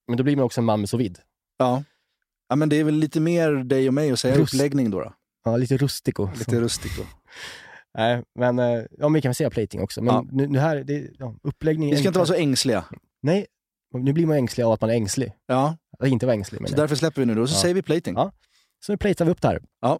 Men 0.08 0.16
då 0.16 0.22
blir 0.24 0.36
man 0.36 0.44
också 0.44 0.60
en 0.60 0.64
man 0.64 0.80
med 0.80 0.88
sous. 0.88 1.12
Ja. 1.58 1.82
ja. 2.48 2.56
men 2.56 2.68
det 2.68 2.76
är 2.76 2.84
väl 2.84 2.94
lite 2.94 3.20
mer 3.20 3.52
dig 3.52 3.88
och 3.88 3.94
mig 3.94 4.12
att 4.12 4.18
säga 4.20 4.34
Rust- 4.36 4.42
uppläggning 4.54 4.90
då. 4.90 5.00
då. 5.00 5.12
Ja, 5.44 5.56
lite 5.56 5.76
rustico. 5.76 6.28
Lite 6.38 6.60
rustico. 6.60 7.02
Nej, 7.98 8.22
men 8.38 8.58
eh, 8.58 8.66
ja, 8.74 8.84
men 8.98 9.12
vi 9.12 9.22
kan 9.22 9.28
väl 9.28 9.34
säga 9.34 9.50
plating 9.50 9.80
också. 9.82 10.02
Men 10.02 10.14
Ja. 10.14 10.26
nu, 10.32 10.46
nu 10.46 10.58
här, 10.58 10.76
det, 10.76 11.10
ja, 11.18 11.34
uppläggning 11.42 11.90
är 11.90 11.94
Vi 11.94 11.98
ska 12.00 12.08
inte 12.08 12.18
vara 12.18 12.26
så 12.26 12.34
ängsliga. 12.34 12.84
Nej, 13.22 13.46
nu 13.92 14.12
blir 14.12 14.26
man 14.26 14.36
ängslig 14.36 14.64
av 14.64 14.72
att 14.72 14.80
man 14.80 14.90
är 14.90 14.94
ängslig. 14.94 15.32
Ja, 15.46 15.76
Att 15.98 16.08
inte 16.08 16.26
vara 16.26 16.34
ängslig, 16.34 16.58
så 16.68 16.72
jag. 16.72 16.76
därför 16.78 16.96
släpper 16.96 17.20
vi 17.22 17.26
nu 17.26 17.34
då. 17.34 17.46
Så 17.46 17.54
Ja. 17.56 17.60
säger 17.62 17.74
vi 17.74 17.82
plating. 17.82 18.14
Ja. 18.14 18.32
Så 18.86 18.92
nu 18.92 18.96
platear 18.98 19.24
vi 19.26 19.32
upp 19.32 19.42
det 19.42 19.48
här. 19.48 19.62
Ja. 19.80 19.98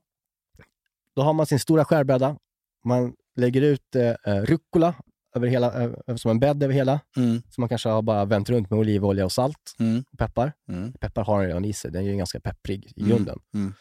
Då 1.16 1.22
har 1.22 1.32
man 1.32 1.46
sin 1.46 1.58
stora 1.60 1.84
skärbräda. 1.84 2.36
Man 2.84 3.14
lägger 3.36 3.62
ut 3.62 3.96
eh, 3.96 4.14
eh, 4.34 4.42
rucola 4.42 4.94
över 5.36 5.46
hela, 5.48 5.82
eh, 6.06 6.16
som 6.16 6.30
en 6.30 6.40
bädd 6.40 6.62
över 6.62 6.74
hela. 6.74 7.00
Mm. 7.16 7.42
Så 7.50 7.60
man 7.60 7.68
kanske 7.68 7.88
har 7.88 8.02
bara 8.02 8.24
vänt 8.24 8.50
runt 8.50 8.70
med 8.70 8.78
olivolja 8.78 9.24
och 9.24 9.32
salt 9.32 9.74
Mm. 9.78 10.04
och 10.12 10.18
peppar. 10.18 10.52
Mm. 10.68 10.92
Peppar 10.92 11.24
har 11.24 11.38
den 11.38 11.46
redan 11.46 11.64
i 11.64 11.72
sig, 11.72 11.90
den 11.90 12.02
är 12.02 12.10
ju 12.10 12.16
ganska 12.16 12.40
pepprig 12.40 12.92
i 12.96 13.00
Mm. 13.00 13.08
grunden. 13.10 13.38
Mm. 13.54 13.74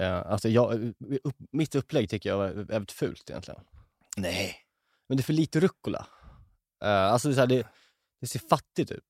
Eh, 0.00 0.30
alltså 0.32 0.48
jag, 0.48 0.74
upp, 1.24 1.36
mitt 1.52 1.74
upplägg 1.74 2.10
tycker 2.10 2.28
jag 2.30 2.46
är 2.48 2.52
väldigt 2.52 2.92
fult 2.92 3.30
egentligen. 3.30 3.60
Nej. 4.16 4.54
Men 5.08 5.16
det 5.16 5.20
är 5.20 5.24
för 5.24 5.32
lite 5.32 5.60
rucola. 5.60 6.06
Eh, 6.84 6.88
alltså 7.12 7.28
det, 7.28 7.34
här, 7.36 7.46
det, 7.46 7.66
det 8.20 8.26
ser 8.26 8.38
fattigt 8.50 8.90
ut. 8.90 9.04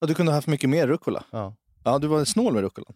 Ja, 0.00 0.06
du 0.06 0.14
kunde 0.14 0.32
ha 0.32 0.36
haft 0.36 0.48
mycket 0.48 0.70
mer 0.70 0.86
rucola. 0.86 1.24
Ja. 1.30 1.56
Ja, 1.84 1.98
du 1.98 2.06
var 2.06 2.24
snål 2.24 2.52
med 2.52 2.62
rucola. 2.62 2.86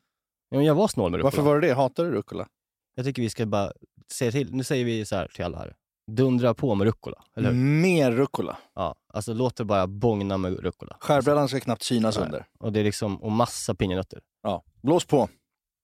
Ja, 0.49 0.57
men 0.57 0.65
jag 0.67 0.75
var 0.75 0.89
snål 0.89 1.11
med 1.11 1.19
rucola. 1.19 1.31
Varför 1.31 1.43
var 1.43 1.61
det 1.61 1.67
det? 1.69 1.75
Hatar 1.75 2.05
du 2.05 2.11
rucola? 2.11 2.49
Jag 2.95 3.05
tycker 3.07 3.23
vi 3.23 3.31
ska 3.31 3.47
bara 3.47 3.73
säga 4.13 4.33
till. 4.33 4.55
Nu 4.55 4.65
säger 4.65 4.85
vi 4.85 5.05
så 5.05 5.17
här 5.17 5.29
till 5.35 5.45
alla 5.45 5.59
här. 5.59 5.75
Dundra 6.11 6.55
på 6.55 6.75
med 6.75 6.85
rucola, 6.85 7.25
eller 7.37 7.53
hur? 7.53 7.59
Mer 7.59 8.13
rucola. 8.13 8.59
Ja, 8.75 8.95
alltså 9.13 9.35
låt 9.35 9.57
det 9.57 9.65
bara 9.65 9.87
bångna 9.87 10.37
med 10.39 10.61
rucola. 10.61 10.97
Skärbrädan 11.01 11.49
ska 11.49 11.61
knappt 11.61 11.83
synas 11.83 12.17
Nej. 12.17 12.25
under. 12.25 12.47
Och 12.59 12.73
det 12.73 12.81
är 12.81 12.85
liksom, 12.85 13.23
och 13.23 13.33
massa 13.33 13.75
pinjenötter. 13.75 14.21
Ja. 14.43 14.65
Blås 14.83 15.05
på. 15.05 15.29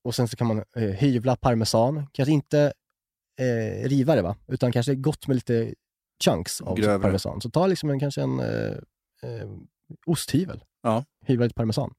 Och 0.05 0.15
sen 0.15 0.29
så 0.29 0.37
kan 0.37 0.47
man 0.47 0.59
eh, 0.77 0.83
hyvla 0.83 1.37
parmesan. 1.37 2.07
Kanske 2.13 2.33
inte 2.33 2.73
eh, 3.41 3.89
riva 3.89 4.15
det 4.15 4.23
va, 4.23 4.37
utan 4.47 4.73
kanske 4.73 4.95
gott 4.95 5.27
med 5.27 5.35
lite 5.35 5.75
chunks 6.25 6.61
av 6.61 6.77
Grövre. 6.77 7.03
parmesan. 7.03 7.41
Så 7.41 7.51
ta 7.51 7.67
liksom 7.67 7.91
en, 7.91 8.01
kanske 8.01 8.23
en 8.23 8.41
eh, 8.41 8.73
eh, 9.23 9.49
osthyvel. 10.07 10.65
Ja. 10.83 11.05
Hyvla 11.27 11.45
lite 11.45 11.55
parmesan. 11.55 11.95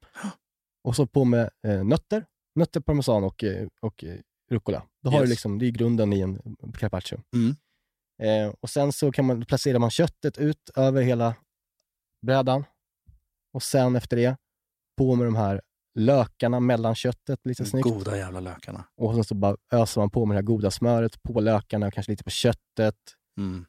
Och 0.84 0.96
så 0.96 1.08
på 1.08 1.26
med 1.26 1.50
eh, 1.68 1.84
nötter, 1.84 2.26
nötter, 2.56 2.80
parmesan 2.82 3.24
och, 3.24 3.44
eh, 3.44 3.68
och 3.82 4.04
eh, 4.04 4.20
rucola. 4.52 4.84
Då 5.04 5.10
har 5.10 5.18
Yes. 5.20 5.26
du 5.26 5.30
liksom, 5.30 5.60
det 5.60 5.66
är 5.66 5.72
grunden 5.72 6.14
i 6.14 6.20
en 6.22 6.40
carpaccio. 6.78 7.22
Mm. 7.36 7.56
Eh, 8.22 8.54
och 8.60 8.70
sen 8.70 8.92
så 8.94 9.12
kan 9.12 9.26
man, 9.26 9.46
placerar 9.46 9.80
man 9.80 9.90
köttet 9.90 10.38
ut 10.38 10.70
över 10.76 11.02
hela 11.02 11.36
brädan. 12.26 12.64
Och 13.54 13.64
sen 13.64 13.96
efter 13.96 14.18
det, 14.18 14.38
på 14.98 15.16
med 15.16 15.28
de 15.28 15.36
här 15.36 15.62
lökarna 16.00 16.60
mellan 16.60 16.96
köttet 16.96 17.40
lite 17.46 17.66
snyggt. 17.66 17.84
Goda 17.84 18.18
jävla 18.18 18.40
lökarna. 18.40 18.86
Och 18.98 19.14
sen 19.14 19.24
så 19.24 19.36
bara 19.36 19.58
öser 19.74 20.02
man 20.02 20.10
på 20.10 20.26
med 20.26 20.36
det 20.36 20.38
här 20.38 20.44
goda 20.46 20.72
smöret 20.72 21.24
på 21.24 21.40
lökarna, 21.40 21.92
kanske 21.92 22.12
lite 22.12 22.24
på 22.24 22.30
köttet. 22.30 22.96
Mm. 23.38 23.66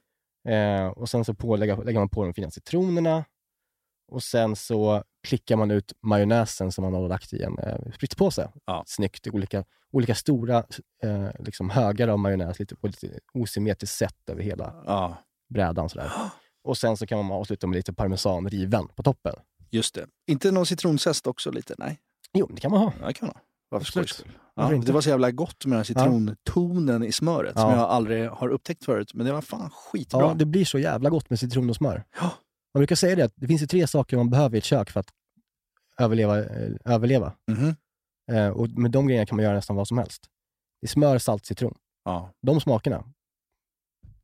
Eh, 0.47 0.87
och 0.91 1.09
sen 1.09 1.25
så 1.25 1.33
på, 1.33 1.55
lägger, 1.55 1.83
lägger 1.83 1.99
man 1.99 2.09
på 2.09 2.23
de 2.23 2.33
fina 2.33 2.51
citronerna. 2.51 3.25
Och 4.11 4.23
sen 4.23 4.55
så 4.55 5.03
klickar 5.27 5.55
man 5.55 5.71
ut 5.71 5.93
majonnäsen 6.01 6.71
som 6.71 6.83
man 6.83 6.93
har 6.93 7.07
lagt 7.07 7.33
i 7.33 7.43
en 7.43 7.59
eh, 7.59 7.77
spritspåse. 7.95 8.49
Ja. 8.65 8.83
Snyggt. 8.87 9.27
Olika, 9.27 9.63
olika 9.91 10.15
stora 10.15 10.57
eh, 11.03 11.27
liksom 11.39 11.69
högar 11.69 12.07
av 12.07 12.19
majonnäs 12.19 12.59
lite, 12.59 12.75
på 12.75 12.87
lite 12.87 13.19
osymmetriskt 13.33 13.97
sätt 13.97 14.29
över 14.29 14.43
hela 14.43 14.83
Ja, 14.85 15.17
brädan. 15.49 15.89
Sådär. 15.89 16.11
Och 16.63 16.77
sen 16.77 16.97
så 16.97 17.07
kan 17.07 17.25
man 17.25 17.37
avsluta 17.37 17.67
med 17.67 17.75
lite 17.75 17.93
parmesan 17.93 18.49
riven 18.49 18.87
på 18.87 19.03
toppen. 19.03 19.35
just 19.69 19.95
det. 19.95 20.05
Inte 20.27 20.51
någon 20.51 20.65
citronzest 20.65 21.27
också 21.27 21.51
lite? 21.51 21.75
Nej, 21.77 21.99
Jo, 22.33 22.49
det 22.53 22.61
kan 22.61 22.71
man 22.71 22.79
ha. 22.79 22.93
ja, 23.01 23.07
det 23.07 23.13
kan 23.13 23.27
man 23.27 23.35
ha. 23.35 23.41
Varför 23.69 23.85
skojs 23.85 24.23
Ja, 24.55 24.69
det 24.85 24.91
var 24.91 25.01
så 25.01 25.09
jävla 25.09 25.31
gott 25.31 25.65
med 25.65 25.71
den 25.71 25.79
här 25.79 25.83
citrontonen 25.83 27.03
i 27.03 27.11
smöret 27.11 27.59
som 27.59 27.69
Ja. 27.69 27.75
jag 27.77 27.89
aldrig 27.89 28.29
har 28.29 28.49
upptäckt 28.49 28.85
förut. 28.85 29.13
Men 29.13 29.25
det 29.25 29.33
var 29.33 29.41
fan 29.41 29.69
skitbra. 29.69 30.21
Ja, 30.21 30.33
det 30.33 30.45
blir 30.45 30.65
så 30.65 30.79
jävla 30.79 31.09
gott 31.09 31.29
med 31.29 31.39
citron 31.39 31.69
och 31.69 31.75
smör. 31.75 32.03
Ja. 32.21 32.31
Man 32.73 32.79
brukar 32.79 32.95
säga 32.95 33.15
det 33.15 33.23
att 33.25 33.33
det 33.35 33.47
finns 33.47 33.61
ju 33.61 33.67
tre 33.67 33.87
saker 33.87 34.17
man 34.17 34.29
behöver 34.29 34.55
i 34.55 34.57
ett 34.57 34.63
kök 34.63 34.89
för 34.89 34.99
att 34.99 35.09
överleva. 35.99 36.39
Eh, 36.39 36.71
överleva. 36.85 37.33
Mhm. 37.51 37.75
Eh, 38.31 38.47
och 38.49 38.69
med 38.69 38.91
de 38.91 39.07
grejerna 39.07 39.25
kan 39.25 39.35
man 39.35 39.43
göra 39.45 39.55
nästan 39.55 39.75
vad 39.75 39.87
som 39.87 39.97
helst. 39.97 40.29
Det 40.81 40.85
är 40.85 40.89
smör, 40.89 41.17
salt, 41.17 41.45
citron. 41.45 41.77
ja. 42.05 42.33
De 42.41 42.61
smakerna. 42.61 43.03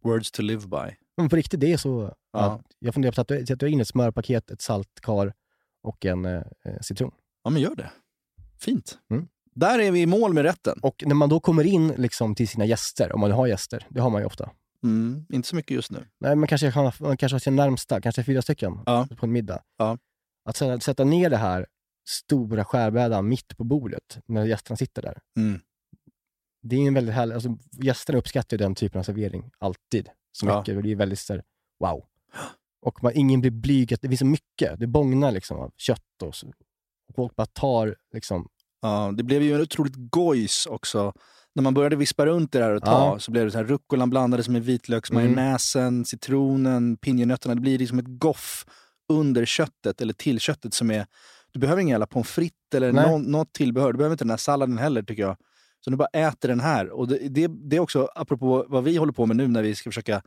Words 0.04 0.32
to 0.32 0.42
live 0.42 0.68
by. 0.68 0.96
Men 1.18 1.30
på 1.30 1.36
riktigt, 1.36 1.60
det 1.60 1.74
är 1.74 1.78
så 1.78 2.14
Ja. 2.32 2.40
att 2.40 2.62
jag 2.80 2.94
funderar 2.94 3.12
på 3.14 3.22
att 3.22 3.28
tatuera 3.48 3.70
in 3.70 3.82
ett 3.82 3.88
smörpaket, 3.88 4.52
ett 4.52 4.62
saltkar 4.62 5.34
och 5.84 6.06
en 6.06 6.26
eh, 6.26 6.42
eh, 6.66 6.80
citron. 6.82 7.12
Ja, 7.44 7.50
men 7.50 7.62
gör 7.62 7.76
det. 7.76 7.92
Fint. 8.60 8.98
Mm. 9.10 9.28
Där 9.56 9.80
är 9.80 9.92
vi 9.92 10.02
i 10.02 10.06
mål 10.06 10.34
med 10.34 10.44
rätten. 10.44 10.80
Och 10.82 11.04
när 11.06 11.16
man 11.16 11.30
då 11.30 11.40
kommer 11.40 11.64
in 11.64 11.88
liksom 11.88 12.36
till 12.36 12.48
sina 12.48 12.66
gäster, 12.66 13.14
om 13.16 13.22
man 13.22 13.32
har 13.32 13.48
gäster, 13.48 13.88
det 13.90 14.02
har 14.02 14.10
man 14.10 14.22
ju 14.22 14.26
ofta. 14.26 14.50
Mm. 14.84 15.26
Inte 15.30 15.48
så 15.48 15.56
mycket 15.56 15.72
just 15.76 15.92
nu. 15.92 16.08
Nej, 16.20 16.36
man 16.36 16.48
kanske, 16.48 16.72
kan, 16.72 16.92
man 17.00 17.18
kanske 17.18 17.36
har 17.36 17.40
sina 17.40 17.64
närmsta, 17.64 18.02
kanske 18.02 18.24
fyra 18.24 18.42
stycken 18.42 18.80
Ja. 18.86 19.08
på 19.18 19.26
en 19.26 19.32
middag. 19.32 19.64
Ja. 19.78 19.98
Att 20.46 20.58
sätta, 20.58 20.80
sätta 20.80 21.04
ner 21.04 21.30
det 21.30 21.38
här 21.38 21.66
stora 22.10 22.66
skärbrädan 22.66 23.28
mitt 23.30 23.58
på 23.58 23.64
bordet 23.64 24.18
när 24.26 24.46
gästerna 24.46 24.78
sitter 24.78 25.02
där. 25.02 25.20
Mm. 25.38 25.60
Det 26.62 26.76
är 26.76 26.88
en 26.88 26.94
väldigt 26.94 27.16
härlig, 27.16 27.34
alltså, 27.34 27.58
gästerna 27.72 28.20
uppskattar 28.20 28.58
ju 28.58 28.64
den 28.64 28.76
typen 28.76 29.00
av 29.00 29.04
servering, 29.04 29.52
alltid. 29.60 30.10
Så 30.32 30.46
Ja. 30.48 30.60
mycket, 30.60 30.76
och 30.78 30.84
det 30.84 30.92
är 30.92 30.96
väldigt 30.96 31.20
så 31.20 31.34
här, 31.34 31.44
wow. 31.80 32.06
Och 32.82 33.04
man, 33.04 33.12
ingen 33.16 33.42
blir 33.42 33.52
blyg, 33.52 33.90
det 34.02 34.08
finns 34.08 34.20
så 34.20 34.26
mycket, 34.26 34.80
det 34.80 34.88
bångnar 34.88 35.32
liksom 35.32 35.60
av 35.60 35.72
kött 35.78 36.22
och, 36.24 36.36
så, 36.36 36.54
folk 37.16 37.36
bara 37.36 37.48
tar 37.48 37.96
liksom, 38.14 38.48
Ja, 38.82 39.14
det 39.18 39.24
blev 39.24 39.42
ju 39.44 39.56
en 39.56 39.62
otroligt 39.62 39.96
gojs 39.98 40.66
också. 40.66 41.14
När 41.58 41.64
man 41.64 41.74
började 41.74 41.96
vispa 41.96 42.26
runt 42.26 42.52
det 42.52 42.60
där 42.60 42.76
och 42.76 42.84
ta 42.84 42.92
Ja. 42.92 43.08
Mm. 43.08 43.20
så 43.20 43.32
blev 43.32 43.46
det 43.46 43.52
så 43.52 43.58
här 43.58 43.66
rucolan 43.66 44.10
blandades 44.10 44.50
med 44.50 44.64
vitlöksmajonnäsen, 44.66 46.06
citronen, 46.06 46.98
pinjenötterna. 46.98 47.56
Det 47.56 47.62
blir 47.62 47.78
liksom 47.80 48.00
ett 48.00 48.06
goff 48.08 48.66
under 49.14 49.46
köttet 49.46 50.02
eller 50.02 50.14
till 50.14 50.40
köttet 50.40 50.74
som 50.74 50.92
är... 50.92 51.06
Du 51.52 51.60
behöver 51.60 51.82
ingen 51.82 51.92
jävla 51.92 52.06
pommes 52.08 52.28
frites 52.30 52.56
eller 52.76 52.92
någon, 52.92 53.22
något 53.22 53.54
tillbehör. 53.54 53.92
Du 53.94 53.98
behöver 53.98 54.14
inte 54.14 54.24
den 54.24 54.30
här 54.30 54.38
salladen 54.38 54.78
heller 54.78 55.04
tycker 55.04 55.24
jag. 55.24 55.38
Så 55.84 55.90
du 55.90 55.96
bara 55.96 56.08
äter 56.08 56.50
den 56.50 56.60
här. 56.60 56.90
Och 56.90 57.08
det, 57.08 57.18
det, 57.30 57.48
det 57.48 57.76
är 57.76 57.80
också, 57.80 58.10
apropå 58.16 58.66
vad 58.68 58.84
vi 58.84 58.98
håller 58.98 59.14
på 59.14 59.26
med 59.26 59.36
nu 59.38 59.48
när 59.48 59.64
vi 59.64 59.76
ska 59.76 59.90
försöka 59.90 60.22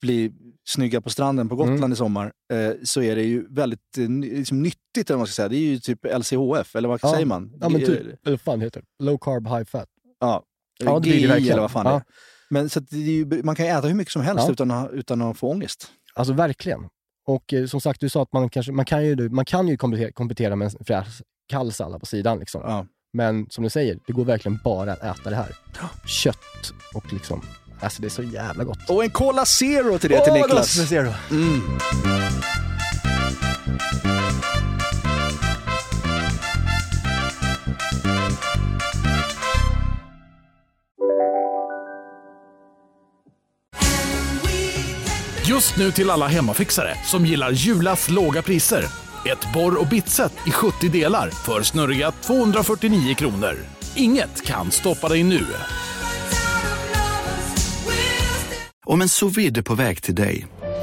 bli 0.00 0.32
snygga 0.68 1.00
på 1.00 1.10
stranden 1.10 1.48
på 1.48 1.56
Gotland 1.56 1.78
Mm. 1.78 1.92
i 1.92 1.96
sommar, 1.96 2.32
eh, 2.52 2.70
så 2.82 3.02
är 3.02 3.16
det 3.16 3.22
ju 3.22 3.46
väldigt 3.50 3.98
eh, 3.98 4.08
liksom 4.10 4.62
nyttigt, 4.62 4.78
eller 5.10 5.14
vad 5.14 5.18
man 5.18 5.26
ska 5.26 5.32
säga. 5.32 5.48
Det 5.48 5.56
är 5.56 5.60
ju 5.70 5.78
typ 5.78 6.04
LCHF, 6.04 6.76
eller 6.76 6.88
vad 6.88 7.00
Ja. 7.02 7.12
säger 7.12 7.26
man? 7.26 7.52
ja 7.60 7.68
men 7.68 7.80
typ, 7.80 7.88
eller 8.00 8.16
vad 8.22 8.40
fan 8.40 8.60
heter 8.60 8.80
det? 8.98 9.04
Low 9.04 9.18
carb, 9.18 9.48
high 9.48 9.64
fat. 9.64 9.88
Ja, 10.20 10.42
Ja, 10.84 10.98
det 10.98 11.10
det 11.10 11.24
eller 11.24 11.60
vad 11.60 11.70
fan 11.70 11.84
det 11.84 11.90
Ja. 11.90 11.96
är. 11.96 12.02
Men 12.50 12.68
så 12.68 12.80
det 12.80 12.96
ju, 12.96 13.42
man 13.44 13.54
kan 13.54 13.66
ju 13.66 13.72
äta 13.72 13.86
hur 13.88 13.94
mycket 13.94 14.12
som 14.12 14.22
helst 14.22 14.44
Ja. 14.46 14.52
utan, 14.52 14.88
utan 14.92 15.22
att 15.22 15.38
få 15.38 15.48
ångest. 15.50 15.86
Alltså 16.14 16.32
verkligen. 16.32 16.80
Och 17.26 17.52
eh, 17.52 17.66
som 17.66 17.80
sagt, 17.80 18.00
du 18.00 18.08
sa 18.08 18.22
att 18.22 18.32
man, 18.32 18.50
kanske, 18.50 18.72
man 18.72 18.84
kan 18.84 19.06
ju, 19.06 19.28
man 19.28 19.44
kan 19.44 19.68
ju 19.68 19.76
komplettera, 19.76 20.12
komplettera 20.12 20.56
med 20.56 20.66
en 20.78 20.84
fräsch 20.84 21.22
kall 21.48 21.72
sallad 21.72 22.00
på 22.00 22.06
sidan. 22.06 22.38
Liksom. 22.38 22.60
Ja. 22.64 22.86
Men 23.12 23.46
som 23.50 23.64
du 23.64 23.70
säger, 23.70 23.98
det 24.06 24.12
går 24.12 24.24
verkligen 24.24 24.58
bara 24.64 24.92
att 24.92 25.02
äta 25.02 25.30
det 25.30 25.36
här. 25.36 25.54
Kött 26.06 26.72
och 26.94 27.12
liksom, 27.12 27.42
alltså 27.80 28.02
det 28.02 28.08
är 28.08 28.10
så 28.10 28.22
jävla 28.22 28.64
gott. 28.64 28.90
Och 28.90 29.04
en 29.04 29.10
Cola 29.10 29.44
Zero 29.44 29.98
till 29.98 30.10
det 30.10 30.24
till 30.24 30.32
Åh, 30.32 30.38
Niklas. 30.42 30.88
ser 30.88 31.02
du. 31.30 31.36
Mm. 31.36 31.60
Just 45.48 45.76
nu 45.76 45.92
till 45.92 46.10
alla 46.10 46.26
hemmafixare 46.26 46.94
som 47.04 47.26
gillar 47.26 47.50
Julas 47.50 48.10
låga 48.10 48.42
priser. 48.42 48.84
Ett 49.26 49.52
borr 49.54 49.80
och 49.80 49.86
bitset 49.86 50.32
i 50.46 50.50
70 50.50 50.88
delar 50.88 51.30
för 51.30 51.62
snurriga 51.62 52.10
249 52.10 53.14
kronor. 53.14 53.54
Inget 53.96 54.46
kan 54.46 54.70
stoppa 54.70 55.08
dig 55.08 55.22
nu. 55.22 55.40
Om 58.86 59.02
en 59.02 59.08
sous 59.08 59.64
på 59.64 59.74
väg 59.74 60.02
till 60.02 60.14
dig 60.14 60.46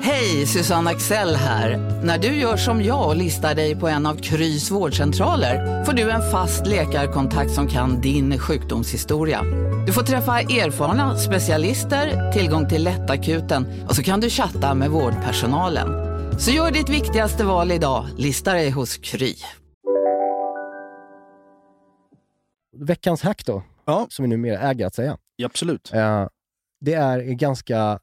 Hej, 0.00 0.46
Susanne 0.46 0.90
Axel 0.90 1.34
här. 1.36 1.76
När 2.04 2.18
du 2.18 2.28
gör 2.28 2.56
som 2.56 2.82
jag 2.82 3.08
och 3.08 3.16
listar 3.16 3.54
dig 3.54 3.76
på 3.76 3.88
en 3.88 4.06
av 4.06 4.14
Krys 4.16 4.70
vårdcentraler 4.70 5.84
får 5.84 5.92
du 5.92 6.10
en 6.10 6.30
fast 6.30 6.66
läkarkontakt 6.66 7.50
som 7.50 7.68
kan 7.68 8.00
din 8.00 8.38
sjukdomshistoria. 8.38 9.42
Du 9.86 9.92
får 9.92 10.02
träffa 10.02 10.40
erfarna 10.40 11.16
specialister, 11.18 12.32
tillgång 12.32 12.68
till 12.68 12.84
lättakuten 12.84 13.66
och 13.88 13.96
så 13.96 14.02
kan 14.02 14.20
du 14.20 14.30
chatta 14.30 14.74
med 14.74 14.90
vårdpersonalen. 14.90 15.88
Så 16.40 16.50
gör 16.50 16.70
ditt 16.70 16.88
viktigaste 16.88 17.44
val 17.44 17.72
idag, 17.72 18.06
lista 18.16 18.52
dig 18.52 18.70
hos 18.70 18.96
Kry. 18.96 19.34
Veckans 22.76 23.22
hack 23.22 23.46
då, 23.46 23.62
Ja. 23.86 24.06
som 24.10 24.22
vi 24.22 24.28
numera 24.28 24.58
äger 24.70 24.86
att 24.86 24.94
säga. 24.94 25.16
Ja, 25.36 25.46
absolut. 25.46 25.90
Eh, 25.94 26.26
det 26.80 26.94
är 26.94 27.18
ganska 27.22 27.98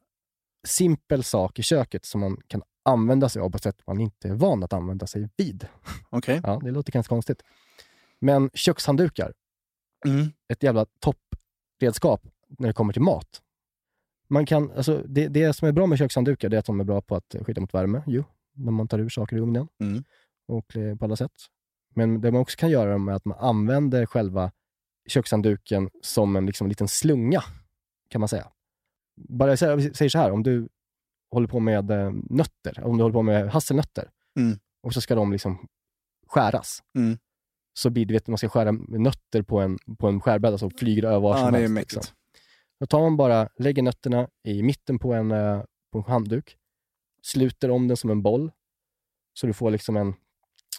simpel 0.66 1.24
sak 1.24 1.58
i 1.58 1.62
köket 1.62 2.04
som 2.04 2.20
man 2.20 2.36
kan 2.46 2.62
använda 2.84 3.28
sig 3.28 3.42
av 3.42 3.50
på 3.50 3.56
ett 3.56 3.62
sätt 3.62 3.82
man 3.86 4.00
inte 4.00 4.28
är 4.28 4.32
van 4.34 4.62
att 4.62 4.72
använda 4.72 5.06
sig 5.06 5.28
vid. 5.36 5.66
Okej. 6.10 6.40
Ja, 6.44 6.60
det 6.64 6.70
låter 6.70 6.92
ganska 6.92 7.08
konstigt. 7.08 7.42
Men 8.18 8.50
kökshanddukar, 8.54 9.32
Mm. 10.06 10.26
ett 10.48 10.62
jävla 10.62 10.86
toppredskap 11.00 12.26
när 12.58 12.68
det 12.68 12.72
kommer 12.74 12.92
till 12.92 13.02
mat. 13.02 13.42
Man 14.28 14.46
kan, 14.46 14.70
alltså, 14.72 15.04
det, 15.08 15.28
det 15.28 15.52
som 15.52 15.68
är 15.68 15.72
bra 15.72 15.86
med 15.86 15.98
kökshanddukar 15.98 16.48
det 16.48 16.56
är 16.56 16.58
att 16.58 16.66
de 16.66 16.80
är 16.80 16.84
bra 16.84 17.00
på 17.02 17.16
att 17.16 17.34
skydda 17.46 17.60
mot 17.60 17.74
värme, 17.74 18.02
ju, 18.06 18.24
när 18.54 18.72
man 18.72 18.88
tar 18.88 18.98
ur 18.98 19.08
saker 19.08 19.36
i 19.36 19.40
ugnen 19.40 19.68
Mm. 19.80 20.04
och 20.48 20.76
eh, 20.76 20.96
på 20.96 21.04
alla 21.04 21.16
sätt. 21.16 21.32
Men 21.94 22.20
det 22.20 22.32
man 22.32 22.40
också 22.40 22.56
kan 22.56 22.70
göra 22.70 22.94
är 22.94 23.10
att 23.16 23.24
man 23.24 23.38
använder 23.38 24.06
själva 24.06 24.52
kökshandduken 25.08 25.90
som 26.02 26.36
en 26.36 26.46
liksom, 26.46 26.68
liten 26.68 26.88
slunga, 26.88 27.42
kan 28.08 28.20
man 28.20 28.28
säga. 28.28 28.46
Bara 29.28 29.50
jag 29.50 29.58
säger, 29.58 30.08
så 30.08 30.18
här, 30.18 30.30
om 30.30 30.42
du 30.42 30.68
håller 31.32 31.48
på 31.48 31.60
med 31.60 31.90
eh, 31.90 32.12
nötter, 32.30 32.84
om 32.84 32.96
du 32.96 33.02
håller 33.02 33.14
på 33.14 33.22
med 33.22 33.50
hasselnötter, 33.50 34.10
Mm. 34.38 34.58
och 34.82 34.94
så 34.94 35.00
ska 35.00 35.14
de 35.14 35.32
liksom 35.32 35.68
skäras, 36.26 36.82
Mm. 36.98 37.18
så 37.78 37.90
blir 37.90 38.06
det, 38.06 38.12
vet, 38.14 38.26
du, 38.26 38.30
man 38.32 38.38
ska 38.38 38.48
skära 38.48 38.72
nötter 38.88 39.42
på 39.42 39.60
en, 39.60 39.78
på 39.98 40.08
en 40.08 40.20
skärbräda 40.20 40.58
så 40.58 40.70
flyger 40.70 41.02
det 41.02 41.08
över 41.08 41.20
var 41.20 41.36
Ja, 41.36 41.44
som 41.44 41.52
det 41.52 41.58
är 41.58 41.62
helst. 41.68 41.76
Liksom. 41.94 42.02
Då 42.80 42.86
tar 42.86 43.00
man 43.00 43.16
bara, 43.16 43.48
lägger 43.56 43.82
nötterna 43.82 44.28
i 44.44 44.62
mitten 44.62 44.98
på 44.98 45.12
en, 45.14 45.30
eh, 45.30 45.62
på 45.92 45.98
en 45.98 46.04
handduk, 46.04 46.56
sluter 47.22 47.70
om 47.70 47.88
den 47.88 47.96
som 47.96 48.10
en 48.10 48.22
boll, 48.22 48.50
så 49.34 49.46
du 49.46 49.52
får 49.52 49.70
liksom 49.70 49.96
en, 49.96 50.14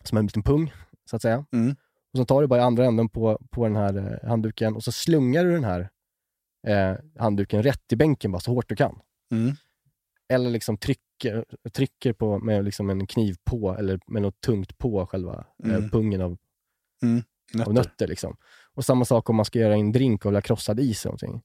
som 0.03 0.17
en 0.17 0.25
liten 0.25 0.43
pung, 0.43 0.73
så 1.09 1.15
att 1.15 1.21
säga. 1.21 1.45
Mm. 1.51 1.75
Och 2.13 2.17
så 2.17 2.25
tar 2.25 2.41
du 2.41 2.47
bara 2.47 2.63
andra 2.63 2.85
änden 2.85 3.09
på, 3.09 3.39
på 3.51 3.63
den 3.63 3.75
här 3.75 3.97
eh, 4.23 4.29
handduken 4.29 4.75
och 4.75 4.83
så 4.83 4.91
slungar 4.91 5.43
du 5.45 5.51
den 5.51 5.63
här 5.63 5.89
eh, 6.67 6.95
handduken 7.19 7.63
rätt 7.63 7.93
i 7.93 7.95
bänken 7.95 8.31
bara 8.31 8.39
så 8.39 8.53
hårt 8.53 8.69
du 8.69 8.75
kan. 8.75 8.99
Mm. 9.31 9.53
Eller 10.33 10.49
liksom 10.49 10.77
trycker, 10.77 11.45
trycker 11.73 12.13
på 12.13 12.39
med 12.39 12.65
liksom 12.65 12.89
en 12.89 13.07
kniv 13.07 13.35
på 13.43 13.75
eller 13.75 13.99
med 14.07 14.21
något 14.21 14.41
tungt 14.41 14.77
på 14.77 15.05
själva 15.05 15.45
eh, 15.63 15.69
Mm. 15.75 15.89
pungen 15.89 16.21
av, 16.21 16.37
Nötter. 17.53 17.67
av 17.69 17.73
nötter. 17.73 18.07
Liksom. 18.07 18.37
Och 18.73 18.85
samma 18.85 19.05
sak 19.05 19.29
om 19.29 19.35
man 19.35 19.45
ska 19.45 19.59
göra 19.59 19.73
en 19.75 19.91
drink 19.91 20.25
av 20.25 20.41
krossad 20.41 20.79
is. 20.79 21.05
Eller 21.05 21.09
någonting. 21.11 21.41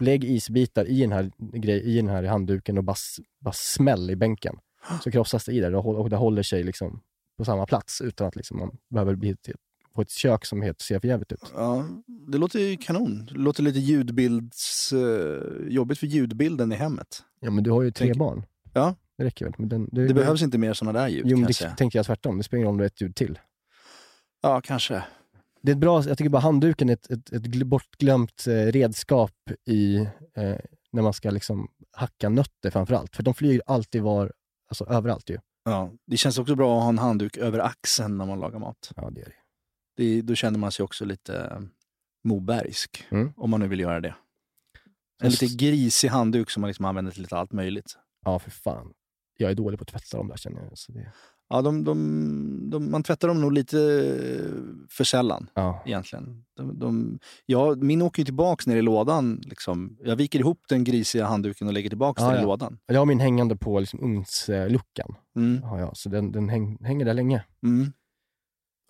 Lägg 0.00 0.24
isbitar 0.24 0.84
i 0.88 1.00
den 1.00 1.12
här, 1.12 1.30
grej, 1.38 1.80
i 1.82 1.96
den 1.96 2.08
här 2.08 2.22
handduken 2.22 2.78
och 2.78 2.84
bara, 2.84 2.96
bara 3.40 3.52
smäll 3.52 4.10
i 4.10 4.16
bänken. 4.16 4.58
Så 5.04 5.10
krossas 5.10 5.44
det 5.44 5.52
i 5.52 5.60
där 5.60 5.74
och, 5.74 6.00
och 6.00 6.10
det 6.10 6.16
håller 6.16 6.42
sig 6.42 6.62
liksom 6.64 7.02
på 7.38 7.44
samma 7.44 7.66
plats 7.66 8.00
utan 8.00 8.26
att 8.26 8.36
liksom 8.36 8.58
man 8.58 8.78
behöver 8.90 9.14
bli 9.14 9.30
ett, 9.30 9.48
få 9.94 10.02
ett 10.02 10.10
kök 10.10 10.44
som 10.46 10.62
helt 10.62 10.80
ser 10.80 10.98
för 11.00 11.08
jävligt 11.08 11.32
ut. 11.32 11.52
Ja, 11.54 11.84
det 12.32 12.38
låter 12.38 12.58
ju 12.58 12.76
kanon. 12.76 13.26
Det 13.26 13.34
låter 13.34 13.62
lite 13.62 13.78
ljudbilds... 13.78 14.92
eh, 14.92 15.68
jobbigt 15.68 15.98
för 15.98 16.06
ljudbilden 16.06 16.72
i 16.72 16.74
hemmet. 16.76 17.22
Ja, 17.40 17.50
men 17.50 17.64
du 17.64 17.70
har 17.70 17.82
ju 17.82 17.90
tre 17.90 18.06
Tänk- 18.06 18.18
barn. 18.18 18.46
Ja. 18.72 18.94
Det 19.18 19.24
räcker 19.24 19.44
väl? 19.44 19.54
Men 19.58 19.68
den, 19.68 19.88
Det 19.92 20.14
behövs 20.14 20.42
inte 20.42 20.58
mer 20.58 20.72
sådana 20.72 20.98
där 21.00 21.08
ljud 21.08 21.22
Jo, 21.26 21.36
men 21.36 21.40
jag 21.40 21.48
det 21.50 21.54
säga. 21.54 21.70
tänkte 21.76 21.98
jag 21.98 22.06
tvärtom. 22.06 22.38
Det 22.38 22.44
spelar 22.44 22.58
ingen 22.58 22.66
roll 22.66 22.72
om 22.74 22.78
det 22.78 22.84
är 22.84 22.86
ett 22.86 23.00
ljud 23.00 23.16
till. 23.16 23.38
Ja, 24.42 24.60
kanske. 24.60 25.04
Det 25.62 25.70
är 25.70 25.74
ett 25.74 25.80
bra, 25.80 26.04
jag 26.04 26.18
tycker 26.18 26.28
bara 26.30 26.42
handduken 26.42 26.88
är 26.88 26.92
ett, 26.92 27.10
ett, 27.10 27.32
ett 27.32 27.42
gl- 27.42 27.64
bortglömt 27.64 28.44
eh, 28.46 28.52
redskap 28.52 29.32
i, 29.66 29.96
eh, 30.36 30.56
när 30.92 31.02
man 31.02 31.12
ska 31.12 31.30
liksom 31.30 31.68
hacka 31.92 32.28
nötter 32.28 32.70
framför 32.70 32.94
allt. 32.94 33.16
För 33.16 33.22
de 33.22 33.34
flyger 33.34 33.62
alltid 33.66 34.02
var, 34.02 34.32
alltså 34.68 34.84
överallt 34.84 35.30
ju. 35.30 35.38
Ja, 35.64 35.92
det 36.06 36.16
känns 36.16 36.38
också 36.38 36.54
bra 36.54 36.76
att 36.76 36.82
ha 36.82 36.88
en 36.88 36.98
handduk 36.98 37.36
över 37.36 37.58
axeln 37.58 38.18
när 38.18 38.26
man 38.26 38.40
lagar 38.40 38.58
mat. 38.58 38.92
Ja, 38.96 39.10
det 39.10 39.20
är 39.20 39.24
det. 39.24 39.32
Det, 39.96 40.22
då 40.22 40.34
känner 40.34 40.58
man 40.58 40.72
sig 40.72 40.84
också 40.84 41.04
lite 41.04 41.38
eh, 41.38 41.60
Mobergsk, 42.24 43.04
Mm. 43.10 43.32
om 43.36 43.50
man 43.50 43.60
nu 43.60 43.68
vill 43.68 43.80
göra 43.80 44.00
det. 44.00 44.14
En 45.22 45.30
lite 45.30 45.46
grisig 45.46 46.08
handduk 46.08 46.50
som 46.50 46.60
man 46.60 46.68
liksom 46.68 46.84
använder 46.84 47.12
till 47.12 47.22
lite 47.22 47.36
allt 47.36 47.52
möjligt. 47.52 47.96
Ja, 48.24 48.38
för 48.38 48.50
fan. 48.50 48.92
Jag 49.38 49.50
är 49.50 49.54
dålig 49.54 49.78
på 49.78 49.82
att 49.82 49.88
tvätta 49.88 50.16
dem 50.16 50.28
där 50.28 50.36
känner 50.36 50.62
jag. 50.62 50.78
Så 50.78 50.92
det, 50.92 51.12
Ja, 51.52 51.62
de, 51.62 51.84
de, 51.84 52.70
de, 52.70 52.90
man 52.90 53.02
tvättar 53.02 53.28
dem 53.28 53.40
nog 53.40 53.52
lite 53.52 53.76
för 54.90 55.04
sällan 55.04 55.50
ja. 55.54 55.82
egentligen. 55.86 56.44
Ja, 57.46 57.74
min 57.74 58.02
åker 58.02 58.20
ju 58.20 58.24
tillbaks 58.24 58.66
ner 58.66 58.76
i 58.76 58.82
lådan. 58.82 59.40
Liksom. 59.44 59.96
Jag 60.04 60.16
viker 60.16 60.38
ihop 60.38 60.60
den 60.68 60.84
grisiga 60.84 61.26
handduken 61.26 61.66
och 61.66 61.72
lägger 61.72 61.88
tillbaks 61.88 62.22
Ja, 62.22 62.28
den 62.28 62.36
i 62.36 62.40
ja. 62.40 62.46
lådan. 62.46 62.78
Jag 62.86 62.98
har 62.98 63.06
min 63.06 63.20
hängande 63.20 63.56
på 63.56 63.80
liksom 63.80 64.00
ugnsluckan. 64.00 65.14
Mm. 65.36 65.60
Ja, 65.62 65.80
ja, 65.80 65.94
så 65.94 66.08
den, 66.08 66.32
den 66.32 66.48
häng, 66.48 66.84
hänger 66.84 67.04
där 67.04 67.14
länge. 67.14 67.44
Mm. 67.62 67.92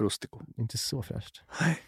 Rustico. 0.00 0.40
Inte 0.58 0.78
så 0.78 1.02
fräscht. 1.02 1.42
Nej. 1.60 1.78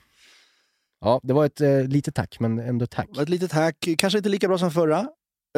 Ja, 1.01 1.21
det 1.23 1.33
var 1.33 1.47
ett 1.47 1.61
eh, 1.61 1.83
litet 1.85 2.15
tack, 2.15 2.41
men 2.41 2.59
ändå 2.59 2.87
tack. 2.87 3.09
Det 3.15 3.23
ett 3.23 3.29
litet 3.29 3.53
hack, 3.53 3.89
kanske 3.99 4.19
inte 4.19 4.29
lika 4.29 4.49
bra 4.49 4.59
som 4.59 4.71
förra 4.71 5.09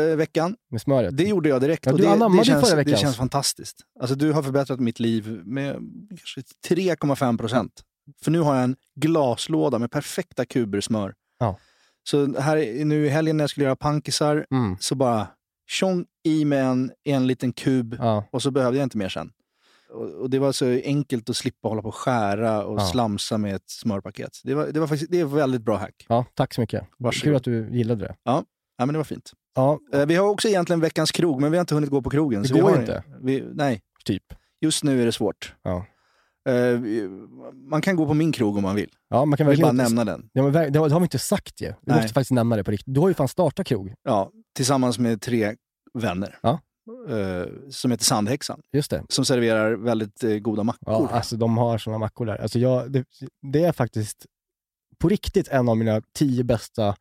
eh, 0.00 0.16
veckan. 0.16 0.56
Med 0.70 0.80
smöret. 0.80 1.16
Det 1.16 1.24
gjorde 1.24 1.48
jag 1.48 1.60
direkt. 1.60 1.86
Ja, 1.86 1.92
och 1.92 1.98
du 1.98 2.04
det, 2.04 2.10
anammade 2.10 2.40
det, 2.40 2.44
känns, 2.44 2.64
förra 2.68 2.76
det 2.76 2.84
veckans. 2.84 3.00
känns 3.00 3.16
fantastiskt. 3.16 3.76
Alltså, 4.00 4.14
du 4.16 4.32
har 4.32 4.42
förbättrat 4.42 4.80
mitt 4.80 5.00
liv 5.00 5.40
med 5.44 5.74
kanske 6.08 6.40
3,5 6.68 7.38
procent. 7.38 7.82
För 8.22 8.30
nu 8.30 8.40
har 8.40 8.54
jag 8.54 8.64
en 8.64 8.76
glaslåda 8.94 9.78
med 9.78 9.90
perfekta 9.90 10.44
kuber 10.46 10.80
smör. 10.80 11.14
Ja. 11.38 11.58
Så 12.02 12.40
här 12.40 12.84
nu 12.84 13.06
i 13.06 13.08
helgen 13.08 13.36
när 13.36 13.42
jag 13.42 13.50
skulle 13.50 13.64
göra 13.64 13.76
pankisar 13.76 14.46
Mm. 14.50 14.76
så 14.80 14.94
bara 14.94 15.28
tjong 15.68 16.04
i 16.24 16.44
med 16.44 16.64
en, 16.64 16.92
en 17.04 17.26
liten 17.26 17.52
kub 17.52 17.96
Ja. 17.98 18.24
och 18.30 18.42
så 18.42 18.50
behövde 18.50 18.78
jag 18.78 18.86
inte 18.86 18.98
mer 18.98 19.08
sen. 19.08 19.30
Och, 19.90 20.30
det 20.30 20.38
var 20.38 20.52
så 20.52 20.66
enkelt 20.84 21.30
att 21.30 21.36
slippa 21.36 21.68
hålla 21.68 21.82
på 21.82 21.88
och 21.88 21.94
skära 21.94 22.64
och 22.64 22.80
Ja. 22.80 22.86
slamsa 22.86 23.38
med 23.38 23.54
ett 23.54 23.70
smörpaket. 23.70 24.30
Det, 24.44 24.54
var, 24.54 24.66
det, 24.66 24.80
var 24.80 24.86
faktiskt, 24.86 25.10
det 25.10 25.20
ett 25.20 25.28
väldigt 25.28 25.62
bra 25.62 25.76
hack. 25.76 26.06
ja, 26.08 26.24
tack 26.34 26.54
så 26.54 26.60
mycket. 26.60 26.84
Varsågod. 26.98 27.22
Kul 27.24 27.36
att 27.36 27.44
du 27.44 27.76
gillade 27.76 28.04
det. 28.04 28.14
Ja, 28.24 28.44
men 28.78 28.88
det 28.88 28.96
var 28.98 29.04
fint. 29.04 29.32
Ja, 29.54 29.78
Eh, 29.92 30.06
Vi 30.06 30.14
har 30.14 30.28
också 30.28 30.48
egentligen 30.48 30.80
veckans 30.80 31.12
krog, 31.12 31.40
men 31.40 31.50
vi 31.50 31.56
har 31.56 31.60
inte 31.60 31.74
hunnit 31.74 31.90
gå 31.90 32.02
på 32.02 32.10
krogen. 32.10 32.42
Det 32.42 32.52
vi 32.54 32.60
går 32.60 32.70
har, 32.70 32.80
inte. 32.80 33.04
Vi, 33.22 33.44
nej, 33.54 33.80
typ. 34.04 34.22
just 34.60 34.84
nu 34.84 35.02
är 35.02 35.06
det 35.06 35.12
svårt. 35.12 35.54
Ja. 35.62 35.86
Eh, 36.48 36.54
vi- 36.80 37.08
Man 37.70 37.80
kan 37.82 37.96
gå 37.96 38.06
på 38.06 38.14
min 38.14 38.32
krog 38.32 38.56
om 38.56 38.62
man 38.62 38.74
vill. 38.76 38.90
Ja, 39.08 39.24
man 39.24 39.36
kan 39.36 39.46
vill 39.46 39.60
bara 39.60 39.72
verkligen 39.72 39.94
nämna 39.96 40.12
den. 40.12 40.28
Ja, 40.32 40.42
men 40.42 40.72
det 40.72 40.78
har 40.78 41.00
vi 41.00 41.04
inte 41.04 41.18
sagt 41.18 41.60
ju. 41.60 41.72
Vi 41.86 41.92
måste 41.94 42.08
faktiskt 42.08 42.30
nämna 42.30 42.56
det 42.56 42.64
på 42.64 42.70
riktigt. 42.70 42.94
Du 42.94 43.00
har 43.00 43.08
ju 43.08 43.14
fan 43.14 43.28
startat 43.28 43.66
krog. 43.66 43.94
Ja, 44.02 44.30
tillsammans 44.56 44.98
med 44.98 45.20
tre 45.22 45.54
vänner. 45.94 46.38
Ja. 46.42 46.60
Eh, 47.08 47.46
som 47.70 47.90
heter 47.90 48.04
Sandhäxan. 48.04 48.60
Just 48.72 48.90
det. 48.90 49.04
Som 49.08 49.24
serverar 49.24 49.72
väldigt 49.76 50.24
eh, 50.24 50.36
goda 50.38 50.62
mackor. 50.62 50.92
Ja, 50.92 51.08
alltså 51.12 51.36
de 51.36 51.58
har 51.58 51.78
såna 51.78 51.98
mackor 51.98 52.26
där. 52.26 52.36
Alltså 52.36 52.58
jag, 52.58 52.92
det, 52.92 53.04
det 53.52 53.64
är 53.64 53.72
faktiskt 53.72 54.26
på 54.98 55.08
riktigt 55.08 55.48
en 55.48 55.68
av 55.68 55.76
mina 55.76 56.02
tio 56.18 56.44
bästa 56.44 56.96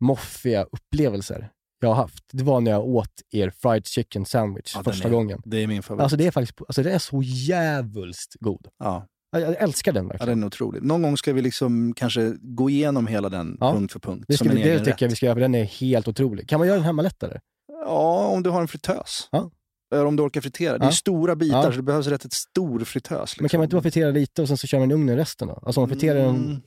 moffiga 0.00 0.62
upplevelser 0.72 1.50
jag 1.80 1.88
har 1.88 1.94
haft. 1.96 2.24
Det 2.32 2.44
var 2.44 2.60
när 2.60 2.70
jag 2.70 2.84
åt 2.86 3.12
er 3.30 3.50
fried 3.50 3.86
chicken 3.86 4.24
sandwich 4.26 4.72
Ja, 4.76 4.82
första 4.84 5.08
är- 5.08 5.12
gången. 5.12 5.42
Det 5.44 5.56
är 5.62 5.66
min 5.66 5.82
favorit. 5.82 6.02
Alltså 6.02 6.16
det 6.16 6.26
är 6.26 6.30
faktiskt, 6.30 6.58
alltså 6.68 6.82
det 6.82 6.92
är 6.92 6.98
så 6.98 7.22
jävulst 7.22 8.36
god. 8.40 8.66
ja. 8.78 9.06
Jag, 9.36 9.56
älskar 9.62 9.92
den 9.92 10.04
ja, 10.04 10.08
verkligen. 10.08 10.28
den 10.38 10.42
är 10.42 10.46
otrolig. 10.46 10.82
Någon 10.82 11.02
gång 11.02 11.16
ska 11.16 11.32
vi 11.32 11.42
liksom 11.42 11.92
kanske 11.96 12.34
gå 12.40 12.70
igenom 12.70 13.06
hela 13.06 13.28
den 13.28 13.56
Ja. 13.60 13.72
punkt 13.72 13.92
för 13.92 14.00
punkt. 14.00 14.24
det 14.28 14.42
vi- 14.42 14.48
det 14.48 14.78
tycker 14.78 14.90
rätt. 14.92 15.00
jag 15.00 15.08
vi 15.08 15.16
ska 15.16 15.26
göra, 15.26 15.34
för 15.36 15.40
den 15.40 15.54
är 15.54 15.64
helt 15.64 16.08
otrolig. 16.08 16.48
Kan 16.48 16.58
man 16.58 16.66
göra 16.68 16.76
den 16.76 16.84
hemma 16.86 17.02
lättare? 17.02 17.38
Ja, 17.84 18.26
om 18.26 18.42
du 18.42 18.50
har 18.50 18.60
en 18.60 18.68
fritös. 18.68 19.28
Ja. 19.30 19.50
Eller 19.94 20.06
om 20.06 20.16
du 20.16 20.22
orkar 20.22 20.40
fritera. 20.40 20.78
Det 20.78 20.84
är 20.84 20.88
Ja. 20.88 20.92
stora 20.92 21.36
bitar, 21.36 21.56
Ja. 21.64 21.70
så 21.70 21.76
det 21.76 21.82
behövs 21.82 22.06
rätt 22.06 22.24
ett 22.24 22.32
stor 22.32 22.80
fritös. 22.84 23.20
Liksom. 23.20 23.42
Men 23.42 23.48
kan 23.48 23.58
man 23.58 23.64
inte 23.64 23.76
bara 23.76 23.82
fritera 23.82 24.10
lite 24.10 24.42
och 24.42 24.48
sen 24.48 24.56
så 24.56 24.66
kör 24.66 24.78
man 24.78 24.90
i 24.90 24.94
ugnen 24.94 25.16
resten 25.16 25.48
då? 25.48 25.54
Alltså 25.62 25.80
om 25.80 25.82
man 25.82 25.88
friterar 25.88 26.18
den... 26.18 26.36
Mm. 26.36 26.60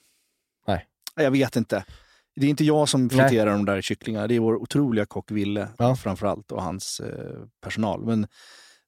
Nej. 0.68 0.86
Jag 1.16 1.32
vet 1.32 1.56
inte. 1.56 1.86
Det 2.36 2.46
är 2.46 2.50
inte 2.50 2.64
jag 2.64 2.90
som 2.90 3.08
Nej. 3.08 3.18
friterar 3.18 3.52
de 3.52 3.66
där 3.66 3.82
kycklingarna, 3.82 4.28
det 4.28 4.36
är 4.36 4.40
vår 4.40 4.56
otroliga 4.56 5.06
kock 5.06 5.32
Ville 5.32 5.68
Ja. 5.78 5.96
framförallt 5.96 6.52
och 6.52 6.62
hans 6.64 7.00
eh, 7.00 7.40
personal. 7.64 8.06
Men 8.06 8.28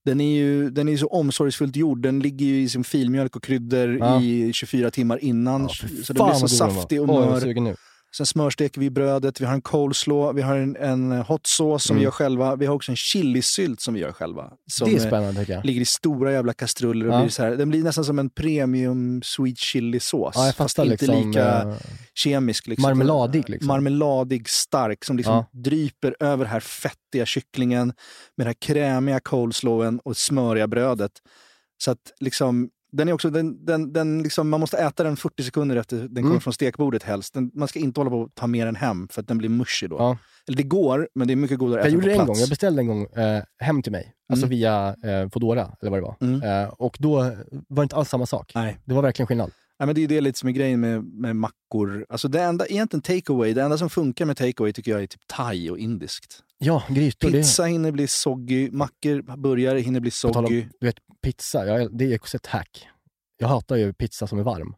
den 0.05 0.21
är 0.21 0.35
ju 0.37 0.69
den 0.69 0.89
är 0.89 0.97
så 0.97 1.07
omsorgsfullt 1.07 1.75
gjord. 1.75 2.01
Den 2.01 2.19
ligger 2.19 2.45
ju 2.45 2.61
i 2.61 2.69
sin 2.69 2.83
filmjölk 2.83 3.35
och 3.35 3.43
kryddor 3.43 3.97
Ja. 3.97 4.21
i 4.21 4.53
24 4.53 4.91
timmar 4.91 5.17
innan. 5.23 5.61
Ja, 5.61 5.67
så 5.69 6.13
den 6.13 6.25
blir 6.25 6.33
så 6.33 6.39
den 6.39 6.49
saftig 6.49 7.01
och 7.01 7.07
mör. 7.07 7.75
Sen 8.15 8.25
smörsteker 8.25 8.81
vi 8.81 8.89
brödet, 8.89 9.41
vi 9.41 9.45
har 9.45 9.53
en 9.53 9.61
coleslaw, 9.61 10.33
vi 10.35 10.41
har 10.41 10.55
en, 10.57 10.75
en 10.75 11.11
hot 11.11 11.47
sauce 11.47 11.87
som 11.87 11.93
Mm. 11.93 11.99
vi 11.99 12.03
gör 12.03 12.11
själva. 12.11 12.55
Vi 12.55 12.65
har 12.65 12.75
också 12.75 12.91
en 12.91 12.95
chilisylt 12.95 13.81
som 13.81 13.93
vi 13.93 13.99
gör 13.99 14.11
själva. 14.11 14.51
Som 14.71 14.89
Det 14.89 14.95
är 14.95 14.99
eh, 15.01 15.07
spännande 15.07 15.39
tycker 15.41 15.53
jag. 15.53 15.65
ligger 15.65 15.81
i 15.81 15.85
stora 15.85 16.31
jävla 16.31 16.53
kastruller. 16.53 17.07
Och 17.07 17.13
Ja. 17.13 17.19
blir 17.21 17.29
så 17.29 17.43
här, 17.43 17.51
den 17.55 17.69
blir 17.69 17.83
nästan 17.83 18.05
som 18.05 18.19
en 18.19 18.29
premium 18.29 19.21
sweet 19.23 19.57
chili-sås. 19.57 20.33
Ja, 20.35 20.53
fast 20.55 20.77
inte 20.79 20.89
liksom. 20.89 21.27
lika 21.27 21.61
eh, 21.61 21.73
kemisk. 22.13 22.67
Liksom. 22.67 22.81
Marmeladig, 22.81 23.49
liksom. 23.49 23.67
Marmeladig, 23.67 24.49
stark, 24.49 25.05
som 25.05 25.17
liksom 25.17 25.33
Ja. 25.35 25.45
dryper 25.51 26.15
över 26.19 26.43
den 26.45 26.51
här 26.53 26.59
fettiga 26.59 27.25
kycklingen 27.25 27.87
med 27.87 27.93
den 28.37 28.47
här 28.47 28.53
krämiga 28.53 29.19
coleslawen 29.19 29.99
och 30.03 30.17
smöriga 30.17 30.67
brödet. 30.67 31.11
Så 31.83 31.91
att 31.91 31.99
liksom, 32.19 32.69
den 32.91 33.07
är 33.09 33.13
också, 33.13 33.29
den, 33.29 33.65
den, 33.65 33.93
den 33.93 34.23
liksom, 34.23 34.49
man 34.49 34.59
måste 34.59 34.77
äta 34.77 35.03
den 35.03 35.17
40 35.17 35.43
sekunder 35.43 35.75
efter 35.75 35.97
den 35.97 36.09
kommer 36.15 36.27
Mm. 36.27 36.41
från 36.41 36.53
stekbordet 36.53 37.03
helst. 37.03 37.33
Den, 37.33 37.51
man 37.53 37.67
ska 37.67 37.79
inte 37.79 37.99
hålla 37.99 38.09
på 38.11 38.23
att 38.23 38.35
ta 38.35 38.47
med 38.47 38.67
den 38.67 38.75
hem 38.75 39.07
för 39.07 39.21
att 39.21 39.27
den 39.27 39.37
blir 39.37 39.49
mushy 39.49 39.87
då. 39.87 39.95
Ja. 39.95 40.17
Eller 40.47 40.57
det 40.57 40.63
går, 40.63 41.09
men 41.15 41.27
det 41.27 41.33
är 41.33 41.35
mycket 41.35 41.59
godare 41.59 41.79
att 41.81 41.85
Jag 41.85 41.87
äta 41.87 41.93
gjorde 41.95 42.03
på 42.05 42.09
det 42.17 42.21
en 42.21 42.27
gång. 42.27 42.35
Jag 42.39 42.49
beställde 42.49 42.81
en 42.81 42.87
gång 42.87 43.03
eh, 43.03 43.43
hem 43.59 43.81
till 43.81 43.91
mig. 43.91 44.13
Alltså 44.29 44.45
Mm. 44.45 44.57
via 44.57 44.87
eh, 45.03 45.29
Foodora, 45.29 45.71
eller 45.81 45.91
vad 45.91 45.99
det 45.99 46.03
var. 46.03 46.15
Mm. 46.21 46.63
Eh, 46.63 46.69
och 46.69 46.97
då 46.99 47.15
var 47.67 47.75
det 47.75 47.83
inte 47.83 47.95
alls 47.95 48.09
samma 48.09 48.25
sak. 48.25 48.51
Nej. 48.55 48.77
Det 48.85 48.93
var 48.93 49.01
verkligen 49.01 49.27
skillnad. 49.27 49.51
Ja, 49.79 49.85
men 49.85 49.95
det 49.95 49.99
är 49.99 50.01
ju 50.01 50.07
det 50.07 50.21
lite 50.21 50.39
som 50.39 50.49
är 50.49 50.53
grejen 50.53 50.79
med, 50.79 51.03
med 51.03 51.35
mackor. 51.35 52.05
Alltså 52.09 52.27
det 52.27 52.41
enda, 52.41 52.67
egentligen 52.67 53.01
takeaway, 53.01 53.53
det 53.53 53.61
enda 53.63 53.77
som 53.77 53.89
funkar 53.89 54.25
med 54.25 54.37
takeaway 54.37 54.73
tycker 54.73 54.91
jag 54.91 55.03
är 55.03 55.07
typ 55.07 55.21
thai 55.27 55.69
och 55.69 55.77
indiskt. 55.79 56.43
Ja, 56.57 56.83
grytor. 56.89 57.29
det- 57.29 57.37
Pizza 57.37 57.63
hinner 57.63 57.91
bli 57.91 58.07
soggy, 58.07 58.71
mackor, 58.71 59.37
burgare 59.37 59.79
hinner 59.79 59.99
bli 59.99 60.11
tal 60.11 60.35
om, 60.37 60.43
soggy. 60.45 60.65
du 60.79 60.85
vet, 60.87 60.95
pizza, 61.27 61.65
jag, 61.65 61.97
det 61.97 62.13
är 62.13 62.15
också 62.15 62.37
ett 62.37 62.47
hack. 62.47 62.87
Jag 63.37 63.47
hatar 63.47 63.75
ju 63.75 63.93
pizza 63.93 64.27
som 64.27 64.39
är 64.39 64.43
varm. 64.43 64.75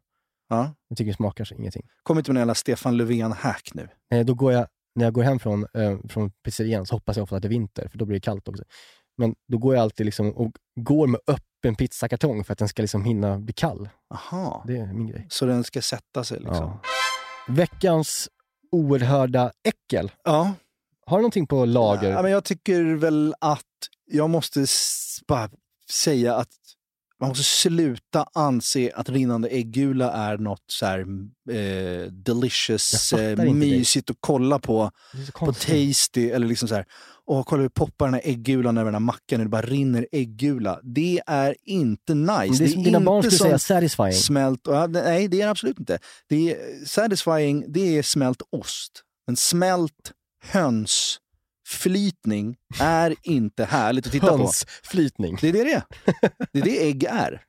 Ja. 0.50 0.74
Jag 0.88 0.98
tycker 0.98 1.12
det 1.12 1.16
smakar 1.16 1.46
så 1.46 1.56
ingenting. 1.56 1.88
Kom 2.04 2.18
inte 2.18 2.32
med 2.32 2.38
en 2.38 2.42
jävla 2.42 2.56
Stefan 2.56 2.98
Löfven-hack 2.98 3.72
nu. 3.74 3.90
Eh, 4.14 4.26
då 4.26 4.34
går 4.34 4.54
jag, 4.54 4.68
när 4.96 5.06
jag 5.06 5.14
går 5.14 5.24
hem 5.24 5.40
från, 5.40 5.66
eh, 5.74 5.98
från 6.10 6.32
pizzerian 6.32 6.86
så 6.86 6.96
hoppas 6.96 7.18
jag 7.18 7.24
ofta 7.24 7.36
att 7.36 7.42
det 7.42 7.48
är 7.48 7.50
vinter, 7.50 7.88
för 7.88 7.98
då 7.98 8.06
blir 8.06 8.16
det 8.16 8.22
kallt 8.22 8.48
också. 8.48 8.64
Men 9.18 9.36
då 9.48 9.58
går 9.58 9.76
jag 9.76 9.82
alltid 9.82 10.06
liksom 10.06 10.32
och 10.32 10.52
går 10.76 11.08
med 11.08 11.22
öppen 11.28 11.76
pizzakartong 11.76 12.44
för 12.44 12.54
att 12.54 12.60
den 12.60 12.68
ska 12.68 12.82
liksom 12.82 13.04
hinna 13.04 13.40
bli 13.40 13.54
kall. 13.54 13.90
Aha. 14.14 14.64
Det 14.68 14.78
är 14.78 14.94
min 14.94 15.08
grej. 15.08 15.28
Så 15.30 15.46
den 15.46 15.64
ska 15.64 15.82
sätta 15.82 16.24
sig 16.24 16.40
liksom. 16.40 16.56
Ja. 16.66 16.82
Veckans 17.48 18.30
oerhörda 18.72 19.52
äckel. 19.64 20.12
Ja. 20.24 20.54
Har 21.06 21.18
du 21.18 21.22
någonting 21.22 21.48
på 21.48 21.66
lager? 21.66 22.12
Ja, 22.12 22.22
men 22.22 22.32
jag 22.32 22.44
tycker 22.44 22.96
väl 22.96 23.36
att 23.40 23.66
jag 24.06 24.30
måste 24.30 24.66
bara 25.28 25.50
säga 25.90 26.36
att 26.36 26.50
man 27.22 27.30
måste 27.30 27.44
sluta 27.44 28.26
anse 28.34 28.92
att 28.96 29.10
rinnande 29.10 29.48
äggula 29.50 30.12
är 30.12 30.38
något 30.38 30.64
så 30.68 30.86
här 30.86 31.00
eh, 31.52 32.12
delicious, 32.12 33.14
eh, 33.14 33.32
inte 33.32 33.44
det. 33.44 33.54
mysigt 33.54 34.10
att 34.10 34.18
kolla 34.20 34.60
på. 34.60 34.92
Det 35.14 35.22
är 35.22 35.32
På 35.32 35.54
tasty 35.54 36.30
eller 36.30 36.48
liksom 36.48 36.68
så 36.68 36.76
här. 36.76 36.86
Åh, 37.26 37.44
kolla 37.46 37.62
hur 37.62 37.70
poppar 37.70 38.06
den 38.08 38.14
här 38.14 38.22
äggulan 38.26 38.78
över 38.78 38.86
den 38.86 38.94
här 38.96 39.00
mackan 39.00 39.38
när 39.40 39.44
det 39.46 39.50
bara 39.50 39.62
rinner 39.62 40.08
äggula. 40.12 40.80
Det 40.84 41.22
är 41.28 41.56
inte 41.64 42.14
nice. 42.14 42.34
Men 42.50 42.58
det 42.58 42.64
är 42.66 42.68
som 42.68 42.84
dina 42.84 43.00
barn 43.00 43.24
skulle 43.24 43.38
säga 43.38 43.60
satisfying. 43.60 44.14
Smält, 44.14 44.64
det- 44.64 44.88
nej, 44.88 45.28
det 45.28 45.42
är 45.42 45.46
det 45.46 45.52
absolut 45.52 45.80
inte. 45.80 46.00
Det 46.30 46.52
är 46.56 46.86
satisfying, 46.86 47.66
det 47.68 47.98
är 47.98 48.04
smält 48.04 48.42
ost. 48.52 49.04
Men 49.28 49.36
smält 49.38 50.12
hönsflytning 51.70 52.56
är 52.80 53.16
inte 53.24 53.66
härligt 53.66 54.06
att 54.06 54.12
titta 54.12 54.28
på. 54.28 54.38
Hönsflytning. 54.38 55.38
Det 55.42 55.50
är 55.50 55.54
det 55.54 55.64
det 55.64 55.74
är. 55.74 55.84
Det 56.54 56.60
är 56.60 56.64
det 56.64 56.88
ägg 56.88 57.04
är. 57.04 57.42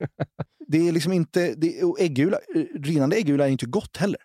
Det 0.67 0.87
är 0.87 0.91
liksom 0.91 1.13
inte, 1.13 1.53
det, 1.57 1.83
och 1.83 1.99
äggula, 1.99 2.37
rinnande 2.83 3.15
äggula 3.15 3.47
är 3.47 3.51
inte 3.51 3.65
gott 3.65 3.97
heller. 3.97 4.19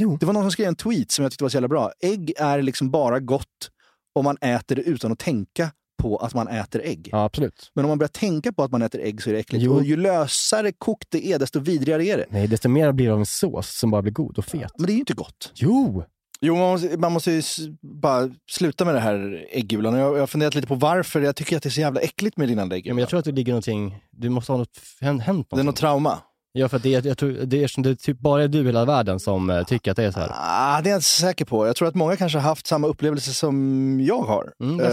Jo. 0.00 0.16
Det 0.20 0.26
var 0.26 0.32
någon 0.32 0.42
som 0.42 0.50
skrev 0.50 0.68
en 0.68 0.76
tweet 0.76 1.10
som 1.10 1.22
jag 1.22 1.32
tyckte 1.32 1.44
var 1.44 1.48
så 1.48 1.56
jävla 1.56 1.68
bra. 1.68 1.92
Ägg 2.00 2.32
är 2.38 2.62
liksom 2.62 2.90
bara 2.90 3.20
gott 3.20 3.70
om 4.14 4.24
man 4.24 4.36
äter 4.40 4.76
det 4.76 4.82
utan 4.82 5.12
att 5.12 5.18
tänka 5.18 5.70
på 6.02 6.16
att 6.16 6.34
man 6.34 6.48
äter 6.48 6.82
ägg. 6.84 7.08
Ja, 7.12 7.24
absolut. 7.24 7.70
Men 7.74 7.84
om 7.84 7.88
man 7.88 7.98
börjar 7.98 8.08
tänka 8.08 8.52
på 8.52 8.62
att 8.62 8.70
man 8.70 8.82
äter 8.82 9.00
ägg 9.00 9.22
så 9.22 9.30
är 9.30 9.34
det 9.34 9.40
äckligt. 9.40 9.64
Jo. 9.64 9.72
Och 9.72 9.84
ju 9.84 9.96
lösare 9.96 10.72
kokt 10.72 11.06
det 11.10 11.26
är, 11.26 11.38
desto 11.38 11.60
vidrigare 11.60 12.04
är 12.04 12.16
det. 12.16 12.26
Nej, 12.30 12.46
desto 12.46 12.68
mer 12.68 12.92
blir 12.92 13.06
det 13.06 13.12
av 13.12 13.18
en 13.18 13.26
sås 13.26 13.78
som 13.78 13.90
bara 13.90 14.02
blir 14.02 14.12
god 14.12 14.38
och 14.38 14.44
fet. 14.44 14.72
Men 14.76 14.86
det 14.86 14.92
är 14.92 14.94
ju 14.94 15.00
inte 15.00 15.14
gott. 15.14 15.52
Jo! 15.54 16.04
Jo, 16.42 16.56
man 16.56 16.70
måste, 16.70 16.96
man 16.96 17.12
måste 17.12 17.32
ju 17.32 17.42
bara 17.82 18.30
sluta 18.50 18.84
med 18.84 18.94
det 18.94 19.00
här 19.00 19.46
äggulan. 19.50 19.94
Jag, 19.94 20.14
jag 20.14 20.20
har 20.20 20.26
funderat 20.26 20.54
lite 20.54 20.66
på 20.66 20.74
varför. 20.74 21.20
Jag 21.20 21.36
tycker 21.36 21.56
att 21.56 21.62
det 21.62 21.68
är 21.68 21.70
så 21.70 21.80
jävla 21.80 22.00
äckligt 22.00 22.36
med 22.36 22.48
rinnande 22.48 22.74
Ja, 22.74 22.78
äggula. 22.78 22.94
men 22.94 23.00
jag 23.00 23.08
tror 23.08 23.18
att 23.18 23.24
det 23.24 23.32
ligger 23.32 23.52
någonting, 23.52 24.04
du 24.10 24.28
måste 24.28 24.52
ha 24.52 24.58
något, 24.58 24.80
hänt 25.00 25.22
hänt 25.22 25.46
det 25.50 25.54
är 25.54 25.56
någonting. 25.56 25.66
något 25.66 25.76
trauma. 25.76 26.18
Ja, 26.52 26.68
för 26.68 26.78
det, 26.78 27.04
jag 27.04 27.18
tror, 27.18 27.30
det 27.30 27.62
är 27.64 27.82
det 27.82 27.90
är 27.90 27.94
typ 27.94 28.18
bara 28.18 28.46
du 28.48 28.58
i 28.60 28.64
hela 28.66 28.84
världen 28.84 29.20
som 29.20 29.50
eh, 29.50 29.64
tycker 29.64 29.90
att 29.90 29.96
det 29.96 30.04
är 30.04 30.10
så 30.10 30.20
här. 30.20 30.30
Ah, 30.34 30.80
det 30.82 30.88
är 30.88 30.90
jag 30.90 30.96
inte 30.98 31.04
säker 31.08 31.44
på. 31.44 31.66
Jag 31.66 31.76
tror 31.76 31.88
att 31.88 31.94
många 31.94 32.16
kanske 32.16 32.38
har 32.38 32.42
haft 32.48 32.66
samma 32.66 32.86
upplevelse 32.86 33.32
som 33.34 34.00
jag 34.00 34.22
har. 34.22 34.52
Mm. 34.62 34.80
Eh, 34.80 34.88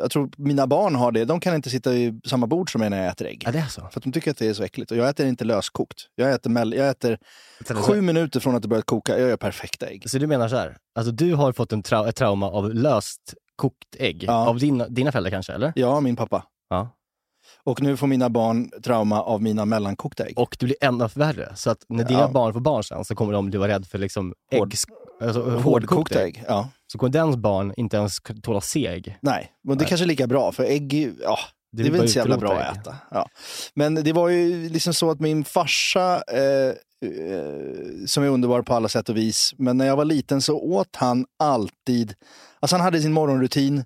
jag 0.00 0.10
tror 0.10 0.30
mina 0.36 0.66
barn 0.66 0.94
har 0.94 1.12
det. 1.12 1.24
De 1.24 1.40
kan 1.40 1.54
inte 1.54 1.70
sitta 1.70 1.94
i 1.94 2.20
samma 2.26 2.46
bord 2.46 2.72
som 2.72 2.80
mig 2.80 2.90
när 2.90 3.02
jag 3.02 3.06
äter 3.12 3.26
ägg. 3.26 3.42
Ja, 3.46 3.52
det 3.52 3.58
är 3.58 3.66
så. 3.66 3.80
För 3.80 3.98
att 3.98 4.02
de 4.02 4.12
tycker 4.12 4.30
att 4.30 4.36
det 4.36 4.46
är 4.48 4.54
så 4.54 4.62
äckligt. 4.62 4.90
Och 4.90 4.96
jag 4.96 5.08
äter 5.08 5.26
inte 5.26 5.44
löskokt. 5.44 5.98
Jag 6.14 6.32
äter, 6.32 6.50
mell- 6.50 6.76
jag 6.76 6.88
äter 6.88 7.18
sju 7.74 8.00
minuter 8.00 8.40
från 8.40 8.54
att 8.56 8.62
det 8.62 8.68
börjat 8.68 8.86
koka. 8.86 9.18
Jag 9.18 9.28
gör 9.28 9.36
perfekta 9.36 9.86
ägg. 9.86 10.10
Så 10.10 10.18
du 10.18 10.26
menar 10.26 10.48
så 10.48 10.56
här, 10.56 10.76
alltså 10.98 11.12
du 11.12 11.34
har 11.34 11.52
fått 11.52 11.72
en 11.72 11.82
trau- 11.82 12.08
ett 12.08 12.16
trauma 12.16 12.46
av 12.50 12.74
löst 12.74 13.34
kokt 13.56 13.96
ägg? 13.98 14.24
Ja. 14.26 14.48
Av 14.48 14.58
dina, 14.58 14.88
dina 14.88 15.12
föräldrar 15.12 15.30
kanske, 15.30 15.52
eller? 15.52 15.72
Ja, 15.76 16.00
min 16.00 16.16
pappa. 16.16 16.44
Ja. 16.70 16.88
Och 17.66 17.82
nu 17.82 17.96
får 17.96 18.06
mina 18.06 18.28
barn 18.30 18.70
trauma 18.82 19.22
av 19.22 19.42
mina 19.42 19.64
mellankokta 19.64 20.24
ägg. 20.26 20.38
Och 20.38 20.56
det 20.60 20.66
blir 20.66 20.76
ännu 20.80 21.08
värre. 21.14 21.52
Så 21.56 21.70
att 21.70 21.78
när 21.88 22.04
dina 22.04 22.20
Ja. 22.20 22.28
barn 22.28 22.52
får 22.52 22.60
barn 22.60 22.84
sen 22.84 23.04
så 23.04 23.14
kommer 23.14 23.32
de 23.32 23.46
bli 23.50 23.58
vara 23.58 23.68
rädd 23.72 23.86
för 23.86 23.98
liksom 23.98 24.34
ägg, 24.52 24.60
Hård- 24.60 24.74
alltså, 25.22 25.42
Hårdkokta 25.50 26.22
ägg. 26.22 26.36
ägg. 26.36 26.44
Ja. 26.48 26.68
Så 26.92 26.98
kommer 26.98 27.12
dens 27.12 27.36
barn 27.36 27.74
inte 27.76 27.96
ens 27.96 28.16
tåla 28.42 28.60
seg. 28.60 29.18
Nej, 29.20 29.48
men 29.64 29.78
det 29.78 29.82
Nej. 29.82 29.88
kanske 29.88 30.04
är 30.04 30.08
lika 30.08 30.26
bra. 30.26 30.52
För 30.52 30.64
ägg, 30.64 31.12
ja, 31.22 31.38
det, 31.72 31.82
vill 31.82 31.86
är 31.86 31.90
väl 31.92 32.00
inte 32.00 32.12
så 32.12 32.18
jävla 32.18 32.38
bra 32.38 32.52
ägg. 32.60 32.66
att 32.66 32.76
äta. 32.76 32.96
Ja. 33.10 33.28
Men 33.74 33.94
det 33.94 34.12
var 34.12 34.28
ju 34.28 34.68
liksom 34.68 34.94
så 34.94 35.10
att 35.10 35.20
min 35.20 35.44
farsa, 35.44 36.22
eh, 36.32 36.74
eh, 37.10 38.06
som 38.06 38.24
är 38.24 38.28
underbar 38.28 38.62
på 38.62 38.74
alla 38.74 38.88
sätt 38.88 39.08
och 39.08 39.16
vis, 39.16 39.54
men 39.58 39.78
när 39.78 39.86
jag 39.86 39.96
var 39.96 40.04
liten 40.04 40.42
så 40.42 40.58
åt 40.58 40.96
han 40.96 41.26
alltid, 41.38 42.14
alltså 42.60 42.76
han 42.76 42.84
hade 42.84 43.00
sin 43.00 43.12
morgonrutin. 43.12 43.84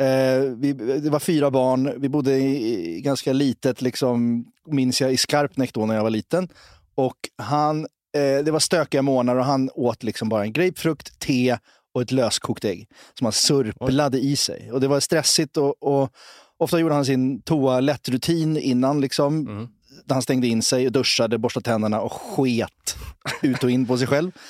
Eh, 0.00 0.40
vi, 0.56 0.72
det 0.72 1.10
var 1.10 1.18
fyra 1.18 1.50
barn, 1.50 1.92
vi 1.96 2.08
bodde 2.08 2.36
i, 2.38 2.96
i 2.96 3.00
ganska 3.00 3.32
litet, 3.32 3.82
liksom, 3.82 4.44
minns 4.66 5.00
jag, 5.00 5.12
i 5.12 5.16
Skarpnäck 5.16 5.72
då 5.74 5.86
när 5.86 5.94
jag 5.94 6.02
var 6.02 6.10
liten. 6.10 6.48
Och 6.94 7.16
han, 7.38 7.80
eh, 8.16 8.44
det 8.44 8.50
var 8.50 8.58
stökiga 8.58 9.02
månader 9.02 9.40
och 9.40 9.46
han 9.46 9.70
åt 9.74 10.02
liksom 10.02 10.28
bara 10.28 10.42
en 10.44 10.52
grapefrukt, 10.52 11.20
te 11.20 11.58
och 11.94 12.02
ett 12.02 12.12
löskokt 12.12 12.64
ägg 12.64 12.88
som 13.18 13.24
han 13.24 13.32
surplade 13.32 14.18
i 14.18 14.36
sig. 14.36 14.72
Och 14.72 14.80
det 14.80 14.88
var 14.88 15.00
stressigt 15.00 15.56
och, 15.56 15.82
och 15.82 16.10
ofta 16.56 16.78
gjorde 16.78 16.94
han 16.94 17.04
sin 17.04 17.42
toalettrutin 17.42 18.56
innan, 18.56 19.00
liksom, 19.00 19.46
Mm. 19.48 19.68
han 20.10 20.22
stängde 20.22 20.46
in 20.46 20.62
sig, 20.62 20.90
duschade, 20.90 21.38
borstade 21.38 21.64
tänderna 21.64 22.00
och 22.00 22.12
sket 22.12 22.96
ut 23.42 23.64
och 23.64 23.70
in 23.70 23.86
på 23.86 23.98
sig 23.98 24.06
själv. 24.06 24.30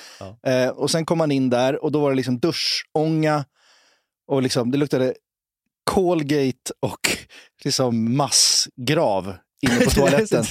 Eh, 0.47 0.69
och 0.69 0.91
sen 0.91 1.05
kom 1.07 1.21
han 1.21 1.31
in 1.31 1.51
där 1.51 1.85
och 1.85 1.93
då 1.93 2.01
var 2.01 2.11
det 2.11 2.17
liksom 2.17 2.39
duschånga 2.39 3.45
och 4.27 4.43
liksom, 4.43 4.71
det 4.71 4.79
luktade 4.79 5.15
Colgate 5.89 6.73
och 6.83 7.19
liksom 7.65 8.17
massgrav 8.17 9.35
inne 9.67 9.81
på 9.85 9.91
toaletten. 9.91 10.45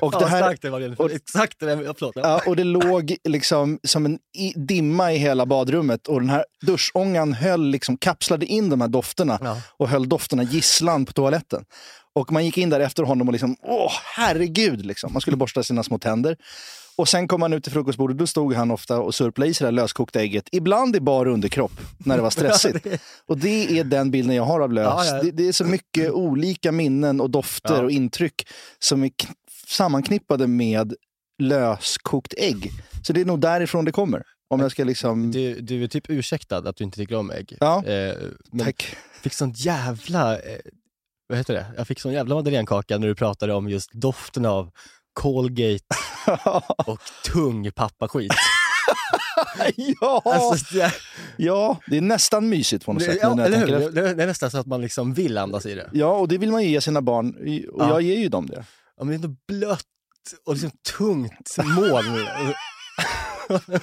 Och 0.00 0.12
det 0.12 0.26
här- 0.26 0.38
starkt 0.42 0.62
det 0.62 0.70
var. 0.70 0.80
Det. 0.80 0.96
och- 0.96 1.10
Exakt 1.12 1.60
det 1.60 1.66
där, 1.66 1.94
förlåt. 1.98 2.12
Ja, 2.16 2.42
och 2.46 2.56
det 2.56 2.64
låg 2.64 3.16
liksom 3.28 3.78
som 3.82 4.06
en 4.06 4.18
i, 4.38 4.52
dimma 4.56 5.12
i 5.12 5.16
hela 5.16 5.46
badrummet 5.46 6.06
och 6.06 6.20
den 6.20 6.30
här 6.30 6.44
duschångan 6.66 7.32
höll 7.32 7.66
liksom, 7.70 7.96
kapslade 7.96 8.46
in 8.46 8.70
de 8.70 8.80
här 8.80 8.88
dofterna 8.88 9.38
Ja. 9.42 9.56
och 9.78 9.88
höll 9.88 10.08
dofterna 10.08 10.42
gisslan 10.42 11.04
på 11.04 11.12
toaletten. 11.12 11.64
Och 12.14 12.32
man 12.32 12.44
gick 12.44 12.58
in 12.58 12.70
där 12.70 12.80
efter 12.80 13.02
honom 13.02 13.28
och 13.28 13.32
liksom, 13.32 13.56
åh 13.62 13.92
herregud, 14.16 14.86
liksom. 14.86 15.12
man 15.12 15.20
skulle 15.20 15.36
borsta 15.36 15.62
sina 15.62 15.82
små 15.82 15.98
tänder. 15.98 16.36
Och 16.96 17.08
sen 17.08 17.28
kom 17.28 17.42
han 17.42 17.52
ut 17.52 17.62
till 17.64 17.72
frukostbordet, 17.72 18.18
då 18.18 18.26
stod 18.26 18.54
han 18.54 18.70
ofta 18.70 19.00
och 19.00 19.14
surplade 19.14 19.50
i 19.50 19.54
sig 19.54 19.64
det 19.64 19.66
här 19.68 19.72
löskokta 19.72 20.20
ägget, 20.20 20.48
ibland 20.52 20.96
i 20.96 21.00
bar 21.00 21.26
underkropp 21.28 21.72
när 21.98 22.16
det 22.16 22.22
var 22.22 22.30
stressigt. 22.30 22.86
Och 23.26 23.38
det 23.38 23.78
är 23.78 23.84
den 23.84 24.10
bilden 24.10 24.36
jag 24.36 24.44
har 24.44 24.60
av 24.60 24.72
lös. 24.72 24.86
Ja, 24.86 25.04
ja. 25.04 25.22
Det, 25.22 25.30
det 25.30 25.48
är 25.48 25.52
så 25.52 25.64
mycket 25.64 26.10
olika 26.10 26.72
minnen 26.72 27.20
och 27.20 27.30
dofter 27.30 27.74
Ja. 27.74 27.82
och 27.82 27.90
intryck 27.90 28.48
som 28.78 29.04
är 29.04 29.10
sammanknippade 29.68 30.46
med 30.46 30.94
löskokt 31.42 32.34
ägg. 32.38 32.70
Så 33.02 33.12
det 33.12 33.20
är 33.20 33.24
nog 33.24 33.40
därifrån 33.40 33.84
det 33.84 33.92
kommer. 33.92 34.22
Om 34.50 34.60
jag 34.60 34.70
ska 34.70 34.84
liksom... 34.84 35.30
Du, 35.30 35.60
du 35.60 35.84
är 35.84 35.88
typ 35.88 36.10
ursäktad 36.10 36.56
att 36.68 36.76
du 36.76 36.84
inte 36.84 36.96
tycker 36.96 37.14
om 37.16 37.30
ägg. 37.30 37.56
Ja. 37.60 37.84
Eh, 37.86 38.14
men 38.52 38.66
Tack. 38.66 38.96
fick 39.22 39.32
sånt 39.32 39.58
jävla, 39.64 40.36
eh, 40.38 40.58
vad 41.32 41.38
heter 41.38 41.54
det? 41.54 41.66
Jag 41.76 41.86
fick 41.86 42.00
sån 42.00 42.12
jävla 42.12 42.34
madeleinekaka 42.34 42.98
när 42.98 43.06
du 43.08 43.14
pratade 43.14 43.54
om 43.54 43.68
just 43.68 43.92
doften 43.92 44.46
av 44.46 44.70
Colgate 45.12 45.84
och 46.86 46.98
tung 47.32 47.72
pappaskit. 47.72 48.32
ja, 49.76 50.22
Alltså, 50.24 50.74
det, 50.74 50.92
ja, 51.36 51.78
det 51.86 51.96
är 51.96 52.00
nästan 52.00 52.48
mysigt 52.48 52.84
på 52.84 52.92
något 52.92 53.02
sätt. 53.02 53.12
det, 53.14 53.18
ja, 53.22 53.34
när 53.34 53.50
jag 53.50 53.62
eller 53.62 53.80
hur? 53.80 53.90
Det, 53.90 54.14
det 54.14 54.22
är 54.22 54.26
nästan 54.26 54.50
så 54.50 54.58
att 54.58 54.66
man 54.66 54.80
liksom 54.80 55.14
vill 55.14 55.38
andas 55.38 55.66
i 55.66 55.74
det. 55.74 55.90
Ja, 55.92 56.16
och 56.16 56.28
det 56.28 56.38
vill 56.38 56.50
man 56.50 56.62
ju 56.62 56.68
ge 56.68 56.80
sina 56.80 57.02
barn. 57.02 57.34
Och 57.72 57.82
Ja. 57.82 57.88
jag 57.88 58.02
ger 58.02 58.16
ju 58.18 58.28
dem 58.28 58.46
det. 58.46 58.64
Ja, 58.96 59.04
men 59.04 59.08
det 59.08 59.12
är 59.12 59.14
ändå 59.14 59.36
blött 59.48 59.84
och 60.46 60.52
liksom 60.54 60.70
tungt 60.98 61.56
moln. 61.58 62.26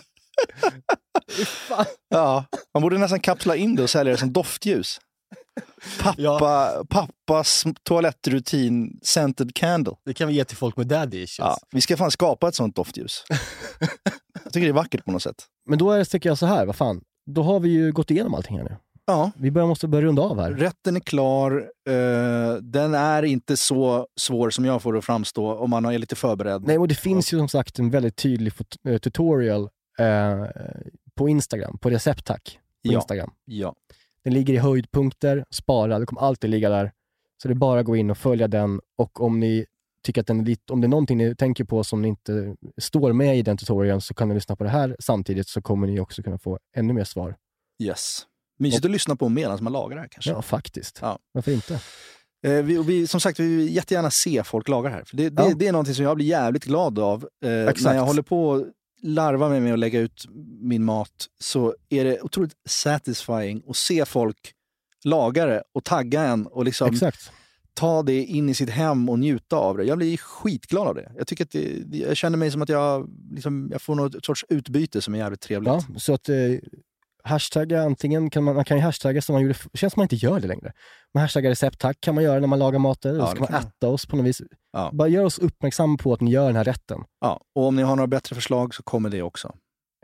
Ja, 2.10 2.46
man 2.74 2.82
borde 2.82 2.98
nästan 2.98 3.20
kapsla 3.20 3.56
in 3.56 3.76
det 3.76 3.84
och 3.84 3.90
sälja 3.90 4.12
det 4.14 4.18
som 4.20 4.34
doftljus. 4.34 5.00
Pappa, 6.02 6.84
Pappas 6.90 7.64
toalettrutin 7.84 9.00
scented 9.04 9.56
candle. 9.56 9.94
Det 10.06 10.14
kan 10.14 10.28
vi 10.28 10.34
ge 10.34 10.44
till 10.46 10.58
folk 10.58 10.78
med 10.78 10.88
daddy 10.88 11.18
issues. 11.18 11.38
Ja, 11.40 11.58
vi 11.72 11.82
ska 11.82 11.98
fan 11.98 12.12
skapa 12.12 12.48
ett 12.48 12.56
sånt 12.56 12.76
doftljus. 12.76 13.24
jag 14.44 14.54
tycker 14.54 14.66
det 14.68 14.72
är 14.72 14.74
vackert 14.74 15.06
på 15.06 15.12
något 15.12 15.24
sätt. 15.24 15.44
Men 15.66 15.80
då 15.80 15.92
är 15.92 16.04
tycker 16.04 16.30
jag 16.30 16.38
så 16.38 16.46
här, 16.46 16.66
vad 16.66 16.76
fan. 16.76 17.02
Då 17.26 17.44
har 17.44 17.60
vi 17.60 17.70
ju 17.70 17.92
gått 17.92 18.12
igenom 18.12 18.34
allting 18.34 18.58
här 18.58 18.64
nu. 18.64 18.78
Ja, 19.06 19.32
Vi 19.36 19.52
börjar, 19.52 19.68
måste 19.68 19.88
börja 19.88 20.06
runda 20.08 20.22
av 20.22 20.40
här. 20.42 20.52
rätten 20.52 20.96
är 20.96 21.00
klar. 21.00 21.52
Eh, 21.90 22.54
den 22.62 22.94
är 22.94 23.24
inte 23.24 23.58
så 23.58 24.08
svår 24.20 24.50
som 24.50 24.66
jag 24.66 24.82
får 24.82 24.94
det 24.94 25.00
att 25.00 25.06
framstå 25.06 25.54
om 25.56 25.70
man 25.70 25.86
är 25.86 25.98
lite 25.98 26.16
förberedd. 26.16 26.64
Nej, 26.68 26.78
och 26.78 26.88
det 26.88 26.96
finns 26.96 27.34
ju 27.34 27.38
som 27.38 27.50
sagt 27.50 27.80
en 27.80 27.90
väldigt 27.90 28.16
tydlig 28.16 28.54
eh, 28.88 28.98
tutorial 28.98 29.70
eh, 30.00 30.46
på 31.16 31.30
Instagram, 31.30 31.78
på 31.78 31.90
Receptack 31.90 32.60
på 32.86 32.92
Ja. 32.92 32.94
Instagram. 32.94 33.32
Ja. 33.46 33.76
Den 34.24 34.34
ligger 34.34 34.54
i 34.54 34.58
höjdpunkter, 34.58 35.46
spara, 35.52 36.00
det 36.00 36.06
kommer 36.06 36.22
alltid 36.22 36.50
ligga 36.50 36.70
där. 36.70 36.92
Så 37.42 37.48
det 37.48 37.54
är 37.54 37.56
bara 37.56 37.80
att 37.80 37.86
gå 37.86 37.96
in 37.96 38.10
och 38.10 38.18
följa 38.18 38.48
den 38.48 38.82
och 38.98 39.22
om 39.22 39.40
ni 39.40 39.66
tycker 40.06 40.22
att 40.22 40.28
den 40.28 40.40
är 40.40 40.46
lite, 40.46 40.74
om 40.74 40.82
det 40.82 40.88
är 40.88 40.90
någonting 40.90 41.18
ni 41.18 41.36
tänker 41.36 41.64
på 41.64 41.84
som 41.84 42.02
ni 42.02 42.08
inte 42.08 42.56
står 42.82 43.14
med 43.14 43.38
i 43.38 43.42
den 43.42 43.58
tutorialen 43.58 44.02
så 44.02 44.14
kan 44.14 44.30
ni 44.30 44.36
lyssna 44.36 44.56
på 44.56 44.64
det 44.64 44.70
här 44.70 44.96
samtidigt 45.00 45.48
så 45.48 45.62
kommer 45.62 45.88
ni 45.88 46.00
också 46.00 46.24
kunna 46.24 46.38
få 46.38 46.60
ännu 46.76 46.94
mer 46.94 47.04
svar. 47.04 47.36
Yes. 47.84 48.26
Mysigt 48.60 48.86
att 48.86 48.92
lyssna 48.92 49.16
på 49.16 49.30
medan 49.30 49.64
man 49.64 49.74
lagar 49.74 49.96
det 49.96 50.02
här 50.02 50.08
kanske. 50.08 50.32
Ja, 50.32 50.42
faktiskt. 50.42 51.00
Ja. 51.02 51.20
Varför 51.32 51.52
inte? 51.52 51.74
Eh, 52.48 52.54
vi, 52.54 52.84
vi, 52.84 53.08
som 53.08 53.20
sagt, 53.22 53.40
vi 53.40 53.56
vill 53.56 53.76
jättegärna 53.76 54.12
se 54.12 54.44
folk 54.44 54.68
laga 54.68 54.90
här. 54.90 55.04
För 55.04 55.18
det, 55.18 55.30
det, 55.30 55.44
Ja. 55.44 55.54
det 55.56 55.68
är 55.68 55.72
någonting 55.72 55.96
som 55.96 56.06
jag 56.06 56.16
blir 56.16 56.26
jävligt 56.26 56.66
glad 56.66 57.00
av. 57.00 57.28
Eh, 57.46 57.50
när 57.84 57.96
jag 57.96 58.06
håller 58.06 58.22
på 58.22 58.66
larvar 59.02 59.50
mig 59.50 59.62
med 59.62 59.74
att 59.74 59.80
lägga 59.80 60.00
ut 60.00 60.26
min 60.62 60.84
mat 60.84 61.28
så 61.40 61.76
är 61.90 62.04
det 62.04 62.22
otroligt 62.22 62.54
satisfying 62.66 63.64
att 63.68 63.76
se 63.76 64.06
folk 64.06 64.54
laga 65.04 65.46
det 65.46 65.64
och 65.72 65.84
tagga 65.84 66.22
en 66.22 66.48
och 66.48 66.66
liksom 66.66 66.90
Exakt. 66.90 67.32
ta 67.74 68.04
det 68.04 68.24
in 68.24 68.50
i 68.50 68.54
sitt 68.54 68.70
hem 68.70 69.10
och 69.10 69.20
njuta 69.20 69.56
av 69.56 69.78
det. 69.78 69.84
Jag 69.84 69.98
blir 69.98 70.18
skitglad 70.18 70.88
av 70.88 70.96
det. 70.96 71.12
Jag, 71.18 71.28
tycker 71.28 71.44
att 71.44 71.52
det, 71.52 71.98
jag 71.98 72.18
känner 72.18 72.38
mig 72.38 72.52
som 72.52 72.62
att 72.62 72.70
jag, 72.70 73.10
liksom, 73.32 73.70
jag 73.72 73.82
får 73.82 73.96
något 73.96 74.26
sorts 74.26 74.46
utbyte 74.50 75.02
som 75.02 75.14
är 75.14 75.20
jävligt 75.20 75.42
trevligt. 75.42 75.74
Ja, 75.74 76.00
så 76.00 76.14
att 76.14 76.30
eh, 76.30 76.36
hashtagga 77.24 77.82
antingen 77.82 78.30
kan 78.30 78.44
man, 78.44 78.56
man 78.56 78.66
kan 78.66 78.78
ju 78.78 78.84
hashtagga 78.84 79.22
som 79.22 79.34
man 79.34 79.42
gjorde, 79.42 79.56
det 79.72 79.78
känns 79.78 79.94
som 79.94 80.00
man 80.00 80.06
inte 80.06 80.16
gör 80.16 80.40
det 80.40 80.48
längre. 80.48 80.74
Men 81.14 81.22
hashtagga 81.22 81.50
recept 81.50 81.80
tack 81.80 81.98
kan 82.02 82.16
man 82.16 82.24
göra 82.24 82.40
när 82.40 82.48
man 82.48 82.60
lagar 82.60 82.80
maten, 82.80 83.16
Ja, 83.16 83.24
och 83.24 83.30
så 83.30 83.36
kan 83.36 83.48
man 83.52 83.62
äta 83.62 83.88
oss 83.88 84.06
på 84.06 84.16
något 84.16 84.26
vis. 84.26 84.42
Ja. 84.72 84.90
Bara 84.94 85.08
gör 85.08 85.24
oss 85.26 85.40
uppmärksamma 85.40 85.98
på 85.98 86.14
att 86.14 86.22
ni 86.22 86.32
gör 86.32 86.48
den 86.48 86.56
här 86.56 86.64
rätten. 86.64 87.04
Ja. 87.22 87.42
Och 87.56 87.64
om 87.68 87.76
ni 87.76 87.82
har 87.82 87.96
några 87.96 88.08
bättre 88.08 88.36
förslag 88.36 88.76
så 88.76 88.84
kommer 88.84 89.10
det 89.10 89.22
också. 89.22 89.56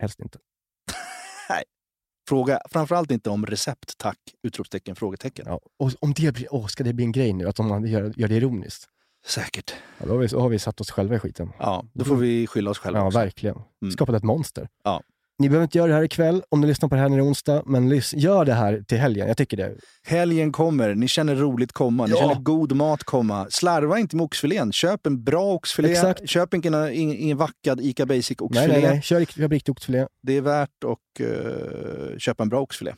Helst 0.02 0.20
inte. 0.20 0.40
Fråga 2.30 2.60
framförallt 2.72 3.12
inte 3.12 3.30
om 3.30 3.46
recept, 3.46 3.98
tack! 3.98 4.18
Utropstecken, 4.44 4.96
frågetecken. 4.96 5.46
Ja. 5.50 5.60
Och 5.80 5.92
om 6.00 6.14
det 6.14 6.32
blir, 6.34 6.48
åh, 6.54 6.68
ska 6.68 6.84
det 6.84 6.94
bli 6.94 7.06
en 7.06 7.12
grej 7.12 7.34
nu? 7.34 7.48
Att 7.48 7.60
om 7.60 7.68
man 7.68 7.86
gör, 7.86 8.14
gör 8.16 8.28
det 8.28 8.36
ironiskt? 8.36 8.86
Säkert. 9.28 9.74
Ja, 9.98 10.06
då, 10.06 10.12
har 10.12 10.18
vi, 10.20 10.28
då 10.28 10.40
har 10.40 10.50
vi 10.50 10.60
satt 10.60 10.82
oss 10.82 10.92
själva 10.92 11.16
i 11.16 11.20
skiten. 11.20 11.52
Ja, 11.60 11.86
då 11.94 12.06
får 12.06 12.16
vi 12.16 12.48
skylla 12.48 12.72
oss 12.72 12.78
själva 12.78 13.00
Ja, 13.00 13.06
också. 13.08 13.20
verkligen. 13.20 13.56
Mm. 13.82 13.92
Skapat 13.92 14.16
ett 14.16 14.24
monster. 14.24 14.70
Ja. 14.84 15.02
Ni 15.40 15.50
behöver 15.50 15.64
inte 15.64 15.78
göra 15.78 15.88
det 15.88 15.94
här 15.94 16.04
ikväll 16.04 16.44
om 16.50 16.62
ni 16.62 16.68
lyssnar 16.68 16.90
på 16.90 16.96
det 16.96 17.02
här 17.02 17.10
när 17.10 17.18
det 17.18 17.24
är 17.24 17.28
onsdag, 17.28 17.64
men 17.66 17.94
lys- 17.94 18.14
gör 18.18 18.46
det 18.46 18.54
här 18.54 18.84
till 18.88 18.98
helgen. 18.98 19.28
Jag 19.28 19.38
tycker 19.38 19.58
det. 19.58 19.76
Helgen 20.08 20.52
kommer, 20.52 20.96
ni 20.96 21.08
känner 21.08 21.36
roligt 21.36 21.72
komma, 21.72 22.06
ni 22.06 22.12
Ja. 22.12 22.18
känner 22.18 22.36
god 22.36 22.76
mat 22.76 23.04
komma. 23.04 23.48
Slarva 23.50 24.00
inte 24.00 24.16
med 24.16 24.24
oxfilén. 24.24 24.72
Köp 24.72 25.06
en 25.08 25.24
bra 25.24 25.54
oxfilé. 25.54 25.92
Exakt. 25.92 26.30
Köp 26.30 26.54
ingen, 26.54 26.94
ingen, 26.94 27.18
ingen 27.18 27.38
vackad 27.38 27.82
ICA 27.82 28.06
Basic 28.06 28.30
Nej, 28.40 28.46
oxfilé. 28.46 28.68
nej, 28.68 28.82
nej. 28.82 29.02
Kör, 29.02 29.26
kör 29.26 29.50
riktig 29.50 29.72
oxfilé. 29.72 30.08
Det 30.24 30.38
är 30.38 30.42
värt 30.42 30.70
att 30.86 31.20
eh, 31.26 32.18
köpa 32.18 32.44
en 32.44 32.50
bra 32.50 32.62
oxfilé. 32.62 32.94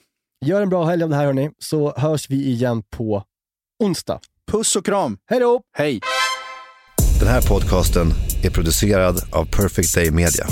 Gör 0.46 0.62
en 0.62 0.70
bra 0.70 0.86
helg 0.86 1.04
av 1.04 1.10
det 1.10 1.16
här 1.16 1.26
hörni, 1.26 1.50
så 1.60 1.94
hörs 1.98 2.30
vi 2.30 2.46
igen 2.48 2.84
på 2.90 3.24
onsdag. 3.84 4.20
Puss 4.52 4.76
och 4.76 4.86
kram! 4.86 5.18
Hej 5.30 5.40
då! 5.40 5.62
Hej! 5.78 6.00
Den 7.20 7.28
här 7.30 7.42
podcasten 7.50 8.08
är 8.44 8.50
producerad 8.50 9.16
av 9.32 9.46
Perfect 9.46 9.96
Day 9.96 10.12
Media. 10.12 10.46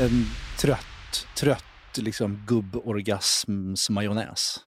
En 0.00 0.26
trött, 0.58 1.26
trött 1.36 1.96
liksom 1.96 2.42
gubborgasmsmajonnäs. 2.46 4.58